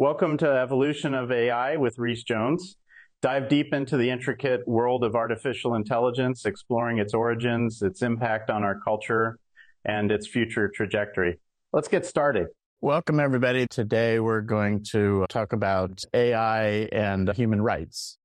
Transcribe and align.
Welcome 0.00 0.38
to 0.38 0.46
Evolution 0.48 1.12
of 1.12 1.30
AI 1.30 1.76
with 1.76 1.98
Reese 1.98 2.22
Jones. 2.22 2.78
Dive 3.20 3.50
deep 3.50 3.74
into 3.74 3.98
the 3.98 4.08
intricate 4.08 4.66
world 4.66 5.04
of 5.04 5.14
artificial 5.14 5.74
intelligence, 5.74 6.46
exploring 6.46 6.96
its 6.96 7.12
origins, 7.12 7.82
its 7.82 8.00
impact 8.00 8.48
on 8.48 8.64
our 8.64 8.80
culture, 8.80 9.36
and 9.84 10.10
its 10.10 10.26
future 10.26 10.70
trajectory. 10.74 11.38
Let's 11.74 11.88
get 11.88 12.06
started. 12.06 12.46
Welcome, 12.80 13.20
everybody. 13.20 13.66
Today 13.66 14.20
we're 14.20 14.40
going 14.40 14.84
to 14.92 15.26
talk 15.28 15.52
about 15.52 16.02
AI 16.14 16.88
and 16.92 17.30
human 17.34 17.60
rights 17.60 18.16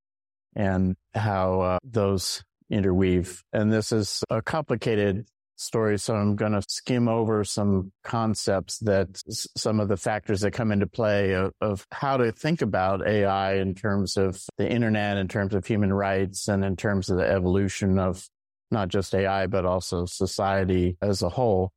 and 0.55 0.95
how 1.13 1.59
uh, 1.59 1.79
those 1.83 2.41
interweave. 2.69 3.43
And 3.51 3.69
this 3.69 3.91
is 3.91 4.23
a 4.29 4.41
complicated 4.41 5.27
story. 5.55 5.97
So 5.97 6.15
I'm 6.15 6.35
going 6.35 6.51
to 6.51 6.61
skim 6.67 7.07
over 7.07 7.43
some 7.43 7.91
concepts 8.03 8.79
that 8.79 9.21
some 9.57 9.79
of 9.79 9.87
the 9.87 9.97
factors 9.97 10.41
that 10.41 10.51
come 10.51 10.71
into 10.71 10.87
play 10.87 11.33
of, 11.33 11.51
of, 11.61 11.85
how 11.91 12.17
to 12.17 12.31
think 12.31 12.61
about 12.61 13.07
AI 13.07 13.55
in 13.55 13.73
terms 13.73 14.17
of 14.17 14.41
the 14.57 14.69
internet, 14.69 15.17
in 15.17 15.27
terms 15.27 15.53
of 15.53 15.65
human 15.65 15.93
rights, 15.93 16.47
and 16.47 16.63
in 16.63 16.75
terms 16.75 17.09
of 17.09 17.17
the 17.17 17.27
evolution 17.27 17.99
of 17.99 18.27
not 18.71 18.89
just 18.89 19.13
AI, 19.13 19.47
but 19.47 19.65
also 19.65 20.05
society 20.05 20.97
as 21.01 21.21
a 21.21 21.29
whole. 21.29 21.71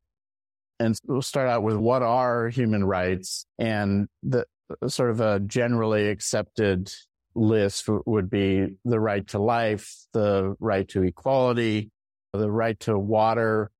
And 0.80 0.98
we'll 1.06 1.22
start 1.22 1.48
out 1.48 1.62
with 1.62 1.77
what 1.77 2.02
are 2.02 2.48
human 2.48 2.84
rights 2.84 3.47
and 3.58 4.08
the 4.22 4.47
sort 4.86 5.10
of 5.10 5.20
a 5.20 5.41
generally 5.41 6.08
accepted 6.08 6.92
list 7.34 7.88
would 8.06 8.30
be 8.30 8.66
the 8.84 9.00
right 9.00 9.27
to 9.28 9.38
life, 9.38 10.06
the 10.12 10.55
right 10.60 10.88
to 10.88 11.02
equality, 11.02 11.91
the 12.38 12.51
right 12.51 12.78
to 12.80 12.98
water, 12.98 13.70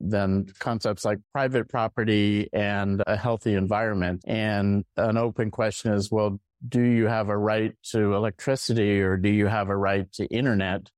then 0.00 0.46
concepts 0.58 1.04
like 1.04 1.18
private 1.32 1.68
property 1.68 2.48
and 2.52 3.02
a 3.06 3.16
healthy 3.16 3.54
environment. 3.54 4.22
And 4.26 4.84
an 4.96 5.16
open 5.16 5.50
question 5.50 5.92
is, 5.92 6.10
well, 6.10 6.40
do 6.66 6.82
you 6.82 7.06
have 7.06 7.28
a 7.28 7.36
right 7.36 7.74
to 7.90 8.14
electricity 8.14 9.00
or 9.00 9.16
do 9.16 9.28
you 9.28 9.46
have 9.46 9.68
a 9.68 9.76
right 9.76 10.10
to 10.12 10.26
internet? 10.26 10.90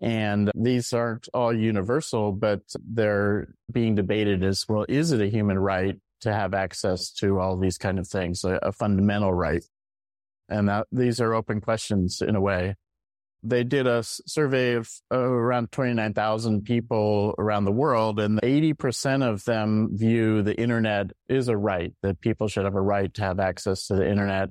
And 0.00 0.50
these 0.54 0.92
aren't 0.92 1.28
all 1.32 1.52
universal, 1.52 2.32
but 2.32 2.60
they're 2.84 3.54
being 3.70 3.94
debated 3.94 4.44
as 4.44 4.64
well. 4.68 4.84
Is 4.88 5.12
it 5.12 5.20
a 5.20 5.28
human 5.28 5.58
right 5.58 5.98
to 6.20 6.32
have 6.32 6.54
access 6.54 7.10
to 7.12 7.40
all 7.40 7.56
these 7.56 7.78
kind 7.78 7.98
of 7.98 8.06
things, 8.06 8.44
a, 8.44 8.58
a 8.62 8.72
fundamental 8.72 9.32
right? 9.32 9.64
And 10.48 10.68
that, 10.68 10.86
these 10.92 11.20
are 11.20 11.34
open 11.34 11.60
questions 11.60 12.20
in 12.20 12.36
a 12.36 12.40
way 12.40 12.76
they 13.48 13.64
did 13.64 13.86
a 13.86 14.02
survey 14.02 14.74
of 14.74 14.90
around 15.10 15.72
29,000 15.72 16.62
people 16.62 17.34
around 17.38 17.64
the 17.64 17.72
world, 17.72 18.20
and 18.20 18.40
80% 18.42 19.22
of 19.22 19.44
them 19.44 19.90
view 19.92 20.42
the 20.42 20.58
internet 20.60 21.10
is 21.28 21.48
a 21.48 21.56
right, 21.56 21.92
that 22.02 22.20
people 22.20 22.48
should 22.48 22.64
have 22.64 22.74
a 22.74 22.80
right 22.80 23.12
to 23.14 23.22
have 23.22 23.40
access 23.40 23.86
to 23.86 23.94
the 23.94 24.08
internet, 24.08 24.50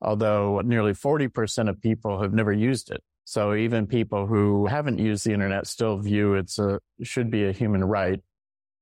although 0.00 0.60
nearly 0.64 0.92
40% 0.92 1.68
of 1.68 1.80
people 1.80 2.20
have 2.22 2.32
never 2.32 2.52
used 2.52 2.90
it. 2.90 3.02
So 3.24 3.54
even 3.54 3.88
people 3.88 4.26
who 4.26 4.66
haven't 4.66 4.98
used 4.98 5.26
the 5.26 5.32
internet 5.32 5.66
still 5.66 5.98
view 5.98 6.34
it's 6.34 6.60
a, 6.60 6.78
should 7.02 7.30
be 7.30 7.44
a 7.44 7.52
human 7.52 7.82
right. 7.84 8.20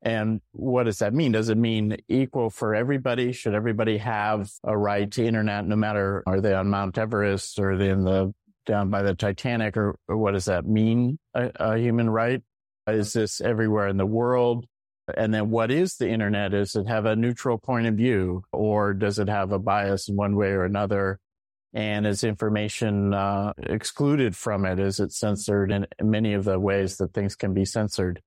And 0.03 0.42
what 0.53 0.83
does 0.83 0.98
that 0.98 1.15
mean? 1.15 1.33
Does 1.33 1.48
it 1.48 1.56
mean 1.56 1.97
equal 2.09 2.50
for 2.50 2.75
everybody? 2.75 3.33
Should 3.33 3.55
everybody 3.55 3.97
have 3.98 4.50
a 4.62 4.77
right 4.77 5.11
to 5.12 5.25
internet 5.25 5.67
no 5.67 5.77
matter 5.77 6.22
are 6.27 6.42
they 6.42 6.53
on 6.53 6.69
Mount 6.69 6.98
Everest 6.98 7.59
or 7.59 7.78
they 7.78 7.89
in 7.89 8.05
the 8.05 8.34
down 8.64 8.90
by 8.90 9.02
the 9.02 9.14
Titanic, 9.14 9.76
or, 9.76 9.96
or 10.08 10.16
what 10.16 10.32
does 10.32 10.46
that 10.46 10.66
mean? 10.66 11.18
A, 11.34 11.50
a, 11.56 11.78
human 11.78 12.08
right? 12.10 12.42
Is 12.86 13.12
this 13.12 13.40
everywhere 13.40 13.88
in 13.88 13.96
the 13.96 14.06
world? 14.06 14.66
And 15.16 15.32
then 15.34 15.50
what 15.50 15.70
is 15.70 15.96
the 15.96 16.08
internet? 16.08 16.52
Does 16.52 16.74
it 16.76 16.86
have 16.86 17.04
a 17.04 17.16
neutral 17.16 17.58
point 17.58 17.86
of 17.86 17.94
view 17.94 18.42
or 18.52 18.94
does 18.94 19.18
it 19.18 19.28
have 19.28 19.52
a 19.52 19.58
bias 19.58 20.08
in 20.08 20.16
one 20.16 20.34
way 20.36 20.48
or 20.48 20.64
another? 20.64 21.18
And 21.74 22.06
is 22.06 22.24
information 22.24 23.12
uh, 23.12 23.52
excluded 23.58 24.36
from 24.36 24.64
it? 24.64 24.78
Is 24.78 25.00
it 25.00 25.12
censored 25.12 25.72
in 25.72 25.86
many 26.00 26.32
of 26.34 26.44
the 26.44 26.58
ways 26.58 26.96
that 26.98 27.12
things 27.12 27.36
can 27.36 27.52
be 27.52 27.64
censored? 27.64 28.22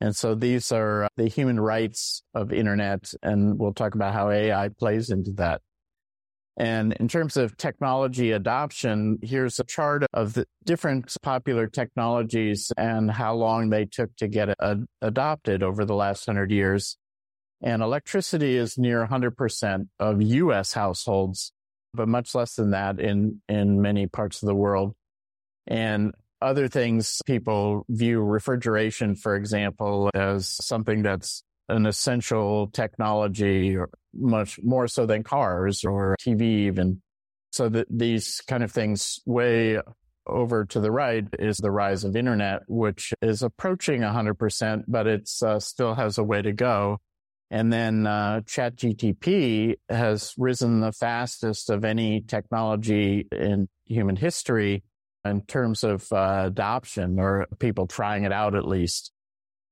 And 0.00 0.16
so 0.16 0.34
these 0.34 0.72
are 0.72 1.08
the 1.16 1.28
human 1.28 1.60
rights 1.60 2.22
of 2.34 2.52
internet. 2.52 3.12
And 3.22 3.58
we'll 3.58 3.74
talk 3.74 3.94
about 3.94 4.12
how 4.12 4.30
AI 4.30 4.68
plays 4.68 5.10
into 5.10 5.32
that. 5.32 5.62
And 6.60 6.92
in 7.00 7.08
terms 7.08 7.38
of 7.38 7.56
technology 7.56 8.32
adoption, 8.32 9.18
here's 9.22 9.58
a 9.58 9.64
chart 9.64 10.04
of 10.12 10.34
the 10.34 10.44
different 10.66 11.16
popular 11.22 11.66
technologies 11.66 12.70
and 12.76 13.10
how 13.10 13.34
long 13.34 13.70
they 13.70 13.86
took 13.86 14.14
to 14.16 14.28
get 14.28 14.54
adopted 15.00 15.62
over 15.62 15.86
the 15.86 15.94
last 15.94 16.26
hundred 16.26 16.50
years. 16.50 16.98
And 17.62 17.80
electricity 17.80 18.58
is 18.58 18.76
near 18.76 19.06
100% 19.06 19.88
of 19.98 20.20
US 20.20 20.74
households, 20.74 21.50
but 21.94 22.08
much 22.08 22.34
less 22.34 22.56
than 22.56 22.72
that 22.72 23.00
in, 23.00 23.40
in 23.48 23.80
many 23.80 24.06
parts 24.06 24.42
of 24.42 24.46
the 24.46 24.54
world. 24.54 24.92
And 25.66 26.12
other 26.42 26.68
things 26.68 27.22
people 27.24 27.86
view 27.88 28.20
refrigeration, 28.20 29.14
for 29.14 29.34
example, 29.34 30.10
as 30.12 30.58
something 30.62 31.04
that's 31.04 31.42
an 31.70 31.86
essential 31.86 32.68
technology 32.68 33.76
much 34.14 34.58
more 34.62 34.88
so 34.88 35.06
than 35.06 35.22
cars 35.22 35.84
or 35.84 36.16
TV 36.20 36.42
even. 36.42 37.02
So 37.52 37.68
that 37.68 37.88
these 37.90 38.40
kind 38.46 38.62
of 38.62 38.70
things 38.70 39.20
way 39.26 39.80
over 40.26 40.64
to 40.66 40.80
the 40.80 40.90
right 40.90 41.26
is 41.38 41.56
the 41.56 41.70
rise 41.70 42.04
of 42.04 42.14
internet, 42.14 42.62
which 42.68 43.12
is 43.22 43.42
approaching 43.42 44.02
100%, 44.02 44.84
but 44.86 45.06
it 45.06 45.28
uh, 45.42 45.58
still 45.58 45.94
has 45.94 46.18
a 46.18 46.24
way 46.24 46.42
to 46.42 46.52
go. 46.52 46.98
And 47.50 47.72
then 47.72 48.06
uh, 48.06 48.42
ChatGTP 48.44 49.74
has 49.88 50.34
risen 50.38 50.80
the 50.80 50.92
fastest 50.92 51.70
of 51.70 51.84
any 51.84 52.20
technology 52.20 53.26
in 53.32 53.68
human 53.86 54.14
history 54.14 54.84
in 55.24 55.42
terms 55.42 55.82
of 55.82 56.10
uh, 56.12 56.44
adoption 56.46 57.18
or 57.18 57.46
people 57.58 57.86
trying 57.86 58.24
it 58.24 58.32
out 58.32 58.54
at 58.54 58.66
least 58.66 59.10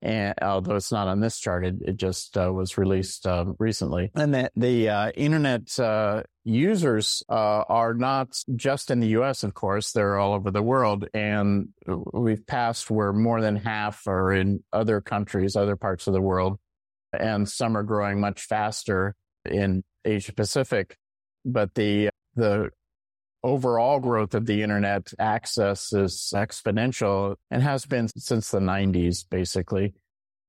and 0.00 0.34
although 0.40 0.76
it's 0.76 0.92
not 0.92 1.08
on 1.08 1.20
this 1.20 1.40
chart, 1.40 1.66
it, 1.66 1.76
it 1.80 1.96
just 1.96 2.36
uh, 2.38 2.52
was 2.52 2.78
released 2.78 3.26
uh, 3.26 3.46
recently. 3.58 4.10
And 4.14 4.34
that 4.34 4.52
the 4.54 4.88
uh, 4.88 5.10
internet 5.10 5.78
uh, 5.78 6.22
users 6.44 7.24
uh, 7.28 7.64
are 7.68 7.94
not 7.94 8.40
just 8.54 8.92
in 8.92 9.00
the 9.00 9.08
U.S. 9.08 9.42
Of 9.42 9.54
course, 9.54 9.90
they're 9.92 10.16
all 10.18 10.34
over 10.34 10.52
the 10.52 10.62
world, 10.62 11.08
and 11.12 11.70
we've 12.12 12.46
passed 12.46 12.90
where 12.90 13.12
more 13.12 13.40
than 13.40 13.56
half 13.56 14.06
are 14.06 14.32
in 14.32 14.62
other 14.72 15.00
countries, 15.00 15.56
other 15.56 15.76
parts 15.76 16.06
of 16.06 16.12
the 16.12 16.22
world, 16.22 16.58
and 17.12 17.48
some 17.48 17.76
are 17.76 17.82
growing 17.82 18.20
much 18.20 18.42
faster 18.42 19.16
in 19.44 19.82
Asia 20.04 20.32
Pacific. 20.32 20.96
But 21.44 21.74
the 21.74 22.10
the 22.36 22.70
overall 23.42 24.00
growth 24.00 24.34
of 24.34 24.46
the 24.46 24.62
internet 24.62 25.12
access 25.18 25.92
is 25.92 26.32
exponential 26.34 27.36
and 27.50 27.62
has 27.62 27.86
been 27.86 28.08
since 28.16 28.50
the 28.50 28.60
90s, 28.60 29.24
basically. 29.28 29.94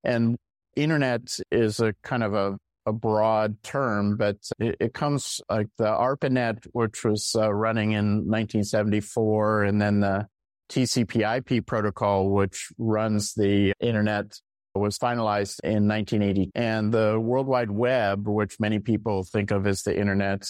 And 0.03 0.37
internet 0.75 1.37
is 1.51 1.79
a 1.79 1.93
kind 2.03 2.23
of 2.23 2.33
a, 2.33 2.57
a 2.85 2.93
broad 2.93 3.61
term, 3.63 4.17
but 4.17 4.37
it, 4.59 4.75
it, 4.79 4.93
comes 4.93 5.41
like 5.49 5.67
the 5.77 5.85
ARPANET, 5.85 6.65
which 6.71 7.03
was 7.03 7.35
uh, 7.37 7.53
running 7.53 7.91
in 7.91 8.25
1974, 8.27 9.63
and 9.63 9.81
then 9.81 9.99
the 9.99 10.27
TCP 10.69 11.37
IP 11.37 11.65
protocol, 11.65 12.29
which 12.29 12.69
runs 12.77 13.33
the 13.33 13.73
internet 13.79 14.39
was 14.75 14.97
finalized 14.97 15.59
in 15.63 15.87
1980 15.87 16.51
and 16.55 16.93
the 16.93 17.19
World 17.19 17.47
Wide 17.47 17.71
Web, 17.71 18.27
which 18.27 18.59
many 18.59 18.79
people 18.79 19.23
think 19.23 19.51
of 19.51 19.67
as 19.67 19.81
the 19.81 19.97
internet 19.97 20.47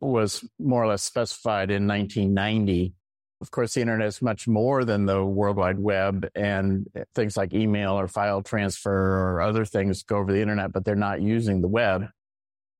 was 0.00 0.44
more 0.58 0.82
or 0.82 0.88
less 0.88 1.02
specified 1.02 1.70
in 1.70 1.86
1990. 1.86 2.94
Of 3.40 3.50
course, 3.50 3.74
the 3.74 3.80
internet 3.80 4.08
is 4.08 4.22
much 4.22 4.48
more 4.48 4.84
than 4.84 5.06
the 5.06 5.24
World 5.24 5.56
Wide 5.56 5.78
Web 5.78 6.28
and 6.34 6.88
things 7.14 7.36
like 7.36 7.52
email 7.52 7.92
or 7.92 8.08
file 8.08 8.42
transfer 8.42 8.90
or 8.90 9.40
other 9.40 9.64
things 9.64 10.02
go 10.02 10.18
over 10.18 10.32
the 10.32 10.42
internet, 10.42 10.72
but 10.72 10.84
they're 10.84 10.96
not 10.96 11.22
using 11.22 11.60
the 11.60 11.68
web. 11.68 12.06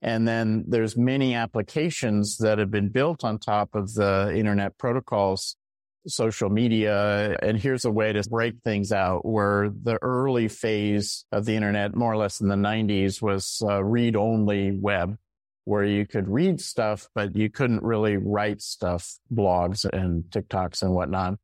And 0.02 0.26
then 0.26 0.64
there's 0.68 0.96
many 0.96 1.34
applications 1.34 2.38
that 2.38 2.58
have 2.58 2.70
been 2.70 2.88
built 2.88 3.24
on 3.24 3.38
top 3.38 3.74
of 3.74 3.94
the 3.94 4.32
internet 4.34 4.78
protocols, 4.78 5.56
social 6.06 6.50
media. 6.50 7.36
And 7.42 7.58
here's 7.58 7.84
a 7.84 7.90
way 7.90 8.12
to 8.12 8.22
break 8.28 8.54
things 8.62 8.92
out 8.92 9.24
where 9.24 9.70
the 9.70 9.98
early 10.02 10.48
phase 10.48 11.24
of 11.32 11.44
the 11.44 11.54
internet, 11.54 11.94
more 11.94 12.12
or 12.12 12.16
less 12.16 12.40
in 12.40 12.48
the 12.48 12.54
90s, 12.54 13.20
was 13.20 13.60
uh, 13.64 13.82
read 13.82 14.16
only 14.16 14.72
web 14.72 15.16
where 15.68 15.84
you 15.84 16.06
could 16.06 16.26
read 16.28 16.58
stuff, 16.60 17.08
but 17.14 17.36
you 17.36 17.50
couldn't 17.50 17.82
really 17.82 18.16
write 18.16 18.62
stuff, 18.62 19.18
blogs 19.30 19.84
and 19.84 20.24
TikToks 20.30 20.82
and 20.82 20.94
whatnot. 20.94 21.34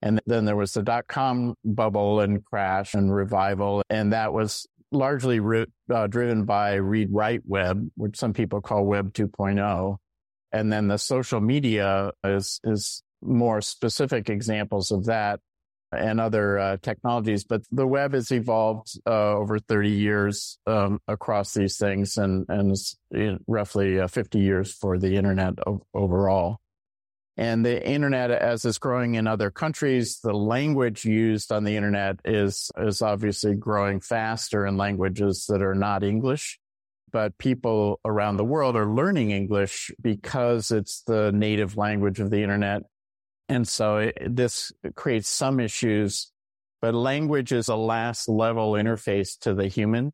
And 0.00 0.20
then 0.24 0.44
there 0.44 0.54
was 0.54 0.72
the 0.72 0.82
dot 0.84 1.08
com 1.08 1.56
bubble 1.64 2.20
and 2.20 2.44
crash 2.44 2.94
and 2.94 3.12
revival. 3.12 3.82
And 3.90 4.12
that 4.12 4.32
was 4.32 4.68
largely 4.92 5.40
re- 5.40 5.66
uh, 5.92 6.06
driven 6.06 6.44
by 6.44 6.74
read 6.74 7.08
write 7.10 7.42
web, 7.44 7.88
which 7.96 8.16
some 8.16 8.32
people 8.32 8.60
call 8.60 8.84
web 8.84 9.12
2.0. 9.14 9.96
And 10.52 10.72
then 10.72 10.86
the 10.86 10.98
social 10.98 11.40
media 11.40 12.12
is, 12.22 12.60
is 12.62 13.02
more 13.20 13.60
specific 13.60 14.30
examples 14.30 14.92
of 14.92 15.06
that. 15.06 15.40
And 15.92 16.20
other 16.20 16.58
uh, 16.58 16.76
technologies. 16.82 17.44
But 17.44 17.62
the 17.70 17.86
web 17.86 18.14
has 18.14 18.30
evolved 18.30 18.98
uh, 19.06 19.34
over 19.34 19.58
30 19.58 19.90
years 19.90 20.58
um, 20.66 21.00
across 21.06 21.54
these 21.54 21.76
things 21.76 22.16
and, 22.16 22.46
and 22.48 22.76
roughly 23.46 24.00
uh, 24.00 24.08
50 24.08 24.38
years 24.38 24.72
for 24.72 24.98
the 24.98 25.16
internet 25.16 25.54
overall. 25.94 26.58
And 27.36 27.64
the 27.64 27.82
internet, 27.86 28.30
as 28.30 28.64
it's 28.64 28.78
growing 28.78 29.14
in 29.14 29.26
other 29.26 29.50
countries, 29.50 30.20
the 30.20 30.34
language 30.34 31.04
used 31.04 31.50
on 31.50 31.64
the 31.64 31.76
internet 31.76 32.20
is, 32.24 32.70
is 32.76 33.00
obviously 33.00 33.54
growing 33.54 34.00
faster 34.00 34.66
in 34.66 34.76
languages 34.76 35.46
that 35.48 35.62
are 35.62 35.74
not 35.74 36.04
English. 36.04 36.58
But 37.10 37.36
people 37.38 38.00
around 38.04 38.36
the 38.36 38.44
world 38.44 38.74
are 38.76 38.86
learning 38.86 39.30
English 39.30 39.90
because 40.00 40.70
it's 40.70 41.02
the 41.02 41.30
native 41.32 41.76
language 41.76 42.20
of 42.20 42.30
the 42.30 42.42
internet. 42.42 42.82
And 43.48 43.66
so 43.66 43.98
it, 43.98 44.16
this 44.28 44.72
creates 44.94 45.28
some 45.28 45.60
issues, 45.60 46.32
but 46.80 46.94
language 46.94 47.52
is 47.52 47.68
a 47.68 47.76
last 47.76 48.28
level 48.28 48.72
interface 48.72 49.38
to 49.40 49.54
the 49.54 49.68
human 49.68 50.12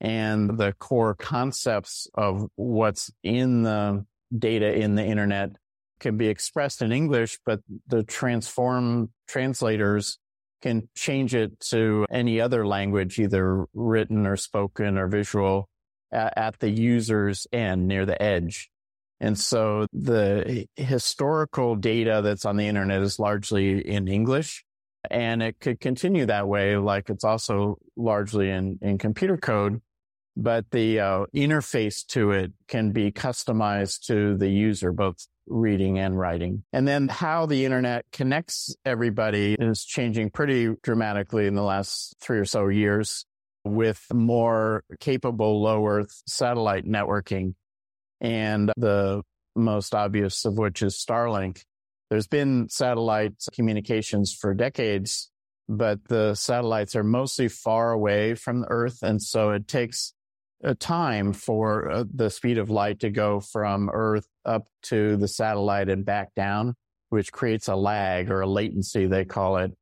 and 0.00 0.58
the 0.58 0.72
core 0.74 1.14
concepts 1.14 2.08
of 2.14 2.48
what's 2.56 3.10
in 3.22 3.62
the 3.62 4.04
data 4.36 4.72
in 4.74 4.96
the 4.96 5.04
internet 5.04 5.52
can 6.00 6.16
be 6.16 6.28
expressed 6.28 6.82
in 6.82 6.92
English, 6.92 7.38
but 7.46 7.60
the 7.86 8.02
transform 8.02 9.10
translators 9.26 10.18
can 10.60 10.88
change 10.94 11.34
it 11.34 11.58
to 11.60 12.06
any 12.10 12.40
other 12.40 12.66
language, 12.66 13.18
either 13.18 13.64
written 13.74 14.26
or 14.26 14.36
spoken 14.36 14.98
or 14.98 15.06
visual 15.06 15.68
at, 16.12 16.32
at 16.36 16.58
the 16.58 16.70
user's 16.70 17.46
end 17.52 17.86
near 17.86 18.04
the 18.04 18.20
edge. 18.20 18.70
And 19.20 19.38
so 19.38 19.86
the 19.92 20.66
historical 20.76 21.76
data 21.76 22.20
that's 22.22 22.44
on 22.44 22.56
the 22.56 22.66
internet 22.66 23.02
is 23.02 23.18
largely 23.18 23.80
in 23.80 24.08
English 24.08 24.64
and 25.10 25.42
it 25.42 25.60
could 25.60 25.80
continue 25.80 26.26
that 26.26 26.48
way. 26.48 26.76
Like 26.76 27.10
it's 27.10 27.24
also 27.24 27.78
largely 27.96 28.50
in, 28.50 28.78
in 28.82 28.98
computer 28.98 29.36
code, 29.36 29.80
but 30.36 30.70
the 30.70 31.00
uh, 31.00 31.24
interface 31.34 32.04
to 32.08 32.32
it 32.32 32.52
can 32.68 32.92
be 32.92 33.12
customized 33.12 34.06
to 34.06 34.36
the 34.36 34.48
user, 34.48 34.92
both 34.92 35.26
reading 35.46 35.98
and 35.98 36.18
writing. 36.18 36.64
And 36.72 36.88
then 36.88 37.08
how 37.08 37.46
the 37.46 37.64
internet 37.64 38.06
connects 38.12 38.74
everybody 38.84 39.56
is 39.58 39.84
changing 39.84 40.30
pretty 40.30 40.74
dramatically 40.82 41.46
in 41.46 41.54
the 41.54 41.62
last 41.62 42.14
three 42.20 42.38
or 42.38 42.46
so 42.46 42.68
years 42.68 43.26
with 43.64 44.04
more 44.12 44.84
capable 45.00 45.62
low 45.62 45.86
earth 45.86 46.22
satellite 46.26 46.84
networking. 46.84 47.54
And 48.24 48.72
the 48.78 49.22
most 49.54 49.94
obvious 49.94 50.46
of 50.46 50.56
which 50.56 50.82
is 50.82 50.96
Starlink. 50.96 51.60
There's 52.08 52.26
been 52.26 52.70
satellite 52.70 53.34
communications 53.52 54.32
for 54.32 54.54
decades, 54.54 55.30
but 55.68 56.02
the 56.08 56.34
satellites 56.34 56.96
are 56.96 57.04
mostly 57.04 57.48
far 57.48 57.92
away 57.92 58.34
from 58.34 58.62
the 58.62 58.66
earth. 58.70 59.02
And 59.02 59.20
so 59.20 59.50
it 59.50 59.68
takes 59.68 60.14
a 60.62 60.74
time 60.74 61.34
for 61.34 61.90
uh, 61.90 62.04
the 62.14 62.30
speed 62.30 62.56
of 62.56 62.70
light 62.70 63.00
to 63.00 63.10
go 63.10 63.40
from 63.40 63.90
Earth 63.92 64.26
up 64.46 64.66
to 64.84 65.16
the 65.18 65.28
satellite 65.28 65.90
and 65.90 66.06
back 66.06 66.34
down, 66.34 66.74
which 67.10 67.30
creates 67.30 67.68
a 67.68 67.76
lag 67.76 68.30
or 68.30 68.40
a 68.40 68.46
latency, 68.46 69.06
they 69.06 69.26
call 69.26 69.58
it. 69.58 69.72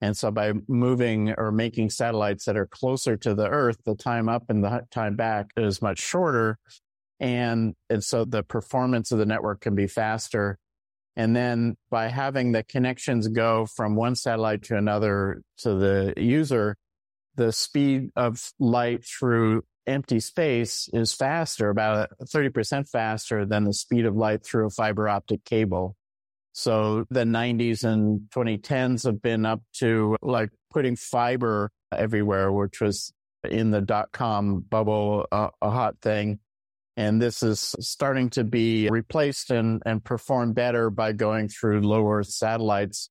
And 0.00 0.16
so 0.16 0.30
by 0.30 0.52
moving 0.68 1.34
or 1.36 1.50
making 1.50 1.90
satellites 1.90 2.44
that 2.44 2.56
are 2.56 2.68
closer 2.68 3.16
to 3.16 3.34
the 3.34 3.48
Earth, 3.48 3.78
the 3.84 3.96
time 3.96 4.28
up 4.28 4.44
and 4.48 4.62
the 4.62 4.86
time 4.92 5.16
back 5.16 5.50
is 5.56 5.82
much 5.82 5.98
shorter. 5.98 6.58
And, 7.20 7.74
and 7.90 8.02
so 8.02 8.24
the 8.24 8.42
performance 8.42 9.12
of 9.12 9.18
the 9.18 9.26
network 9.26 9.60
can 9.60 9.74
be 9.74 9.86
faster. 9.86 10.58
And 11.16 11.34
then 11.34 11.76
by 11.90 12.08
having 12.08 12.52
the 12.52 12.62
connections 12.62 13.26
go 13.26 13.66
from 13.66 13.96
one 13.96 14.14
satellite 14.14 14.62
to 14.64 14.76
another 14.76 15.42
to 15.58 15.74
the 15.74 16.14
user, 16.16 16.76
the 17.34 17.52
speed 17.52 18.10
of 18.14 18.52
light 18.58 19.04
through 19.04 19.62
empty 19.86 20.20
space 20.20 20.88
is 20.92 21.12
faster, 21.12 21.70
about 21.70 22.10
30% 22.22 22.88
faster 22.88 23.46
than 23.46 23.64
the 23.64 23.72
speed 23.72 24.04
of 24.04 24.14
light 24.14 24.44
through 24.44 24.66
a 24.66 24.70
fiber 24.70 25.08
optic 25.08 25.44
cable. 25.44 25.96
So 26.52 27.04
the 27.10 27.24
90s 27.24 27.84
and 27.84 28.22
2010s 28.30 29.04
have 29.04 29.22
been 29.22 29.46
up 29.46 29.62
to 29.74 30.16
like 30.22 30.50
putting 30.70 30.96
fiber 30.96 31.70
everywhere, 31.92 32.52
which 32.52 32.80
was 32.80 33.12
in 33.48 33.70
the 33.70 33.80
dot 33.80 34.12
com 34.12 34.60
bubble 34.60 35.26
a 35.32 35.50
hot 35.62 35.96
thing. 36.02 36.40
And 36.98 37.22
this 37.22 37.42
is 37.42 37.76
starting 37.78 38.28
to 38.30 38.42
be 38.44 38.88
replaced 38.90 39.50
and, 39.50 39.80
and 39.86 40.04
perform 40.04 40.52
better 40.52 40.90
by 40.90 41.12
going 41.12 41.48
through 41.48 41.80
low 41.80 42.06
Earth 42.10 42.26
satellites 42.26 43.08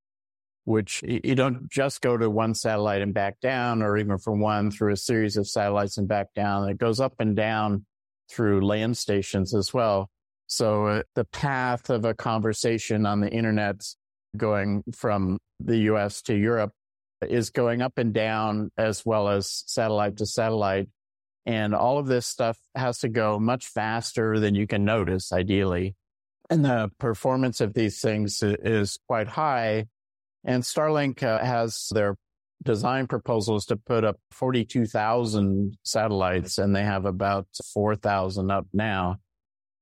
which 0.67 1.01
you 1.01 1.33
don't 1.33 1.71
just 1.71 2.01
go 2.01 2.17
to 2.17 2.29
one 2.29 2.53
satellite 2.53 3.01
and 3.01 3.13
back 3.13 3.39
down, 3.39 3.81
or 3.81 3.95
even 3.97 4.17
from 4.17 4.41
one 4.41 4.69
through 4.69 4.91
a 4.91 4.97
series 4.97 5.37
of 5.37 5.47
satellites 5.47 5.97
and 5.97 6.09
back 6.09 6.27
down. 6.35 6.67
It 6.67 6.77
goes 6.77 6.99
up 6.99 7.13
and 7.19 7.37
down 7.37 7.85
through 8.29 8.65
land 8.65 8.97
stations 8.97 9.55
as 9.55 9.73
well. 9.73 10.09
So 10.47 10.87
uh, 10.87 11.03
the 11.15 11.23
path 11.23 11.89
of 11.89 12.03
a 12.03 12.13
conversation 12.13 13.05
on 13.05 13.21
the 13.21 13.29
internet 13.29 13.81
going 14.35 14.83
from 14.93 15.37
the 15.61 15.77
US 15.91 16.21
to 16.23 16.35
Europe 16.35 16.73
is 17.21 17.49
going 17.49 17.81
up 17.81 17.97
and 17.97 18.13
down 18.13 18.69
as 18.77 19.05
well 19.05 19.29
as 19.29 19.63
satellite 19.67 20.17
to 20.17 20.25
satellite. 20.25 20.89
And 21.47 21.73
all 21.73 21.97
of 21.97 22.05
this 22.05 22.27
stuff 22.27 22.59
has 22.75 22.99
to 22.99 23.09
go 23.09 23.39
much 23.39 23.67
faster 23.67 24.39
than 24.39 24.53
you 24.53 24.67
can 24.67 24.85
notice, 24.85 25.31
ideally. 25.31 25.95
And 26.49 26.63
the 26.63 26.91
performance 26.99 27.61
of 27.61 27.73
these 27.73 27.99
things 27.99 28.43
is 28.43 28.99
quite 29.07 29.27
high 29.27 29.87
and 30.47 30.63
Starlink 30.63 31.21
uh, 31.23 31.43
has 31.43 31.89
their 31.91 32.15
design 32.63 33.05
proposals 33.05 33.65
to 33.67 33.75
put 33.75 34.03
up 34.03 34.17
42,000 34.31 35.77
satellites 35.83 36.57
and 36.57 36.75
they 36.75 36.83
have 36.83 37.05
about 37.05 37.47
4,000 37.73 38.49
up 38.49 38.65
now. 38.73 39.17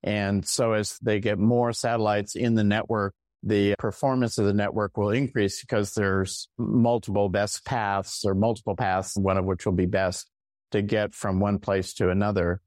And 0.03 0.45
so 0.45 0.73
as 0.73 0.97
they 1.01 1.19
get 1.19 1.39
more 1.39 1.71
satellites 1.71 2.35
in 2.35 2.56
the 2.56 2.63
network, 2.63 3.13
the 3.44 3.75
performance 3.77 4.39
of 4.39 4.45
the 4.45 4.53
network 4.53 4.97
will 4.97 5.11
increase 5.11 5.61
because 5.61 5.94
there's 5.94 6.50
multiple 6.57 7.29
best 7.29 7.63
paths 7.63 8.25
or 8.25 8.33
multiple 8.33 8.75
paths, 8.75 9.15
one 9.15 9.38
of 9.38 9.45
which 9.45 9.65
will 9.68 9.73
be 9.73 9.85
best 9.85 10.27
to 10.71 10.81
get 10.81 11.13
from 11.13 11.39
one 11.39 11.59
place 11.59 11.94
to 11.95 12.09
another. 12.09 12.62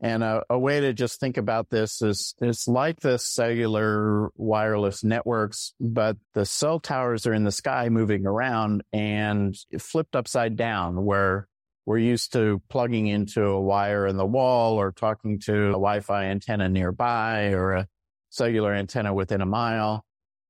And 0.00 0.24
a, 0.24 0.42
a, 0.50 0.58
way 0.58 0.80
to 0.80 0.92
just 0.92 1.20
think 1.20 1.36
about 1.36 1.70
this 1.70 2.02
is 2.02 2.34
it's 2.40 2.66
like 2.66 2.98
the 3.00 3.18
cellular 3.18 4.30
wireless 4.34 5.04
networks, 5.04 5.74
but 5.78 6.16
the 6.34 6.44
cell 6.44 6.80
towers 6.80 7.24
are 7.24 7.32
in 7.32 7.44
the 7.44 7.52
sky 7.52 7.88
moving 7.88 8.26
around 8.26 8.82
and 8.92 9.56
flipped 9.78 10.16
upside 10.16 10.56
down 10.56 11.04
where 11.04 11.46
we're 11.86 11.98
used 11.98 12.32
to 12.32 12.60
plugging 12.68 13.06
into 13.06 13.44
a 13.44 13.60
wire 13.60 14.08
in 14.08 14.16
the 14.16 14.26
wall 14.26 14.74
or 14.74 14.90
talking 14.90 15.38
to 15.40 15.68
a 15.68 15.72
Wi-Fi 15.72 16.24
antenna 16.26 16.68
nearby 16.68 17.52
or 17.52 17.72
a 17.72 17.88
cellular 18.30 18.74
antenna 18.74 19.14
within 19.14 19.40
a 19.40 19.46
mile. 19.46 20.04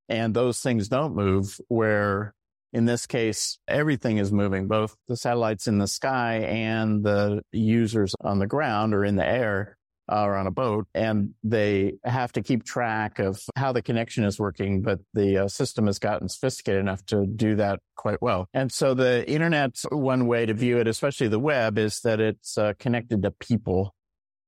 And 0.09 0.33
those 0.33 0.61
things 0.61 0.89
don't 0.89 1.15
move 1.15 1.59
where 1.69 2.35
in 2.73 2.87
this 2.87 3.07
case, 3.07 3.59
everything 3.69 4.19
is 4.19 4.33
moving, 4.33 4.67
both 4.67 4.97
the 5.09 5.17
satellites 5.17 5.67
in 5.67 5.79
the 5.79 5.87
sky 5.87 6.37
and 6.39 7.05
the 7.05 7.43
users 7.53 8.15
on 8.21 8.39
the 8.39 8.47
ground 8.47 8.95
or 8.95 9.05
in 9.05 9.17
the 9.17 9.27
air 9.27 9.77
uh, 10.11 10.25
or 10.25 10.37
on 10.37 10.47
a 10.47 10.51
boat. 10.51 10.87
And 10.95 11.35
they 11.45 11.95
have 12.03 12.33
to 12.33 12.43
keep 12.43 12.65
track 12.65 13.19
of 13.19 13.43
how 13.57 13.73
the 13.73 13.83
connection 13.83 14.25
is 14.25 14.39
working, 14.39 14.83
but 14.83 15.01
the 15.13 15.45
uh, 15.45 15.49
system 15.49 15.87
has 15.87 15.99
gotten 15.99 16.29
sophisticated 16.29 16.81
enough 16.81 17.05
to 17.07 17.27
do 17.27 17.57
that 17.57 17.81
quite 17.97 18.23
well. 18.23 18.49
And 18.55 18.73
so 18.73 18.95
the 18.95 19.29
internet, 19.29 19.79
one 19.91 20.27
way 20.27 20.47
to 20.47 20.55
view 20.55 20.79
it, 20.79 20.89
especially 20.89 21.29
the 21.29 21.39
web, 21.39 21.77
is 21.77 22.01
that 22.01 22.21
it's 22.21 22.57
uh, 22.57 22.73
connected 22.79 23.23
to 23.23 23.31
people. 23.31 23.95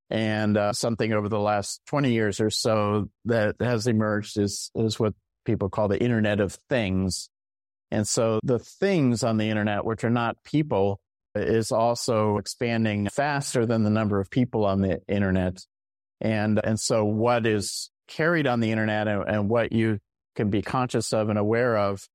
And 0.09 0.55
uh, 0.55 0.73
something 0.73 1.13
over 1.13 1.29
the 1.29 1.39
last 1.39 1.81
20 1.87 2.11
years 2.11 2.39
or 2.39 2.51
so 2.51 3.09
that 3.25 3.55
has 3.59 3.87
emerged 3.87 4.37
is, 4.37 4.69
is 4.75 4.99
what 4.99 5.13
people 5.45 5.69
call 5.69 5.87
the 5.87 6.01
Internet 6.01 6.39
of 6.39 6.57
Things 6.69 7.29
and 7.91 8.07
so 8.07 8.39
the 8.43 8.59
things 8.59 9.23
on 9.23 9.37
the 9.37 9.49
internet, 9.49 9.85
which 9.85 10.03
are 10.03 10.09
not 10.09 10.43
people, 10.43 10.99
is 11.35 11.71
also 11.71 12.37
expanding 12.37 13.09
faster 13.09 13.65
than 13.65 13.83
the 13.83 13.89
number 13.89 14.19
of 14.19 14.29
people 14.29 14.65
on 14.65 14.81
the 14.81 15.01
internet. 15.07 15.65
And, 16.21 16.59
and 16.63 16.79
so 16.79 17.03
what 17.03 17.45
is 17.45 17.91
carried 18.07 18.47
on 18.47 18.59
the 18.59 18.71
internet 18.71 19.07
and, 19.07 19.23
and 19.27 19.49
what 19.49 19.71
you 19.71 19.99
can 20.35 20.49
be 20.49 20.61
conscious 20.61 21.13
of 21.13 21.29
and 21.29 21.37
aware 21.37 21.77
of 21.77 22.07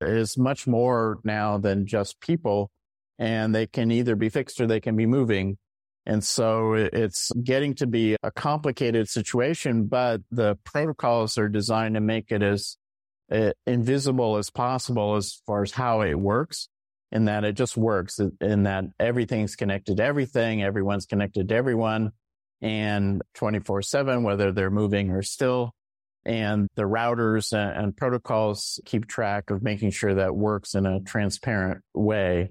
is 0.00 0.36
much 0.36 0.66
more 0.66 1.18
now 1.24 1.58
than 1.58 1.86
just 1.86 2.20
people. 2.20 2.70
And 3.18 3.54
they 3.54 3.66
can 3.66 3.90
either 3.90 4.14
be 4.14 4.28
fixed 4.28 4.60
or 4.60 4.66
they 4.66 4.80
can 4.80 4.94
be 4.94 5.06
moving. 5.06 5.56
And 6.04 6.22
so 6.22 6.74
it's 6.74 7.32
getting 7.32 7.74
to 7.76 7.86
be 7.86 8.16
a 8.22 8.30
complicated 8.30 9.08
situation, 9.08 9.86
but 9.86 10.20
the 10.30 10.56
protocols 10.64 11.36
are 11.38 11.48
designed 11.48 11.94
to 11.94 12.00
make 12.00 12.30
it 12.30 12.42
as 12.42 12.76
Uh, 13.30 13.50
invisible 13.66 14.36
as 14.36 14.50
possible 14.50 15.16
as 15.16 15.40
far 15.46 15.62
as 15.62 15.72
how 15.72 16.02
it 16.02 16.14
works 16.14 16.68
and 17.10 17.26
that 17.26 17.44
it 17.44 17.54
just 17.54 17.76
works 17.76 18.20
in 18.40 18.62
that 18.64 18.84
everything's 19.00 19.56
connected 19.56 19.96
to 19.96 20.04
everything. 20.04 20.62
Everyone's 20.62 21.06
connected 21.06 21.48
to 21.48 21.54
everyone 21.54 22.12
and 22.62 23.22
24 23.34 23.82
seven, 23.82 24.22
whether 24.22 24.52
they're 24.52 24.70
moving 24.70 25.10
or 25.10 25.22
still. 25.22 25.74
and 26.24 26.68
the 26.74 26.82
routers 26.82 27.52
and, 27.52 27.84
and 27.84 27.96
protocols 27.96 28.80
keep 28.84 29.06
track 29.06 29.50
of 29.50 29.62
making 29.62 29.90
sure 29.92 30.14
that 30.14 30.34
works 30.34 30.74
in 30.74 30.84
a 30.84 31.00
transparent 31.00 31.82
way. 31.94 32.50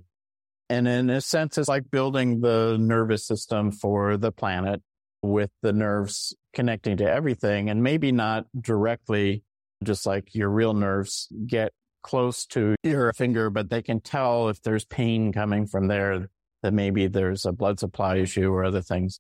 And 0.70 0.88
in 0.88 1.10
a 1.10 1.22
sense, 1.22 1.58
it's 1.58 1.68
like 1.70 1.92
building 1.92 2.40
the 2.42 2.78
nervous 2.80 3.28
system 3.28 3.72
for 3.72 4.18
the 4.18 4.32
planet 4.32 4.82
with 5.22 5.52
the 5.62 5.74
nerves 5.74 6.36
connecting 6.54 6.98
to 6.98 7.12
everything 7.12 7.70
and 7.70 7.84
maybe 7.84 8.12
not 8.12 8.46
directly, 8.60 9.44
just 9.84 10.06
like 10.06 10.34
your 10.34 10.50
real 10.50 10.74
nerves 10.74 11.28
get 11.48 11.72
close 12.04 12.46
to 12.46 12.76
your 12.84 13.12
finger, 13.14 13.50
but 13.50 13.70
they 13.70 13.82
can 13.82 14.00
tell 14.00 14.50
if 14.50 14.62
there's 14.62 14.86
pain 14.86 15.34
coming 15.34 15.66
from 15.66 15.88
there, 15.88 16.30
that 16.62 16.74
maybe 16.74 17.08
there's 17.08 17.46
a 17.46 17.52
blood 17.52 17.80
supply 17.80 18.18
issue 18.18 18.52
or 18.52 18.64
other 18.64 18.82
things. 18.82 19.20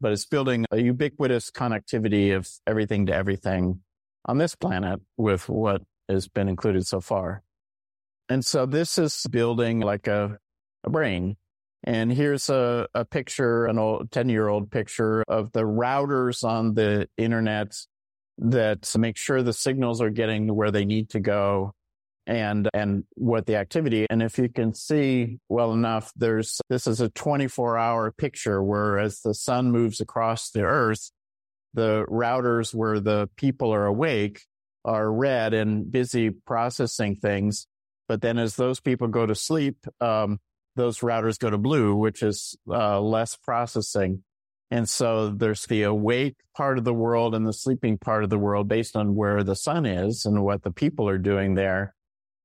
But 0.00 0.12
it's 0.12 0.26
building 0.26 0.64
a 0.70 0.80
ubiquitous 0.80 1.50
connectivity 1.50 2.34
of 2.34 2.48
everything 2.66 3.06
to 3.06 3.14
everything 3.14 3.80
on 4.26 4.38
this 4.38 4.54
planet 4.54 5.00
with 5.16 5.48
what 5.48 5.82
has 6.08 6.28
been 6.28 6.48
included 6.48 6.86
so 6.86 7.00
far. 7.00 7.42
And 8.28 8.44
so 8.44 8.66
this 8.66 8.98
is 8.98 9.26
building 9.30 9.80
like 9.80 10.06
a, 10.06 10.38
a 10.84 10.90
brain. 10.90 11.36
And 11.84 12.12
here's 12.12 12.48
a, 12.48 12.88
a 12.94 13.04
picture, 13.04 13.66
an 13.66 13.78
old 13.78 14.10
10 14.10 14.28
year 14.28 14.48
old 14.48 14.70
picture 14.70 15.22
of 15.28 15.52
the 15.52 15.62
routers 15.62 16.44
on 16.44 16.74
the 16.74 17.08
internet 17.18 17.74
that 18.42 18.92
make 18.98 19.16
sure 19.16 19.42
the 19.42 19.52
signals 19.52 20.00
are 20.00 20.10
getting 20.10 20.54
where 20.54 20.70
they 20.70 20.84
need 20.84 21.10
to 21.10 21.20
go 21.20 21.72
and 22.26 22.68
and 22.72 23.04
what 23.14 23.46
the 23.46 23.56
activity 23.56 24.06
and 24.08 24.22
if 24.22 24.38
you 24.38 24.48
can 24.48 24.72
see 24.72 25.38
well 25.48 25.72
enough 25.72 26.12
there's 26.14 26.60
this 26.68 26.86
is 26.86 27.00
a 27.00 27.08
24 27.08 27.76
hour 27.76 28.12
picture 28.12 28.62
where 28.62 28.98
as 28.98 29.20
the 29.22 29.34
sun 29.34 29.72
moves 29.72 30.00
across 30.00 30.50
the 30.50 30.62
earth 30.62 31.10
the 31.74 32.04
routers 32.08 32.74
where 32.74 33.00
the 33.00 33.28
people 33.36 33.72
are 33.72 33.86
awake 33.86 34.42
are 34.84 35.10
red 35.10 35.54
and 35.54 35.90
busy 35.90 36.30
processing 36.30 37.16
things. 37.16 37.66
But 38.08 38.20
then 38.20 38.38
as 38.38 38.56
those 38.56 38.80
people 38.80 39.08
go 39.08 39.26
to 39.26 39.34
sleep 39.34 39.78
um, 40.00 40.38
those 40.74 41.00
routers 41.00 41.38
go 41.38 41.50
to 41.50 41.58
blue 41.58 41.94
which 41.94 42.22
is 42.22 42.56
uh, 42.68 43.00
less 43.00 43.36
processing 43.36 44.22
and 44.72 44.88
so 44.88 45.28
there's 45.28 45.66
the 45.66 45.82
awake 45.82 46.36
part 46.56 46.78
of 46.78 46.84
the 46.84 46.94
world 46.94 47.34
and 47.34 47.46
the 47.46 47.52
sleeping 47.52 47.98
part 47.98 48.24
of 48.24 48.30
the 48.30 48.38
world 48.38 48.68
based 48.68 48.96
on 48.96 49.14
where 49.14 49.44
the 49.44 49.54
sun 49.54 49.84
is 49.84 50.24
and 50.24 50.42
what 50.42 50.62
the 50.62 50.70
people 50.70 51.06
are 51.06 51.18
doing 51.18 51.54
there 51.54 51.94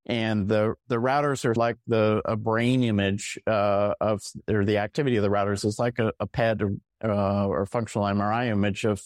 and 0.05 0.49
the 0.49 0.73
the 0.87 0.97
routers 0.97 1.45
are 1.45 1.55
like 1.55 1.77
the 1.87 2.21
a 2.25 2.35
brain 2.35 2.83
image 2.83 3.39
uh, 3.47 3.93
of 4.01 4.21
or 4.49 4.65
the 4.65 4.77
activity 4.77 5.15
of 5.15 5.23
the 5.23 5.29
routers 5.29 5.63
is 5.63 5.79
like 5.79 5.99
a, 5.99 6.11
a 6.19 6.27
PET 6.27 6.61
uh, 7.03 7.47
or 7.47 7.65
functional 7.65 8.07
MRI 8.07 8.47
image 8.47 8.83
of 8.83 9.01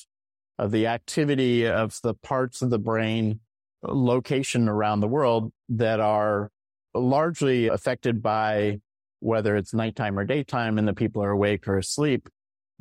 of 0.58 0.72
the 0.72 0.88
activity 0.88 1.68
of 1.68 2.00
the 2.04 2.16
parts 2.16 2.64
of 2.64 2.72
the 2.72 2.80
brain 2.80 3.40
location 3.84 4.68
around 4.68 5.00
the 5.00 5.08
world 5.08 5.52
that 5.70 6.00
are 6.00 6.50
largely 6.94 7.68
affected 7.68 8.22
by 8.22 8.80
whether 9.20 9.56
it's 9.56 9.74
nighttime 9.74 10.18
or 10.18 10.26
daytime 10.26 10.78
and 10.78 10.88
the 10.88 10.94
people 10.94 11.24
are 11.24 11.32
awake 11.32 11.68
or 11.68 11.78
asleep. 11.78 12.28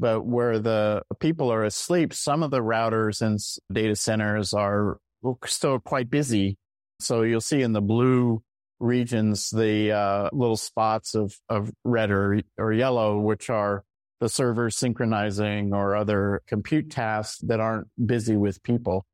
But 0.00 0.25
where 0.25 0.59
the 0.59 1.02
people 1.21 1.52
are 1.52 1.64
asleep, 1.64 2.14
some 2.14 2.42
of 2.42 2.50
the 2.50 2.61
routers 2.61 3.21
and 3.21 3.38
data 3.73 3.95
centers 3.95 4.54
are 4.54 4.99
still 5.45 5.78
quite 5.78 6.09
busy 6.09 6.57
so 7.00 7.23
you'll 7.23 7.40
see 7.40 7.62
in 7.62 7.73
the 7.73 7.80
blue 7.80 8.42
regions 8.78 9.50
the 9.50 9.92
uh, 9.92 10.28
little 10.33 10.57
spots 10.57 11.14
of, 11.14 11.35
of 11.49 11.73
red 11.85 12.11
or, 12.11 12.40
or 12.59 12.73
yellow, 12.73 13.19
which 13.19 13.50
are 13.50 13.85
the 14.21 14.28
servers 14.28 14.76
synchronizing 14.76 15.73
or 15.73 15.97
other 15.97 16.42
compute 16.47 16.90
tasks 16.90 17.38
that 17.38 17.59
aren't 17.59 17.88
busy 18.04 18.37
with 18.37 18.62
people. 18.62 19.07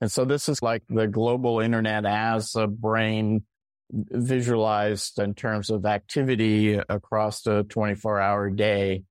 And 0.00 0.10
so 0.10 0.24
this 0.24 0.48
is 0.48 0.62
like 0.62 0.82
the 0.88 1.06
global 1.06 1.60
internet 1.60 2.06
as 2.06 2.54
a 2.56 2.66
brain 2.66 3.44
visualized 3.92 5.18
in 5.18 5.34
terms 5.34 5.68
of 5.70 5.84
activity 5.84 6.80
across 6.88 7.42
the 7.42 7.64
24 7.64 8.20
hour 8.20 8.50
day. 8.50 9.04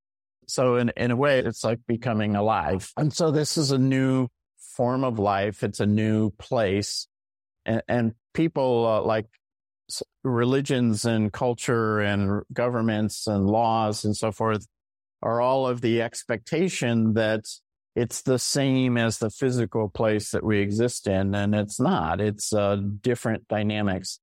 So 0.47 0.75
in, 0.75 0.91
in 0.97 1.11
a 1.11 1.15
way, 1.15 1.39
it's 1.39 1.63
like 1.63 1.79
becoming 1.87 2.35
alive. 2.35 2.91
And 2.97 3.13
so 3.13 3.31
this 3.31 3.57
is 3.57 3.71
a 3.71 3.77
new 3.77 4.27
form 4.57 5.03
of 5.03 5.19
life. 5.19 5.63
It's 5.63 5.79
a 5.79 5.85
new 5.85 6.31
place 6.31 7.07
and, 7.65 7.81
and 7.87 8.13
people 8.33 8.85
uh, 8.87 9.01
like 9.01 9.27
religions 10.23 11.05
and 11.05 11.31
culture 11.31 11.99
and 11.99 12.43
governments 12.51 13.27
and 13.27 13.45
laws 13.47 14.05
and 14.05 14.15
so 14.15 14.31
forth 14.31 14.65
are 15.21 15.41
all 15.41 15.67
of 15.67 15.81
the 15.81 16.01
expectation 16.01 17.13
that 17.13 17.45
it's 17.95 18.23
the 18.23 18.39
same 18.39 18.97
as 18.97 19.19
the 19.19 19.29
physical 19.29 19.87
place 19.87 20.31
that 20.31 20.43
we 20.43 20.59
exist 20.59 21.07
in. 21.07 21.35
And 21.35 21.53
it's 21.53 21.79
not, 21.79 22.19
it's 22.19 22.51
uh, 22.51 22.77
different 23.01 23.47
dynamics. 23.47 24.19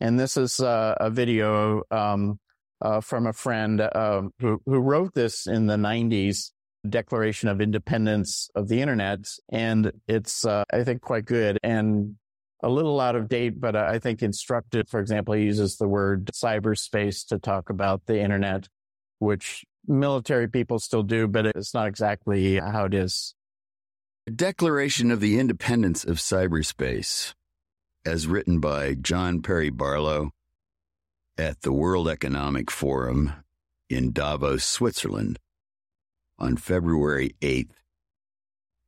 And 0.00 0.18
this 0.18 0.36
is 0.36 0.58
uh, 0.58 0.94
a 0.98 1.10
video 1.10 1.82
um, 1.90 2.40
uh, 2.80 3.00
from 3.00 3.26
a 3.26 3.32
friend 3.32 3.80
uh, 3.80 4.22
who, 4.40 4.60
who 4.66 4.78
wrote 4.78 5.14
this 5.14 5.46
in 5.46 5.66
the 5.66 5.76
90s 5.76 6.50
Declaration 6.88 7.48
of 7.48 7.60
Independence 7.60 8.48
of 8.54 8.68
the 8.68 8.80
Internet. 8.80 9.28
And 9.50 9.92
it's, 10.08 10.44
uh, 10.46 10.64
I 10.72 10.84
think, 10.84 11.02
quite 11.02 11.26
good. 11.26 11.58
And 11.62 12.16
a 12.62 12.68
little 12.68 13.00
out 13.00 13.16
of 13.16 13.28
date, 13.28 13.60
but 13.60 13.76
I 13.76 13.98
think 13.98 14.22
instructive. 14.22 14.88
For 14.88 15.00
example, 15.00 15.34
he 15.34 15.44
uses 15.44 15.76
the 15.76 15.88
word 15.88 16.30
cyberspace 16.34 17.26
to 17.28 17.38
talk 17.38 17.70
about 17.70 18.06
the 18.06 18.20
internet, 18.20 18.68
which 19.18 19.64
military 19.86 20.48
people 20.48 20.78
still 20.78 21.02
do, 21.02 21.26
but 21.26 21.46
it's 21.46 21.74
not 21.74 21.86
exactly 21.88 22.58
how 22.58 22.84
it 22.84 22.94
is. 22.94 23.34
Declaration 24.34 25.10
of 25.10 25.20
the 25.20 25.38
Independence 25.38 26.04
of 26.04 26.18
Cyberspace, 26.18 27.32
as 28.04 28.26
written 28.26 28.60
by 28.60 28.94
John 28.94 29.42
Perry 29.42 29.70
Barlow 29.70 30.30
at 31.40 31.62
the 31.62 31.72
World 31.72 32.06
Economic 32.06 32.70
Forum 32.70 33.32
in 33.88 34.12
Davos, 34.12 34.62
Switzerland 34.62 35.38
on 36.38 36.58
February 36.58 37.34
8th, 37.40 37.72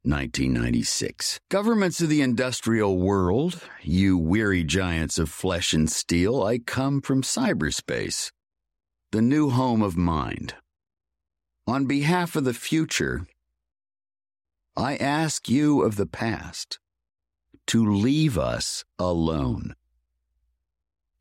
1996. 0.03 1.41
Governments 1.49 2.03
of 2.03 2.11
the 2.11 2.21
industrial 2.21 2.99
world, 2.99 3.63
you 3.81 4.19
weary 4.19 4.65
giants 4.65 5.19
of 5.19 5.31
flesh 5.31 5.73
and 5.73 5.91
steel, 5.91 6.43
I 6.43 6.59
come 6.59 7.01
from 7.01 7.23
cyberspace, 7.23 8.31
the 9.13 9.23
new 9.23 9.49
home 9.49 9.81
of 9.81 9.97
mind. 9.97 10.55
On 11.67 11.87
behalf 11.87 12.37
of 12.37 12.45
the 12.45 12.53
future, 12.53 13.27
I 14.77 14.97
ask 14.97 15.49
you 15.49 15.81
of 15.83 15.97
the 15.97 16.07
past 16.07 16.79
to 17.69 17.83
leave 17.83 18.37
us 18.37 18.85
alone. 18.99 19.75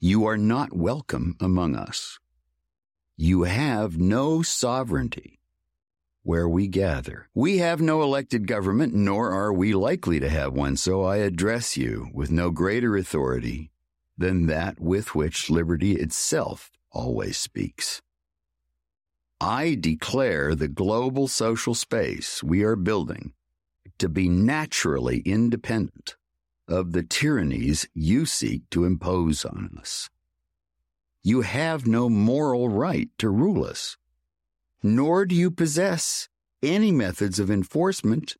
You 0.03 0.25
are 0.25 0.37
not 0.37 0.75
welcome 0.75 1.35
among 1.39 1.75
us. 1.75 2.17
You 3.17 3.43
have 3.43 3.99
no 3.99 4.41
sovereignty 4.41 5.39
where 6.23 6.49
we 6.49 6.67
gather. 6.67 7.29
We 7.35 7.59
have 7.59 7.81
no 7.81 8.01
elected 8.01 8.47
government, 8.47 8.95
nor 8.95 9.29
are 9.29 9.53
we 9.53 9.75
likely 9.75 10.19
to 10.19 10.27
have 10.27 10.53
one, 10.53 10.75
so 10.75 11.03
I 11.03 11.17
address 11.17 11.77
you 11.77 12.09
with 12.15 12.31
no 12.31 12.49
greater 12.49 12.97
authority 12.97 13.69
than 14.17 14.47
that 14.47 14.79
with 14.79 15.13
which 15.13 15.51
liberty 15.51 15.91
itself 15.91 16.71
always 16.91 17.37
speaks. 17.37 18.01
I 19.39 19.77
declare 19.79 20.55
the 20.55 20.67
global 20.67 21.27
social 21.27 21.75
space 21.75 22.41
we 22.41 22.63
are 22.63 22.75
building 22.75 23.33
to 23.99 24.09
be 24.09 24.29
naturally 24.29 25.19
independent 25.19 26.15
of 26.67 26.91
the 26.91 27.03
tyrannies 27.03 27.87
you 27.93 28.25
seek 28.25 28.69
to 28.71 28.85
impose 28.85 29.45
on 29.45 29.77
us. 29.79 30.09
You 31.23 31.41
have 31.41 31.85
no 31.85 32.09
moral 32.09 32.69
right 32.69 33.09
to 33.19 33.29
rule 33.29 33.63
us 33.63 33.97
nor 34.83 35.25
do 35.25 35.35
you 35.35 35.51
possess 35.51 36.27
any 36.63 36.91
methods 36.91 37.39
of 37.39 37.51
enforcement 37.51 38.35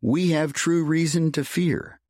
we 0.00 0.30
have 0.30 0.52
true 0.52 0.84
reason 0.84 1.30
to 1.32 1.44
fear. 1.44 2.00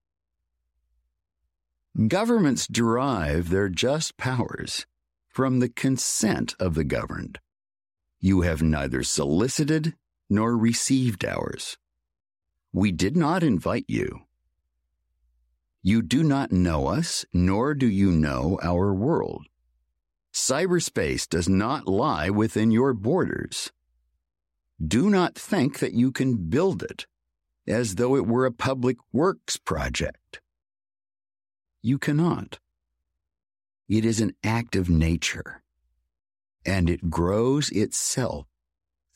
Governments 2.09 2.67
derive 2.67 3.51
their 3.51 3.69
just 3.69 4.17
powers 4.17 4.87
from 5.29 5.59
the 5.59 5.69
consent 5.69 6.55
of 6.59 6.75
the 6.75 6.85
governed. 6.85 7.39
You 8.19 8.43
have 8.43 8.63
neither 8.63 9.03
solicited 9.03 9.95
nor 10.31 10.57
received 10.57 11.25
ours. 11.25 11.77
We 12.73 12.93
did 12.93 13.15
not 13.17 13.43
invite 13.43 13.85
you. 13.89 14.21
You 15.85 16.01
do 16.01 16.23
not 16.23 16.53
know 16.53 16.87
us, 16.87 17.25
nor 17.33 17.75
do 17.75 17.87
you 17.87 18.13
know 18.13 18.59
our 18.63 18.95
world. 18.95 19.47
Cyberspace 20.33 21.29
does 21.29 21.49
not 21.49 21.89
lie 21.89 22.31
within 22.31 22.71
your 22.71 22.95
borders. 22.95 23.73
Do 24.85 25.11
not 25.11 25.35
think 25.35 25.81
that 25.81 25.93
you 25.93 26.13
can 26.13 26.49
build 26.49 26.83
it 26.85 27.07
as 27.67 27.97
though 27.97 28.17
it 28.17 28.27
were 28.27 28.47
a 28.47 28.53
public 28.53 28.97
works 29.13 29.57
project. 29.57 30.41
You 31.83 31.99
cannot. 31.99 32.61
It 33.89 34.05
is 34.05 34.21
an 34.21 34.35
act 34.45 34.77
of 34.77 34.89
nature, 34.89 35.63
and 36.65 36.89
it 36.89 37.11
grows 37.11 37.71
itself 37.71 38.47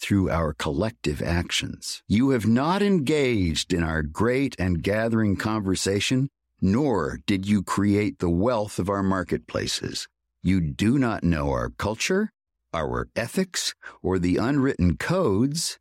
through 0.01 0.31
our 0.31 0.53
collective 0.53 1.23
actions. 1.23 2.03
You 2.09 2.31
have 2.31 2.47
not 2.47 2.83
engaged 2.83 3.73
in 3.73 3.83
our 3.83 4.03
great 4.03 4.57
and 4.59 4.83
gathering 4.83 5.37
conversation, 5.37 6.29
nor 6.61 7.21
did 7.27 7.47
you 7.47 7.63
create 7.63 8.19
the 8.19 8.31
wealth 8.31 8.79
of 8.79 8.89
our 8.89 9.03
marketplaces. 9.03 10.09
You 10.43 10.61
do 10.61 10.99
not 10.99 11.25
know 11.25 11.51
our 11.51 11.71
culture, 11.71 12.33
our 12.73 13.09
ethics, 13.17 13.75
or 14.03 14.19
the 14.19 14.37
unwritten 14.37 14.97
codes 14.97 15.79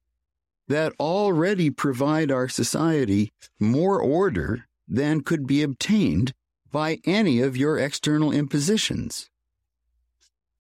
that 0.68 0.94
already 1.00 1.70
provide 1.70 2.32
our 2.32 2.50
society 2.50 3.32
more 3.60 4.02
order 4.02 4.66
than 4.88 5.22
could 5.22 5.46
be 5.46 5.62
obtained 5.62 6.34
by 6.72 7.00
any 7.06 7.40
of 7.40 7.56
your 7.56 7.78
external 7.78 8.32
impositions. 8.32 9.30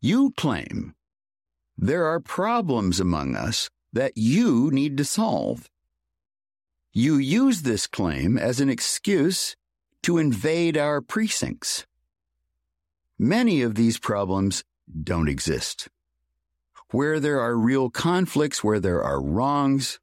You 0.02 0.32
claim 0.38 0.94
there 1.78 2.06
are 2.06 2.20
problems 2.20 3.00
among 3.00 3.36
us 3.36 3.70
that 3.92 4.14
you 4.16 4.70
need 4.72 4.98
to 4.98 5.06
solve. 5.06 5.70
You 6.94 7.18
use 7.18 7.64
this 7.64 7.88
claim 7.88 8.38
as 8.38 8.60
an 8.60 8.70
excuse 8.70 9.56
to 10.06 10.20
invade 10.20 10.78
our 10.78 11.02
precincts. 11.02 11.88
Many 13.18 13.64
of 13.64 13.74
these 13.74 13.98
problems 13.98 14.64
don't 15.04 15.28
exist. 15.28 15.90
Where 16.92 17.20
there 17.20 17.42
are 17.42 17.58
real 17.58 17.90
conflicts, 17.90 18.64
where 18.64 18.80
there 18.80 19.04
are 19.04 19.20
wrongs, 19.20 20.00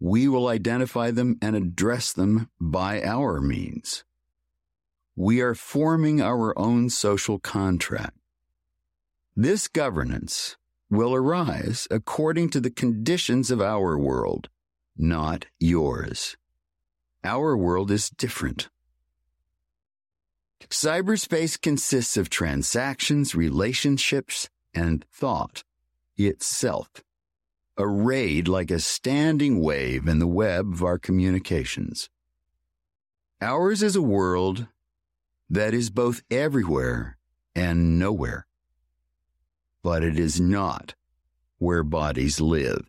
we 0.00 0.26
will 0.26 0.48
identify 0.48 1.10
them 1.10 1.36
and 1.42 1.54
address 1.54 2.14
them 2.14 2.48
by 2.58 3.02
our 3.02 3.42
means. 3.42 4.04
We 5.14 5.42
are 5.42 5.54
forming 5.54 6.22
our 6.22 6.58
own 6.58 6.88
social 6.88 7.38
contract. 7.38 8.16
This 9.36 9.68
governance 9.68 10.56
will 10.88 11.14
arise 11.14 11.86
according 11.90 12.48
to 12.50 12.60
the 12.60 12.70
conditions 12.70 13.50
of 13.50 13.60
our 13.60 13.98
world, 13.98 14.48
not 14.96 15.44
yours. 15.58 16.38
Our 17.22 17.54
world 17.54 17.90
is 17.90 18.08
different. 18.08 18.70
Cyberspace 20.68 21.60
consists 21.60 22.16
of 22.16 22.30
transactions, 22.30 23.34
relationships, 23.34 24.48
and 24.74 25.04
thought 25.12 25.64
itself, 26.16 26.90
arrayed 27.78 28.46
like 28.46 28.70
a 28.70 28.78
standing 28.78 29.60
wave 29.60 30.06
in 30.06 30.18
the 30.18 30.26
web 30.26 30.72
of 30.72 30.84
our 30.84 30.98
communications. 30.98 32.08
Ours 33.40 33.82
is 33.82 33.96
a 33.96 34.02
world 34.02 34.66
that 35.48 35.74
is 35.74 35.90
both 35.90 36.22
everywhere 36.30 37.16
and 37.54 37.98
nowhere 37.98 38.46
but 39.82 40.02
it 40.02 40.18
is 40.18 40.40
not 40.40 40.94
where 41.58 41.82
bodies 41.82 42.40
live. 42.40 42.86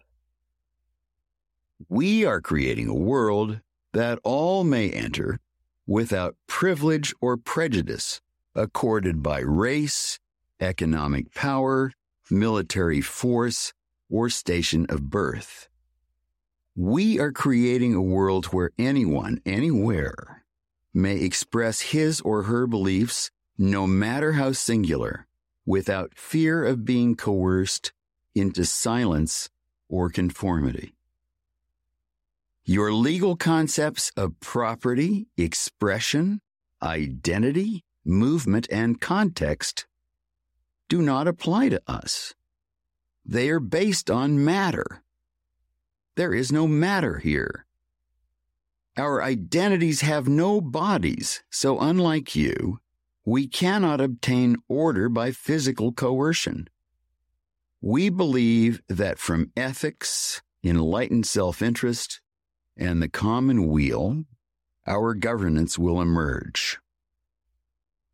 We 1.90 2.26
are 2.26 2.42
creating 2.42 2.88
a 2.88 2.94
world 2.94 3.60
that 3.94 4.20
all 4.24 4.64
may 4.64 4.90
enter 4.90 5.40
without 5.88 6.36
privilege 6.48 7.14
or 7.22 7.38
prejudice 7.38 8.22
accorded 8.56 9.24
by 9.24 9.40
race, 9.40 10.20
economic 10.60 11.34
power, 11.34 11.94
military 12.30 13.02
force, 13.02 13.74
or 14.10 14.30
station 14.30 14.86
of 14.90 15.10
birth. 15.10 15.70
We 16.76 17.20
are 17.20 17.32
creating 17.32 17.94
a 17.96 18.02
world 18.02 18.48
where 18.48 18.72
anyone, 18.78 19.42
anywhere, 19.46 20.46
may 20.94 21.18
express 21.18 21.82
his 21.82 22.22
or 22.22 22.44
her 22.44 22.68
beliefs, 22.68 23.32
no 23.58 23.88
matter 23.88 24.34
how 24.34 24.52
singular, 24.52 25.28
without 25.66 26.14
fear 26.16 26.66
of 26.66 26.86
being 26.86 27.16
coerced 27.16 27.94
into 28.36 28.66
silence 28.66 29.50
or 29.90 30.10
conformity. 30.10 30.94
Your 32.64 32.94
legal 32.94 33.36
concepts 33.36 34.12
of 34.16 34.40
property, 34.40 35.28
expression, 35.36 36.42
identity, 36.82 37.84
movement, 38.06 38.68
and 38.72 39.02
context 39.02 39.88
do 40.88 41.02
not 41.02 41.28
apply 41.28 41.70
to 41.70 41.82
us. 41.88 42.36
They 43.26 43.50
are 43.50 43.60
based 43.60 44.12
on 44.12 44.44
matter. 44.44 45.04
There 46.16 46.34
is 46.34 46.52
no 46.52 46.68
matter 46.68 47.18
here. 47.18 47.66
Our 48.98 49.24
identities 49.24 50.02
have 50.02 50.28
no 50.28 50.62
bodies, 50.62 51.42
so 51.50 51.80
unlike 51.80 52.36
you, 52.36 52.80
we 53.26 53.48
cannot 53.48 54.02
obtain 54.02 54.58
order 54.68 55.10
by 55.10 55.32
physical 55.32 55.94
coercion. 55.94 56.68
We 57.82 58.10
believe 58.10 58.82
that 58.88 59.18
from 59.18 59.52
ethics, 59.56 60.42
enlightened 60.64 61.26
self 61.26 61.62
interest, 61.62 62.22
and 62.78 63.02
the 63.02 63.10
common 63.10 63.68
weal, 63.68 64.26
our 64.88 65.14
governance 65.14 65.78
will 65.78 66.02
emerge. 66.02 66.80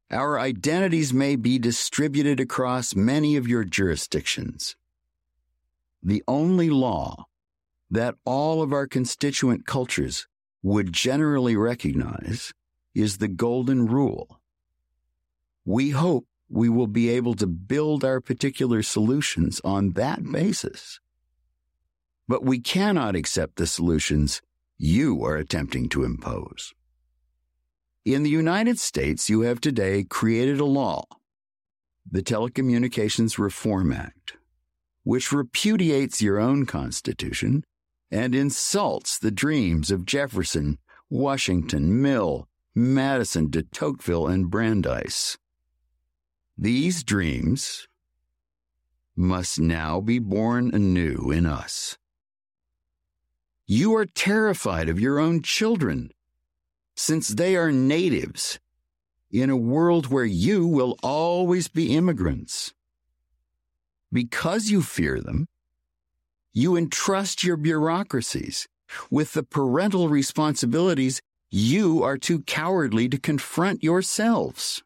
Our 0.09 0.39
identities 0.39 1.13
may 1.13 1.35
be 1.35 1.59
distributed 1.59 2.39
across 2.39 2.95
many 2.95 3.35
of 3.35 3.47
your 3.47 3.63
jurisdictions. 3.63 4.75
The 6.01 6.23
only 6.27 6.69
law 6.69 7.25
that 7.89 8.15
all 8.25 8.61
of 8.61 8.71
our 8.71 8.87
constituent 8.87 9.65
cultures 9.65 10.27
would 10.63 10.93
generally 10.93 11.55
recognize 11.55 12.53
is 12.93 13.17
the 13.17 13.27
Golden 13.27 13.85
Rule 13.85 14.39
we 15.67 15.89
hope 15.89 16.25
we 16.49 16.69
will 16.69 16.87
be 16.87 17.09
able 17.09 17.33
to 17.33 17.45
build 17.45 18.05
our 18.05 18.21
particular 18.21 18.81
solutions 18.81 19.59
on 19.65 19.91
that 19.91 20.23
basis. 20.31 21.01
But 22.25 22.45
we 22.45 22.59
cannot 22.59 23.17
accept 23.17 23.57
the 23.57 23.67
solutions 23.67 24.41
you 24.77 25.23
are 25.25 25.35
attempting 25.35 25.89
to 25.89 26.03
impose. 26.03 26.73
In 28.05 28.23
the 28.23 28.29
United 28.29 28.79
States, 28.79 29.29
you 29.29 29.41
have 29.41 29.59
today 29.59 30.03
created 30.03 30.59
a 30.59 30.65
law, 30.65 31.03
the 32.09 32.21
Telecommunications 32.21 33.37
Reform 33.37 33.91
Act, 33.91 34.37
which 35.03 35.31
repudiates 35.31 36.21
your 36.21 36.39
own 36.39 36.65
Constitution 36.65 37.63
and 38.11 38.33
insults 38.33 39.17
the 39.17 39.31
dreams 39.31 39.91
of 39.91 40.05
Jefferson, 40.05 40.77
Washington, 41.09 42.01
Mill, 42.01 42.47
Madison, 42.73 43.49
de 43.49 43.63
Tocqueville, 43.63 44.27
and 44.27 44.49
Brandeis. 44.49 45.37
These 46.57 47.03
dreams 47.03 47.87
must 49.15 49.59
now 49.59 49.99
be 49.99 50.19
born 50.19 50.73
anew 50.73 51.31
in 51.31 51.45
us. 51.45 51.97
You 53.69 53.95
are 53.95 54.05
terrified 54.05 54.87
of 54.87 54.97
your 54.97 55.19
own 55.19 55.41
children, 55.41 56.11
since 56.95 57.27
they 57.27 57.57
are 57.57 57.71
natives 57.71 58.59
in 59.29 59.49
a 59.49 59.57
world 59.57 60.07
where 60.07 60.23
you 60.23 60.65
will 60.65 60.97
always 61.03 61.67
be 61.67 61.93
immigrants. 61.93 62.73
Because 64.11 64.69
you 64.69 64.81
fear 64.81 65.19
them, 65.19 65.47
you 66.53 66.77
entrust 66.77 67.43
your 67.43 67.57
bureaucracies 67.57 68.69
with 69.11 69.33
the 69.33 69.43
parental 69.43 70.07
responsibilities 70.07 71.21
you 71.51 72.01
are 72.03 72.17
too 72.17 72.43
cowardly 72.43 73.09
to 73.09 73.19
confront 73.19 73.83
yourselves. 73.83 74.81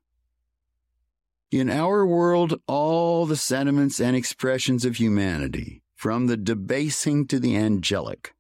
In 1.52 1.70
our 1.70 2.04
world, 2.04 2.60
all 2.66 3.28
the 3.28 3.36
sentiments 3.36 4.00
and 4.00 4.16
expressions 4.16 4.86
of 4.86 4.96
humanity, 4.96 5.84
from 5.96 6.26
the 6.26 6.38
debasing 6.38 7.28
to 7.28 7.40
the 7.40 7.56
angelic, 7.56 8.34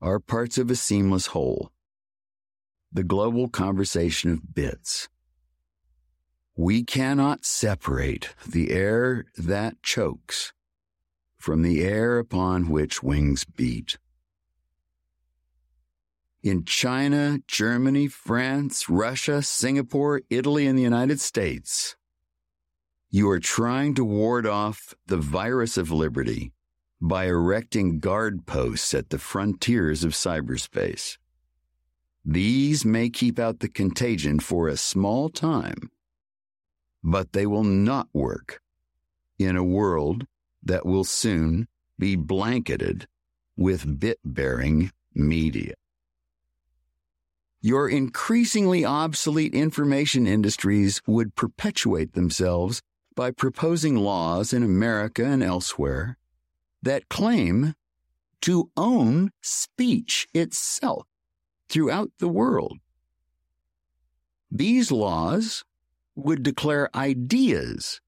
are 0.00 0.18
parts 0.18 0.58
of 0.58 0.70
a 0.70 0.76
seamless 0.76 1.26
whole. 1.28 1.70
The 2.92 3.04
global 3.04 3.48
conversation 3.48 4.32
of 4.32 4.54
bits. 4.54 5.08
We 6.56 6.82
cannot 6.84 7.44
separate 7.44 8.34
the 8.46 8.70
air 8.72 9.26
that 9.36 9.82
chokes 9.82 10.52
from 11.38 11.62
the 11.62 11.82
air 11.82 12.18
upon 12.18 12.68
which 12.68 13.02
wings 13.02 13.44
beat 13.44 13.98
in 16.42 16.64
China, 16.64 17.40
Germany, 17.46 18.08
France, 18.08 18.88
Russia, 18.88 19.42
Singapore, 19.42 20.22
Italy, 20.30 20.66
and 20.66 20.78
the 20.78 20.82
United 20.82 21.20
States. 21.20 21.96
You 23.10 23.28
are 23.30 23.40
trying 23.40 23.94
to 23.94 24.04
ward 24.04 24.46
off 24.46 24.94
the 25.06 25.16
virus 25.16 25.76
of 25.76 25.90
liberty 25.90 26.52
by 27.00 27.26
erecting 27.26 27.98
guard 27.98 28.46
posts 28.46 28.92
at 28.92 29.10
the 29.10 29.18
frontiers 29.18 30.04
of 30.04 30.12
cyberspace. 30.12 31.16
These 32.24 32.84
may 32.84 33.08
keep 33.08 33.38
out 33.38 33.60
the 33.60 33.68
contagion 33.68 34.40
for 34.40 34.68
a 34.68 34.76
small 34.76 35.30
time, 35.30 35.90
but 37.02 37.32
they 37.32 37.46
will 37.46 37.64
not 37.64 38.08
work 38.12 38.60
in 39.38 39.56
a 39.56 39.64
world 39.64 40.26
that 40.62 40.84
will 40.84 41.04
soon 41.04 41.66
be 41.98 42.16
blanketed 42.16 43.06
with 43.56 43.98
bit 43.98 44.18
bearing 44.24 44.90
media. 45.14 45.74
Your 47.62 47.88
increasingly 47.88 48.84
obsolete 48.84 49.54
information 49.54 50.26
industries 50.26 51.00
would 51.06 51.34
perpetuate 51.34 52.12
themselves 52.12 52.80
by 53.14 53.30
proposing 53.30 53.96
laws 53.96 54.52
in 54.52 54.62
America 54.62 55.24
and 55.24 55.42
elsewhere 55.42 56.16
that 56.82 57.08
claim 57.08 57.74
to 58.42 58.70
own 58.76 59.30
speech 59.42 60.26
itself 60.32 61.06
throughout 61.68 62.10
the 62.18 62.28
world. 62.28 62.78
These 64.50 64.90
laws 64.90 65.64
would 66.16 66.42
declare 66.42 66.94
ideas 66.94 68.00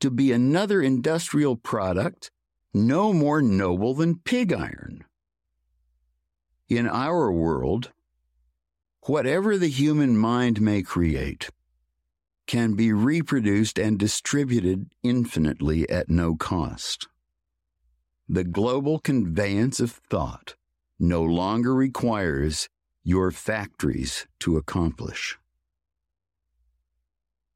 to 0.00 0.10
be 0.10 0.32
another 0.32 0.82
industrial 0.82 1.56
product 1.56 2.30
no 2.74 3.12
more 3.12 3.40
noble 3.40 3.94
than 3.94 4.18
pig 4.18 4.52
iron. 4.52 5.04
In 6.68 6.88
our 6.88 7.30
world, 7.30 7.92
whatever 9.06 9.56
the 9.56 9.68
human 9.68 10.16
mind 10.16 10.60
may 10.60 10.82
create 10.82 11.48
can 12.46 12.74
be 12.74 12.92
reproduced 12.92 13.78
and 13.78 13.98
distributed 13.98 14.90
infinitely 15.02 15.88
at 15.88 16.10
no 16.10 16.36
cost. 16.36 17.08
The 18.28 18.44
global 18.44 18.98
conveyance 18.98 19.80
of 19.80 19.90
thought 19.90 20.56
no 20.98 21.22
longer 21.22 21.74
requires 21.74 22.68
your 23.02 23.30
factories 23.30 24.26
to 24.40 24.56
accomplish. 24.56 25.38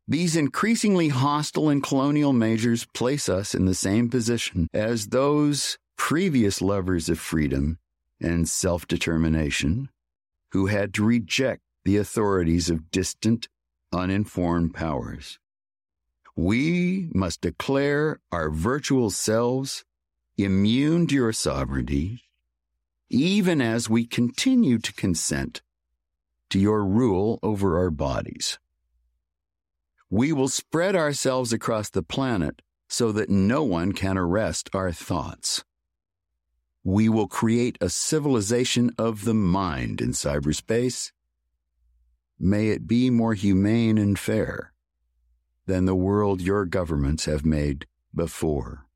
These 0.06 0.36
increasingly 0.36 1.08
hostile 1.08 1.68
and 1.68 1.82
colonial 1.82 2.32
measures 2.32 2.86
place 2.94 3.28
us 3.28 3.54
in 3.54 3.64
the 3.64 3.74
same 3.74 4.08
position 4.08 4.68
as 4.72 5.08
those 5.08 5.78
previous 5.96 6.62
lovers 6.62 7.08
of 7.08 7.18
freedom 7.18 7.78
and 8.20 8.48
self 8.48 8.86
determination 8.86 9.90
who 10.52 10.66
had 10.66 10.94
to 10.94 11.04
reject 11.04 11.62
the 11.84 11.96
authorities 11.96 12.70
of 12.70 12.90
distant, 12.90 13.48
uninformed 13.92 14.74
powers. 14.74 15.38
We 16.36 17.08
must 17.14 17.40
declare 17.40 18.20
our 18.32 18.50
virtual 18.50 19.10
selves 19.10 19.84
immune 20.38 21.08
to 21.08 21.16
your 21.16 21.32
sovereignty, 21.32 22.22
even 23.10 23.60
as 23.60 23.90
we 23.90 24.06
continue 24.06 24.78
to 24.78 24.92
consent 24.92 25.62
to 26.48 26.60
your 26.60 26.84
rule 26.84 27.40
over 27.42 27.76
our 27.76 27.90
bodies. 27.90 28.58
We 30.08 30.32
will 30.32 30.48
spread 30.48 30.94
ourselves 30.94 31.52
across 31.52 31.90
the 31.90 32.04
planet 32.04 32.62
so 32.88 33.10
that 33.12 33.28
no 33.28 33.64
one 33.64 33.92
can 33.92 34.16
arrest 34.16 34.70
our 34.72 34.92
thoughts. 34.92 35.64
We 36.84 37.08
will 37.08 37.28
create 37.28 37.76
a 37.80 37.90
civilization 37.90 38.92
of 38.96 39.24
the 39.24 39.34
mind 39.34 40.00
in 40.00 40.12
cyberspace. 40.12 41.10
May 42.38 42.68
it 42.68 42.86
be 42.86 43.10
more 43.10 43.34
humane 43.34 43.98
and 43.98 44.16
fair 44.16 44.72
than 45.66 45.84
the 45.84 45.96
world 45.96 46.40
your 46.40 46.64
governments 46.64 47.26
have 47.26 47.44
made 47.44 47.86
before. 48.14 48.87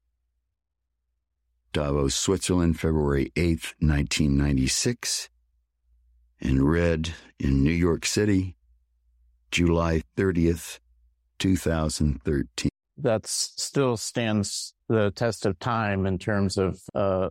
Davos, 1.73 2.15
Switzerland, 2.15 2.79
February 2.79 3.33
8th, 3.35 3.75
1996, 3.81 5.29
and 6.41 6.69
read 6.69 7.15
in 7.39 7.63
New 7.63 7.71
York 7.71 8.05
City, 8.05 8.57
July 9.51 10.03
30th, 10.17 10.81
2013. 11.39 12.69
That 12.99 13.27
still 13.27 13.97
stands 13.97 14.75
the 14.89 15.11
test 15.13 15.47
of 15.47 15.59
time 15.59 16.07
in 16.07 16.19
terms 16.19 16.59
of 16.59 16.81
uh, 16.95 17.31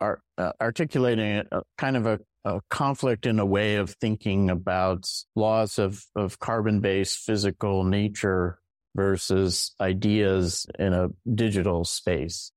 uh, 0.00 0.52
articulating 0.60 1.42
a, 1.50 1.62
kind 1.76 1.96
of 1.96 2.06
a, 2.06 2.20
a, 2.44 2.60
conflict 2.70 3.26
in 3.26 3.38
a 3.38 3.46
way 3.46 3.76
of 3.76 3.90
thinking 4.00 4.50
about 4.50 5.08
laws 5.34 5.78
of, 5.78 6.04
of 6.14 6.38
carbon 6.38 6.80
based 6.80 7.18
physical 7.18 7.82
nature 7.82 8.58
versus 8.94 9.74
ideas 9.80 10.66
in 10.78 10.92
a 10.92 11.08
digital 11.34 11.84
space. 11.84 12.52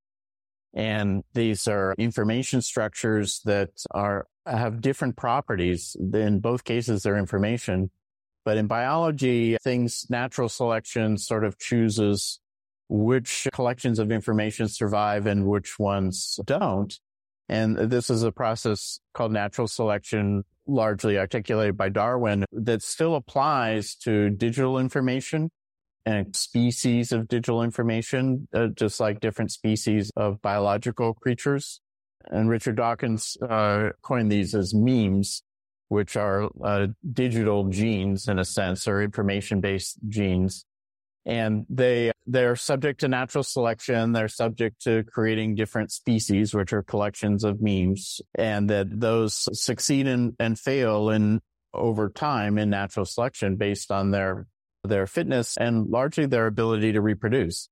And 0.73 1.23
these 1.34 1.67
are 1.67 1.93
information 1.97 2.62
structures 2.62 3.41
that 3.45 3.69
are 3.91 4.27
have 4.45 4.81
different 4.81 5.17
properties. 5.17 5.95
In 6.13 6.39
both 6.39 6.63
cases, 6.63 7.03
they're 7.03 7.17
information, 7.17 7.91
but 8.45 8.57
in 8.57 8.67
biology, 8.67 9.57
things, 9.62 10.05
natural 10.10 10.49
selection 10.49 11.17
sort 11.17 11.43
of 11.43 11.60
chooses 11.60 12.39
which 12.89 13.47
collections 13.53 13.99
of 13.99 14.12
information 14.12 14.67
survive 14.67 15.25
and 15.25 15.45
which 15.45 15.77
ones 15.79 16.39
don't. 16.45 16.99
And 17.47 17.77
this 17.77 18.10
is 18.10 18.23
a 18.23 18.31
process 18.31 18.99
called 19.13 19.31
natural 19.31 19.67
selection, 19.67 20.43
largely 20.67 21.17
articulated 21.17 21.77
by 21.77 21.89
Darwin, 21.89 22.45
that 22.51 22.81
still 22.81 23.15
applies 23.15 23.95
to 23.95 24.29
digital 24.29 24.79
information 24.79 25.49
and 26.05 26.35
species 26.35 27.11
of 27.11 27.27
digital 27.27 27.63
information, 27.63 28.47
uh, 28.53 28.67
just 28.67 28.99
like 28.99 29.19
different 29.19 29.51
species 29.51 30.11
of 30.15 30.41
biological 30.41 31.13
creatures. 31.13 31.81
And 32.25 32.49
Richard 32.49 32.77
Dawkins 32.77 33.37
uh, 33.41 33.89
coined 34.01 34.31
these 34.31 34.55
as 34.55 34.73
memes 34.73 35.43
which 35.91 36.15
are 36.15 36.49
uh, 36.63 36.87
digital 37.11 37.65
genes 37.65 38.29
in 38.29 38.39
a 38.39 38.45
sense 38.45 38.87
or 38.87 39.01
information 39.01 39.59
based 39.59 39.97
genes. 40.07 40.63
And 41.25 41.65
they, 41.69 42.13
they're 42.25 42.55
subject 42.55 43.01
to 43.01 43.09
natural 43.09 43.43
selection. 43.43 44.13
They're 44.13 44.29
subject 44.29 44.81
to 44.83 45.03
creating 45.03 45.55
different 45.55 45.91
species, 45.91 46.53
which 46.53 46.71
are 46.71 46.81
collections 46.81 47.43
of 47.43 47.61
memes 47.61 48.21
and 48.35 48.69
that 48.69 49.01
those 49.01 49.49
succeed 49.61 50.07
and, 50.07 50.33
and 50.39 50.57
fail 50.57 51.09
in 51.09 51.41
over 51.73 52.07
time 52.09 52.57
in 52.57 52.69
natural 52.69 53.05
selection 53.05 53.57
based 53.57 53.91
on 53.91 54.11
their, 54.11 54.47
their 54.84 55.08
fitness 55.08 55.58
and 55.58 55.88
largely 55.88 56.26
their 56.26 56.48
ability 56.48 56.94
to 56.94 57.02
reproduce. 57.02 57.70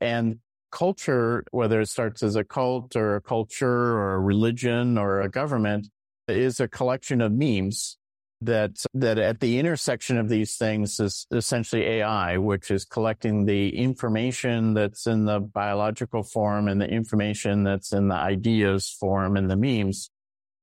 And 0.00 0.38
culture, 0.70 1.44
whether 1.50 1.80
it 1.80 1.88
starts 1.88 2.22
as 2.22 2.36
a 2.36 2.44
cult 2.44 2.96
or 2.96 3.16
a 3.16 3.20
culture 3.20 3.68
or 3.68 4.14
a 4.14 4.20
religion 4.20 4.98
or 4.98 5.20
a 5.20 5.28
government, 5.28 5.88
is 6.28 6.60
a 6.60 6.68
collection 6.68 7.20
of 7.20 7.32
memes 7.32 7.98
that 8.40 8.84
that 8.92 9.18
at 9.18 9.38
the 9.40 9.58
intersection 9.58 10.18
of 10.18 10.28
these 10.28 10.56
things 10.56 10.98
is 10.98 11.26
essentially 11.30 11.82
AI, 11.82 12.38
which 12.38 12.70
is 12.70 12.84
collecting 12.84 13.44
the 13.44 13.76
information 13.76 14.74
that's 14.74 15.06
in 15.06 15.24
the 15.24 15.38
biological 15.38 16.22
form 16.22 16.66
and 16.66 16.80
the 16.80 16.88
information 16.88 17.62
that's 17.62 17.92
in 17.92 18.08
the 18.08 18.16
ideas 18.16 18.88
form 18.88 19.36
and 19.36 19.48
the 19.48 19.56
memes, 19.56 20.10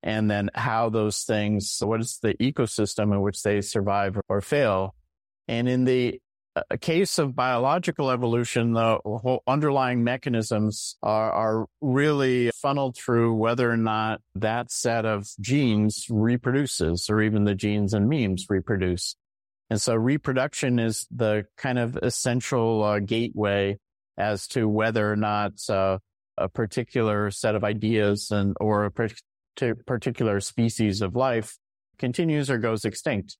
and 0.03 0.29
then 0.29 0.49
how 0.55 0.89
those 0.89 1.23
things, 1.23 1.77
what 1.81 2.01
is 2.01 2.19
the 2.21 2.33
ecosystem 2.35 3.13
in 3.13 3.21
which 3.21 3.41
they 3.43 3.61
survive 3.61 4.19
or 4.27 4.41
fail. 4.41 4.93
And 5.49 5.67
in 5.67 5.83
the 5.83 6.21
a 6.69 6.77
case 6.77 7.17
of 7.17 7.35
biological 7.35 8.11
evolution, 8.11 8.73
the 8.73 9.39
underlying 9.47 10.03
mechanisms 10.03 10.95
are, 11.01 11.31
are 11.31 11.65
really 11.81 12.51
funneled 12.51 12.95
through 12.95 13.33
whether 13.33 13.69
or 13.69 13.77
not 13.77 14.21
that 14.35 14.71
set 14.71 15.05
of 15.05 15.27
genes 15.39 16.05
reproduces 16.09 17.09
or 17.09 17.21
even 17.21 17.45
the 17.45 17.55
genes 17.55 17.93
and 17.93 18.09
memes 18.09 18.45
reproduce. 18.49 19.15
And 19.71 19.81
so 19.81 19.95
reproduction 19.95 20.77
is 20.77 21.07
the 21.09 21.45
kind 21.57 21.79
of 21.79 21.97
essential 21.97 22.83
uh, 22.83 22.99
gateway 22.99 23.79
as 24.17 24.47
to 24.49 24.67
whether 24.67 25.11
or 25.11 25.15
not 25.15 25.53
uh, 25.67 25.97
a 26.37 26.47
particular 26.47 27.31
set 27.31 27.55
of 27.55 27.63
ideas 27.63 28.29
and 28.29 28.55
or 28.59 28.85
a 28.85 28.91
particular 29.85 30.39
species 30.41 31.01
of 31.01 31.15
life 31.15 31.57
continues 31.97 32.51
or 32.51 32.59
goes 32.59 32.85
extinct. 32.85 33.37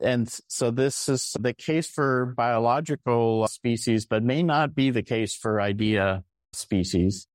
And 0.00 0.28
so 0.48 0.70
this 0.70 1.08
is 1.08 1.34
the 1.40 1.54
case 1.54 1.88
for 1.88 2.34
biological 2.36 3.46
species, 3.48 4.06
but 4.06 4.22
may 4.22 4.42
not 4.42 4.74
be 4.74 4.90
the 4.90 5.02
case 5.02 5.34
for 5.34 5.60
idea 5.60 6.22
species. 6.52 7.26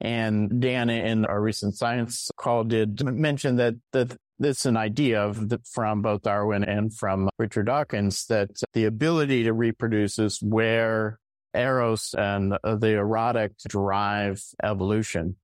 And 0.00 0.60
Dan 0.60 0.90
in 0.90 1.24
our 1.24 1.40
recent 1.40 1.74
science 1.74 2.30
call 2.36 2.64
did 2.64 3.02
mention 3.04 3.56
that, 3.56 3.74
that 3.92 4.16
it's 4.38 4.66
an 4.66 4.76
idea 4.76 5.22
of 5.22 5.48
the, 5.48 5.60
from 5.64 6.02
both 6.02 6.22
Darwin 6.22 6.64
and 6.64 6.92
from 6.94 7.30
Richard 7.38 7.66
Dawkins 7.66 8.26
that 8.26 8.50
the 8.74 8.84
ability 8.84 9.44
to 9.44 9.52
reproduce 9.52 10.18
is 10.18 10.42
where 10.42 11.18
eros 11.54 12.14
and 12.16 12.54
uh, 12.62 12.76
the 12.76 12.96
erotic 12.96 13.52
drive 13.66 14.42
evolution. 14.62 15.36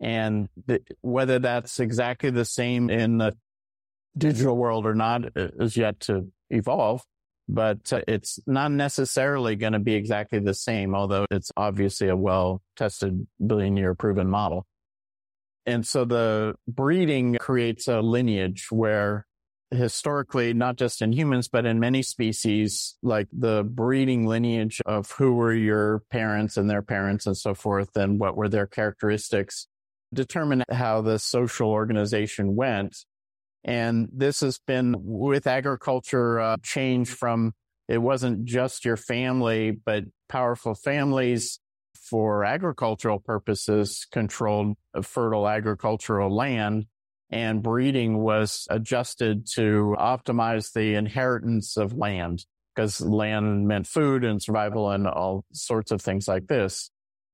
And 0.00 0.48
the, 0.66 0.80
whether 1.02 1.38
that's 1.38 1.78
exactly 1.78 2.30
the 2.30 2.44
same 2.44 2.90
in 2.90 3.18
the 3.18 3.36
digital 4.16 4.56
world 4.56 4.86
or 4.86 4.94
not 4.94 5.22
is 5.36 5.76
yet 5.76 6.00
to 6.00 6.30
evolve, 6.50 7.02
but 7.48 7.92
uh, 7.92 8.00
it's 8.06 8.38
not 8.46 8.72
necessarily 8.72 9.56
going 9.56 9.72
to 9.72 9.78
be 9.78 9.94
exactly 9.94 10.38
the 10.38 10.54
same, 10.54 10.94
although 10.94 11.26
it's 11.30 11.50
obviously 11.56 12.08
a 12.08 12.16
well 12.16 12.62
tested 12.76 13.26
billion 13.44 13.76
year 13.76 13.94
proven 13.94 14.28
model. 14.28 14.66
And 15.64 15.86
so 15.86 16.04
the 16.04 16.54
breeding 16.66 17.36
creates 17.40 17.86
a 17.86 18.00
lineage 18.00 18.66
where 18.70 19.26
historically, 19.72 20.52
not 20.52 20.76
just 20.76 21.02
in 21.02 21.12
humans, 21.12 21.48
but 21.48 21.64
in 21.64 21.80
many 21.80 22.02
species, 22.02 22.96
like 23.02 23.28
the 23.32 23.64
breeding 23.64 24.26
lineage 24.26 24.80
of 24.86 25.10
who 25.12 25.34
were 25.34 25.54
your 25.54 26.02
parents 26.10 26.56
and 26.56 26.68
their 26.68 26.82
parents 26.82 27.26
and 27.26 27.36
so 27.36 27.54
forth, 27.54 27.96
and 27.96 28.18
what 28.20 28.36
were 28.36 28.48
their 28.48 28.66
characteristics 28.66 29.66
determine 30.12 30.62
how 30.70 31.00
the 31.00 31.18
social 31.18 31.70
organization 31.70 32.54
went. 32.54 33.04
And 33.64 34.08
this 34.12 34.40
has 34.40 34.58
been 34.58 34.94
with 34.98 35.46
agriculture 35.46 36.40
uh, 36.40 36.56
change 36.62 37.10
from 37.10 37.52
it 37.88 37.98
wasn't 37.98 38.44
just 38.44 38.84
your 38.84 38.96
family, 38.96 39.70
but 39.70 40.04
powerful 40.28 40.74
families 40.74 41.60
for 41.94 42.44
agricultural 42.44 43.18
purposes 43.18 44.06
controlled 44.10 44.76
fertile 45.02 45.48
agricultural 45.48 46.34
land 46.34 46.86
and 47.32 47.62
breeding 47.62 48.18
was 48.18 48.66
adjusted 48.70 49.46
to 49.54 49.96
optimize 49.98 50.72
the 50.72 50.94
inheritance 50.94 51.76
of 51.76 51.94
land 51.94 52.44
because 52.74 53.00
land 53.00 53.66
meant 53.66 53.86
food 53.86 54.22
and 54.22 54.42
survival 54.42 54.90
and 54.90 55.06
all 55.06 55.44
sorts 55.52 55.90
of 55.90 56.00
things 56.00 56.28
like 56.28 56.46
this. 56.46 56.90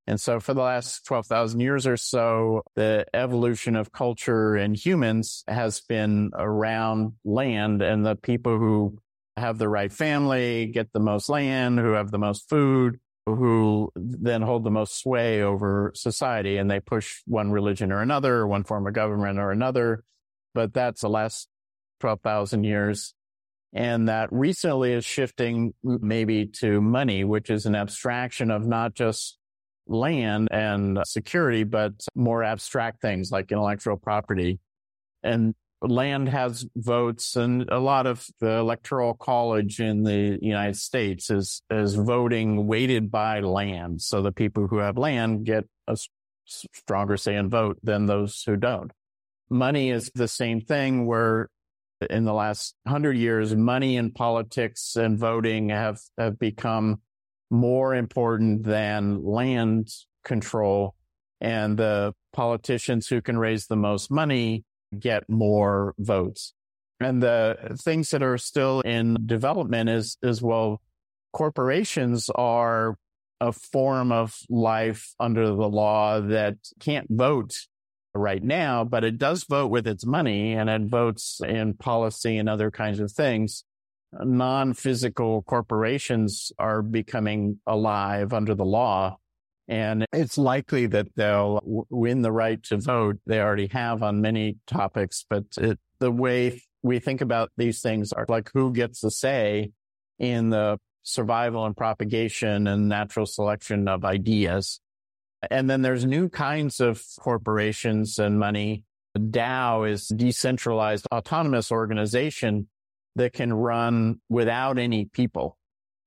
And 0.08 0.18
so 0.18 0.40
for 0.40 0.54
the 0.54 0.62
last 0.62 1.04
12,000 1.04 1.60
years 1.60 1.86
or 1.86 1.98
so, 1.98 2.62
the 2.74 3.04
evolution 3.12 3.76
of 3.76 3.92
culture 3.92 4.56
and 4.56 4.74
humans 4.74 5.44
has 5.46 5.82
been 5.82 6.30
around 6.32 7.12
land 7.26 7.82
and 7.82 8.06
the 8.06 8.16
people 8.16 8.56
who 8.56 8.96
have 9.36 9.58
the 9.58 9.68
right 9.68 9.92
family 9.92 10.64
get 10.64 10.94
the 10.94 10.98
most 10.98 11.28
land, 11.28 11.78
who 11.78 11.92
have 11.92 12.10
the 12.10 12.18
most 12.18 12.48
food, 12.48 12.98
who 13.26 13.92
then 13.94 14.40
hold 14.40 14.64
the 14.64 14.70
most 14.70 14.98
sway 14.98 15.42
over 15.42 15.92
society 15.94 16.56
and 16.56 16.70
they 16.70 16.80
push 16.80 17.20
one 17.26 17.50
religion 17.50 17.92
or 17.92 18.00
another, 18.00 18.46
one 18.46 18.64
form 18.64 18.86
of 18.86 18.94
government 18.94 19.38
or 19.38 19.50
another. 19.50 20.04
But 20.54 20.72
that's 20.72 21.02
the 21.02 21.10
last 21.10 21.48
12,000 22.00 22.64
years. 22.64 23.12
And 23.74 24.08
that 24.08 24.32
recently 24.32 24.94
is 24.94 25.04
shifting 25.04 25.74
maybe 25.82 26.46
to 26.46 26.80
money, 26.80 27.24
which 27.24 27.50
is 27.50 27.66
an 27.66 27.74
abstraction 27.74 28.50
of 28.50 28.66
not 28.66 28.94
just 28.94 29.37
land 29.88 30.48
and 30.50 30.98
security, 31.04 31.64
but 31.64 31.92
more 32.14 32.44
abstract 32.44 33.00
things 33.00 33.30
like 33.30 33.50
intellectual 33.50 33.96
property. 33.96 34.60
And 35.22 35.54
land 35.80 36.28
has 36.28 36.66
votes 36.76 37.36
and 37.36 37.68
a 37.70 37.78
lot 37.78 38.06
of 38.06 38.26
the 38.40 38.52
electoral 38.52 39.14
college 39.14 39.80
in 39.80 40.02
the 40.02 40.38
United 40.42 40.76
States 40.76 41.30
is, 41.30 41.62
is 41.70 41.94
voting 41.94 42.66
weighted 42.66 43.10
by 43.10 43.40
land. 43.40 44.02
So 44.02 44.22
the 44.22 44.32
people 44.32 44.66
who 44.66 44.78
have 44.78 44.98
land 44.98 45.44
get 45.44 45.64
a 45.86 45.96
stronger 46.46 47.16
say 47.16 47.36
and 47.36 47.50
vote 47.50 47.78
than 47.82 48.06
those 48.06 48.42
who 48.44 48.56
don't. 48.56 48.90
Money 49.50 49.90
is 49.90 50.10
the 50.14 50.28
same 50.28 50.60
thing 50.60 51.06
where 51.06 51.48
in 52.10 52.24
the 52.24 52.32
last 52.32 52.74
hundred 52.86 53.16
years, 53.16 53.54
money 53.54 53.96
and 53.96 54.14
politics 54.14 54.96
and 54.96 55.18
voting 55.18 55.70
have, 55.70 55.98
have 56.16 56.38
become 56.38 57.00
more 57.50 57.94
important 57.94 58.64
than 58.64 59.24
land 59.24 59.88
control 60.24 60.94
and 61.40 61.76
the 61.78 62.14
politicians 62.32 63.06
who 63.08 63.20
can 63.20 63.38
raise 63.38 63.66
the 63.66 63.76
most 63.76 64.10
money 64.10 64.64
get 64.98 65.28
more 65.28 65.94
votes. 65.98 66.52
And 67.00 67.22
the 67.22 67.76
things 67.82 68.10
that 68.10 68.22
are 68.22 68.38
still 68.38 68.80
in 68.80 69.16
development 69.26 69.88
is, 69.88 70.16
is 70.22 70.42
well, 70.42 70.80
corporations 71.32 72.28
are 72.34 72.96
a 73.40 73.52
form 73.52 74.10
of 74.10 74.36
life 74.48 75.14
under 75.20 75.46
the 75.46 75.68
law 75.68 76.20
that 76.20 76.56
can't 76.80 77.06
vote 77.08 77.54
right 78.14 78.42
now, 78.42 78.82
but 78.84 79.04
it 79.04 79.18
does 79.18 79.44
vote 79.44 79.68
with 79.68 79.86
its 79.86 80.04
money 80.04 80.54
and 80.54 80.68
it 80.68 80.82
votes 80.82 81.40
in 81.46 81.74
policy 81.74 82.36
and 82.36 82.48
other 82.48 82.70
kinds 82.70 82.98
of 82.98 83.12
things. 83.12 83.64
Non 84.12 84.72
physical 84.72 85.42
corporations 85.42 86.50
are 86.58 86.82
becoming 86.82 87.60
alive 87.66 88.32
under 88.32 88.54
the 88.54 88.64
law 88.64 89.18
and 89.68 90.06
it's 90.14 90.38
likely 90.38 90.86
that 90.86 91.14
they'll 91.14 91.60
win 91.90 92.22
the 92.22 92.32
right 92.32 92.62
to 92.64 92.78
vote. 92.78 93.18
They 93.26 93.38
already 93.38 93.68
have 93.68 94.02
on 94.02 94.22
many 94.22 94.56
topics, 94.66 95.26
but 95.28 95.44
it, 95.58 95.78
the 96.00 96.10
way 96.10 96.62
we 96.82 96.98
think 97.00 97.20
about 97.20 97.52
these 97.58 97.82
things 97.82 98.12
are 98.12 98.24
like 98.28 98.50
who 98.54 98.72
gets 98.72 99.04
a 99.04 99.10
say 99.10 99.72
in 100.18 100.48
the 100.48 100.78
survival 101.02 101.66
and 101.66 101.76
propagation 101.76 102.66
and 102.66 102.88
natural 102.88 103.26
selection 103.26 103.88
of 103.88 104.06
ideas. 104.06 104.80
And 105.50 105.68
then 105.68 105.82
there's 105.82 106.04
new 106.04 106.30
kinds 106.30 106.80
of 106.80 107.02
corporations 107.20 108.18
and 108.18 108.38
money. 108.38 108.84
DAO 109.16 109.88
is 109.90 110.08
decentralized 110.08 111.06
autonomous 111.12 111.70
organization 111.70 112.68
that 113.18 113.34
can 113.34 113.52
run 113.52 114.20
without 114.28 114.78
any 114.78 115.04
people 115.04 115.58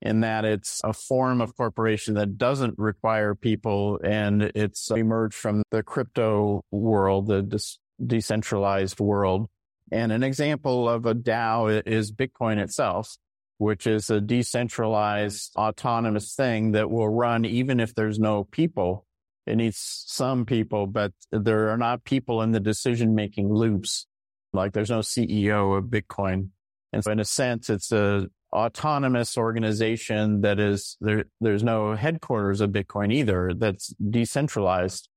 in 0.01 0.21
that 0.21 0.45
it's 0.45 0.81
a 0.83 0.93
form 0.93 1.41
of 1.41 1.55
corporation 1.55 2.15
that 2.15 2.37
doesn't 2.37 2.73
require 2.77 3.35
people 3.35 3.99
and 4.03 4.41
it's 4.55 4.89
emerged 4.89 5.35
from 5.35 5.61
the 5.69 5.83
crypto 5.83 6.65
world, 6.71 7.27
the 7.27 7.77
decentralized 8.03 8.99
world. 8.99 9.47
And 9.91 10.11
an 10.11 10.23
example 10.23 10.89
of 10.89 11.05
a 11.05 11.13
DAO 11.13 11.83
is 11.85 12.11
Bitcoin 12.11 12.57
itself, 12.57 13.15
which 13.59 13.85
is 13.85 14.09
a 14.09 14.19
decentralized 14.19 15.55
autonomous 15.55 16.33
thing 16.33 16.71
that 16.71 16.89
will 16.89 17.09
run 17.09 17.45
even 17.45 17.79
if 17.79 17.93
there's 17.93 18.17
no 18.17 18.45
people. 18.45 19.05
It 19.45 19.57
needs 19.57 20.03
some 20.07 20.45
people, 20.45 20.87
but 20.87 21.11
there 21.31 21.69
are 21.69 21.77
not 21.77 22.05
people 22.05 22.41
in 22.41 22.51
the 22.51 22.59
decision 22.59 23.13
making 23.13 23.53
loops. 23.53 24.07
Like 24.53 24.73
there's 24.73 24.89
no 24.89 24.99
CEO 24.99 25.77
of 25.77 25.85
Bitcoin. 25.85 26.49
And 26.93 27.03
so 27.03 27.11
in 27.11 27.19
a 27.19 27.25
sense, 27.25 27.69
it's 27.69 27.91
a 27.91 28.27
autonomous 28.53 29.37
organization 29.37 30.41
that 30.41 30.59
is 30.59 30.97
there 30.99 31.23
there's 31.39 31.63
no 31.63 31.95
headquarters 31.95 32.59
of 32.59 32.71
bitcoin 32.71 33.13
either 33.13 33.53
that's 33.55 33.93
decentralized. 34.09 35.07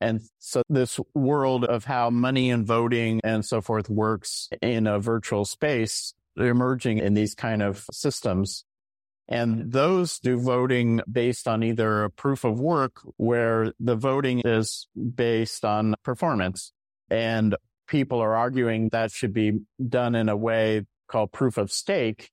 And 0.00 0.20
so 0.38 0.62
this 0.68 0.98
world 1.14 1.64
of 1.64 1.84
how 1.84 2.10
money 2.10 2.50
and 2.50 2.66
voting 2.66 3.20
and 3.22 3.44
so 3.44 3.60
forth 3.60 3.88
works 3.88 4.48
in 4.60 4.86
a 4.86 4.98
virtual 4.98 5.44
space 5.44 6.12
emerging 6.36 6.98
in 6.98 7.14
these 7.14 7.34
kind 7.34 7.62
of 7.62 7.84
systems. 7.92 8.64
And 9.28 9.72
those 9.72 10.18
do 10.18 10.38
voting 10.38 11.00
based 11.10 11.46
on 11.46 11.62
either 11.62 12.04
a 12.04 12.10
proof 12.10 12.44
of 12.44 12.58
work 12.58 13.00
where 13.16 13.72
the 13.78 13.94
voting 13.94 14.42
is 14.44 14.88
based 15.14 15.64
on 15.64 15.94
performance. 16.02 16.72
And 17.08 17.54
people 17.86 18.20
are 18.20 18.34
arguing 18.34 18.88
that 18.88 19.12
should 19.12 19.32
be 19.32 19.60
done 19.88 20.14
in 20.14 20.28
a 20.28 20.36
way 20.36 20.82
called 21.12 21.30
proof 21.32 21.58
of 21.58 21.70
stake 21.70 22.30